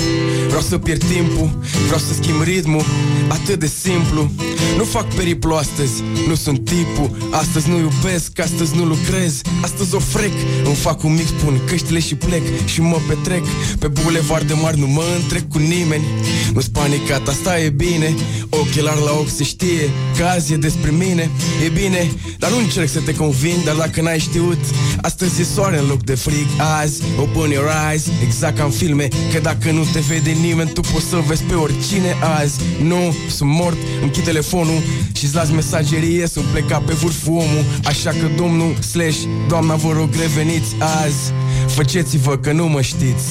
[0.58, 2.84] vreau să pierd timpul Vreau să schimb ritmul,
[3.28, 4.30] atât de simplu.
[4.76, 7.28] Nu fac periplu astăzi, nu sunt tipul.
[7.30, 10.32] Astăzi nu iubesc, astăzi nu lucrez Astăzi o frec,
[10.64, 13.44] îmi fac un mix, pun căștile și plec Și mă petrec.
[13.78, 16.04] Pe bulevard de mari Nu mă întrec cu nimeni.
[16.52, 18.14] Nu-s panicat, asta e bine.
[18.48, 21.30] Ochelar la ochi se știe că azi e despre mine.
[21.64, 24.60] E bine, dar nu încerc să te convin Dar dacă n-ai știut,
[25.00, 26.46] astăzi e soare în loc de frig.
[26.80, 30.80] Azi, open your eyes, exact ca în filme Că dacă nu te vede nimeni, tu
[30.80, 32.60] poți să vezi pe oricine azi.
[32.82, 37.64] Nu, sunt mort, închid telefonul Și-ți las mesagerie, sunt plecat pe vârful omul.
[37.84, 39.18] Așa că domnul, slash,
[39.48, 41.32] doamna vă rog reveniți azi.
[41.66, 43.26] Făceți-vă că nu mă știți.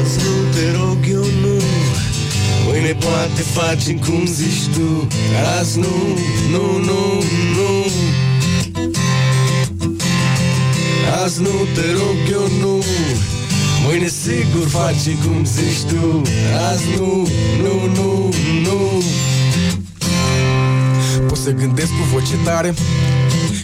[0.00, 1.62] Azi nu te rog eu nu.
[2.66, 5.06] Mâine poate facem cum zici tu.
[5.32, 6.18] Dar azi nu,
[6.50, 7.22] nu, nu,
[7.56, 7.86] nu.
[11.24, 12.84] Azi nu te rog eu nu
[13.92, 16.22] Mâine sigur facem cum zici tu.
[16.70, 17.26] Azi nu,
[17.62, 18.28] nu, nu,
[18.62, 19.02] nu.
[21.26, 22.74] Pot să gândesc cu voce tare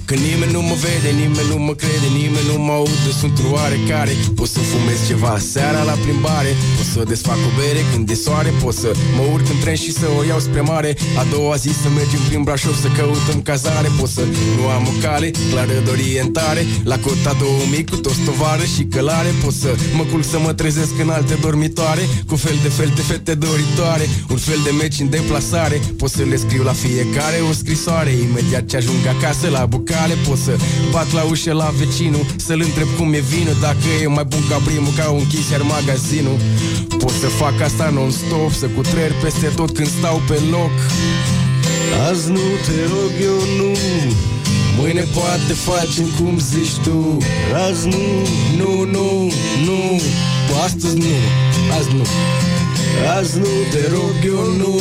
[0.08, 4.12] Că nimeni nu mă vede, nimeni nu mă crede Nimeni nu mă aude, sunt oarecare
[4.38, 6.52] Pot să fumez ceva seara la plimbare.
[6.76, 9.92] Pot să desfac o bere când e soare Pot să mă urc în tren și
[10.00, 10.90] să o iau spre mare.
[11.20, 13.88] A doua zi să mergem prin Brașov să căutăm cazare.
[14.00, 14.24] Pot să
[14.56, 16.62] nu am o cale clară de orientare.
[16.90, 19.30] La cota 2000 cu toți tovară și călare.
[19.44, 22.02] Pot să mă culc să mă trezesc în alte dormitoare.
[22.30, 25.76] Cu fel de fel de fete doritoare Un fel de meci în deplasare.
[26.00, 29.62] Pot să le scriu la fiecare o scrisoare Imediat ce ajung acasă la
[29.98, 30.56] bucale Pot să
[30.90, 34.56] bat la ușă la vecinul Să-l întreb cum e vinul Dacă e mai bun ca
[34.64, 36.38] primul Că au închis iar magazinul.
[36.98, 40.76] Pot să fac asta non-stop Să cutrer peste tot când stau pe loc.
[42.08, 43.70] Azi nu te rog eu nu.
[44.78, 47.18] Mâine poate facem cum zici tu.
[47.66, 48.04] Azi nu,
[48.56, 49.32] nu, nu,
[49.64, 50.00] nu.
[50.64, 51.14] Astăzi nu,
[51.78, 52.04] azi nu.
[53.18, 54.80] Azi nu te rog eu nu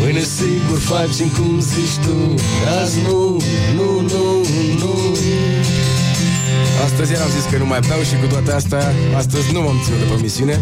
[0.00, 2.34] Mâine sigur facem cum zici tu
[2.82, 3.42] Azi nu,
[3.74, 4.44] nu, nu,
[4.78, 5.16] nu.
[6.84, 9.98] Astăzi am zis că nu mai beau și cu toate astea Astăzi nu m-am ținut
[9.98, 10.60] de pe misiune.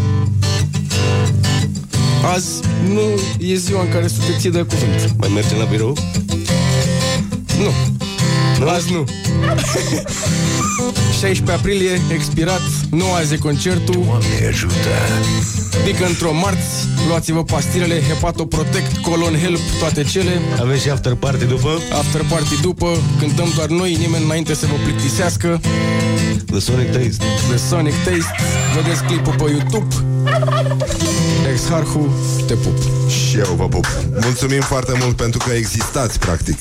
[2.35, 2.51] Azi
[2.89, 5.15] nu e ziua în care să te ții de cuvânt.
[5.17, 5.97] Mai mergem la birou?
[7.59, 7.71] Nu.
[8.59, 8.69] Nu?
[8.69, 9.05] Azi nu.
[11.21, 12.61] 16 aprilie, expirat,
[12.91, 14.03] nu azi e concertul.
[14.05, 14.95] Doamne ajută!
[15.85, 20.41] Pică într-o marți, luați-vă pastilele Hepatoprotect, Colon Help, toate cele.
[20.61, 21.79] Avem și after party după?
[21.93, 25.61] After party după, cântăm doar noi, nimeni înainte să vă plictisească.
[26.47, 27.25] The Sonic Taste.
[27.49, 28.35] The Sonic Taste,
[28.75, 30.16] vedeți clipul pe YouTube
[31.53, 32.15] Ex-Harhu,
[32.47, 32.77] te pup.
[33.09, 33.87] Și eu vă pup.
[34.21, 36.59] Mulțumim foarte mult pentru că existați, practic.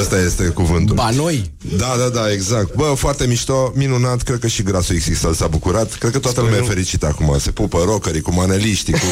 [0.00, 0.94] Ăsta este cuvântul.
[0.94, 1.50] Ba noi.
[1.76, 2.74] Da, da, da, exact.
[2.74, 5.92] Bă, foarte mișto, minunat Cred că și Grasul XXL s-a bucurat.
[5.94, 7.36] Cred că toată lumea e fericită acum.
[7.38, 9.06] Se pupă rockerii cu maneliștii Cu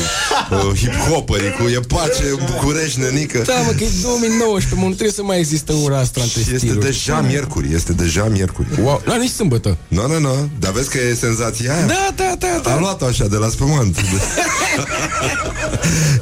[0.68, 3.42] uh, hip-hopperii Cu e pace în București, nenică.
[3.46, 6.46] Da, mă, că e 2019, mă, nu trebuie să mai există ura asta între Și
[6.46, 6.84] este stiluri.
[6.86, 8.66] deja miercuri Este deja miercuri.
[8.82, 9.76] Wow, la nici sâmbătă.
[9.88, 11.86] Nu, nu, nu Dar vezi că e senzația aia.
[11.86, 12.72] Da, da, da, da.
[12.74, 13.48] Am luat-o așa de la
[13.93, 14.23] spumant.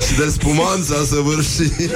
[0.06, 1.72] Și de spumant s-a săvârșit.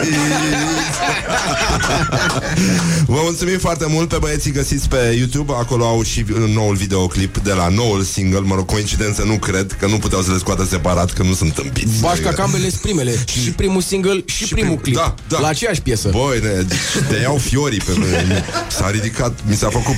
[3.07, 5.53] Vă mulțumim foarte mult pe băieții găsiți pe YouTube.
[5.57, 6.25] Acolo au și
[6.55, 8.41] noul videoclip de la noul single.
[8.41, 11.59] Mă rog, coincidență nu cred Că nu puteau să le scoată separat Că nu sunt
[11.59, 12.01] împiți.
[12.01, 13.15] Bașca Cambele sunt primele.
[13.43, 14.97] Și primul single și, și primul prim- clip.
[14.97, 15.39] da, da.
[15.39, 16.09] La aceeași piesă.
[16.09, 16.79] Băi, ne, deci
[17.09, 19.95] te iau fiorii pe mine S-a ridicat, mi s-a făcut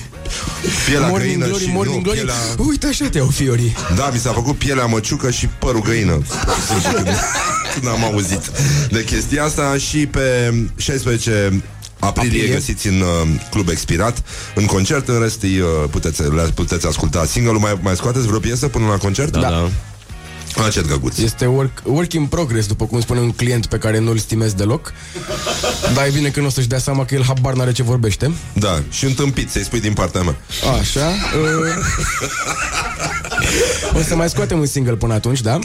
[0.87, 2.35] pielea Morning găină glory, și morning nu, glory pielea...
[2.69, 6.81] Uite așa te iau fiorii Da, mi s-a făcut pielea măciucă și părul găină Pur
[6.81, 7.17] și simplu, când,
[7.75, 8.51] când am auzit
[8.91, 11.63] de chestia asta Și pe 16
[11.99, 12.55] aprilie, Aprilie.
[12.55, 14.23] găsiți în uh, Club Expirat
[14.55, 18.39] În concert, în rest îi, uh, puteți, le puteți asculta single mai, mai scoateți vreo
[18.39, 19.33] piesă până la concert?
[19.33, 19.71] Da, da.
[20.57, 21.19] A, ce găguț.
[21.19, 24.93] Este work, work in progress, după cum spune un client pe care nu-l stimez deloc.
[25.95, 28.33] Dar e bine că nu o să-și dea seama că el habar n-are ce vorbește.
[28.53, 30.37] Da, și întâmpit, să-i spui din partea mea.
[30.81, 31.75] Așa uh,
[33.99, 35.59] O să mai scoatem un single până atunci, da?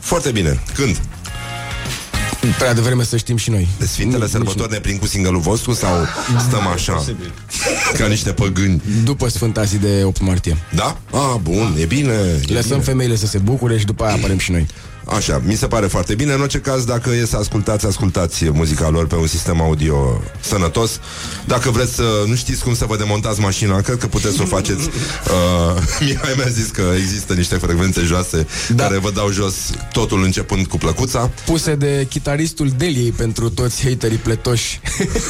[0.00, 1.00] Foarte bine, când?
[2.58, 3.68] Prea devreme să știm și noi.
[3.78, 6.06] De Sfintele Nu- Sărbători ne prind cu single vostru Sau
[6.48, 7.04] stăm așa?
[7.98, 8.82] Ca niște păgâni.
[9.04, 10.56] După Sfânta zi de 8 martie.
[10.74, 10.96] Da?
[11.12, 12.82] Ah, bun, e bine e Lăsăm bine.
[12.82, 14.66] femeile să se bucure și după aia apărăm și noi
[15.04, 16.32] Așa, mi se pare foarte bine.
[16.32, 21.00] În orice caz, dacă e să ascultați Ascultați muzica lor pe un sistem audio Sănătos.
[21.46, 24.46] Dacă vreți să nu știți cum să vă demontați mașina Cred că puteți să o
[24.46, 24.88] faceți.
[25.22, 28.82] Uh, Mihai mi-a zis că există niște frecvențe joase da.
[28.82, 29.54] Care vă dau jos
[29.92, 31.30] totul începând cu plăcuța.
[31.46, 34.80] Puse de chitaristul Deliei pentru toți haterii pletoși.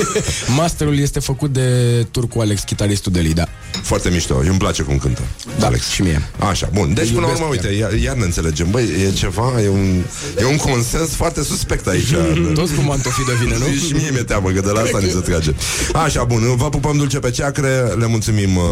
[0.56, 1.66] Masterul este făcut de
[2.10, 3.48] Turcu Alex, chitaristul Deliei, da.
[3.82, 5.22] Foarte mișto, îmi place cum cântă
[5.58, 5.88] Da, Alex.
[5.88, 6.28] și mie.
[6.38, 8.70] Așa, bun, deci Îl până la iubesc urmă, uite, iar, iar ne înțelegem.
[8.70, 10.02] Băi, e ceva, e un,
[10.40, 12.14] e un consens foarte suspect aici.
[12.60, 13.66] Toți cu mantofii de vină, nu?
[13.86, 15.52] Și mie mi-e teamă că de la asta ni se trage.
[15.92, 17.68] Așa, bun, vă pupăm dulce pe ceacre
[17.98, 18.62] Le mulțumim uh,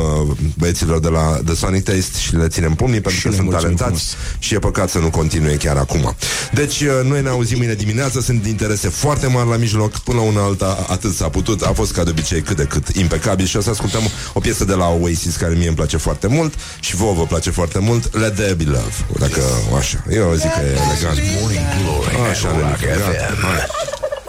[0.58, 3.76] băieților de la The Sonic Taste Și le ținem pumnii pentru că ne sunt mulțumim
[3.76, 6.14] talentați Și e păcat să nu continue chiar acum.
[6.52, 10.24] Deci, uh, noi ne auzim mâine dimineață Sunt interese foarte mari la mijloc Până la
[10.24, 13.56] una alta, atât s-a putut A fost ca de obicei cât de cât impecabil Și
[13.56, 14.02] o să ascultăm
[14.32, 17.50] o piesă de la Oasis Care mie îmi place foarte mult Și vouă vă place
[17.50, 19.42] foarte mult Let There Be Love Dacă,
[19.78, 23.40] așa, eu zic că e elegant Morning Glory Așa, at Rock nenică, gata, FM.
[23.46, 23.62] hai.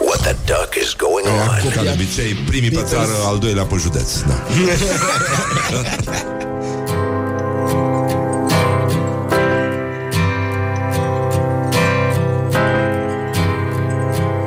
[0.08, 1.70] What the duck is going on?
[1.74, 4.36] Ca de obicei, primii pe țară, al doilea pe județ da.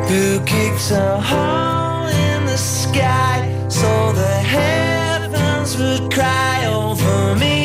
[0.09, 3.37] Who kicks a hole in the sky
[3.67, 7.64] so the heavens would cry over me?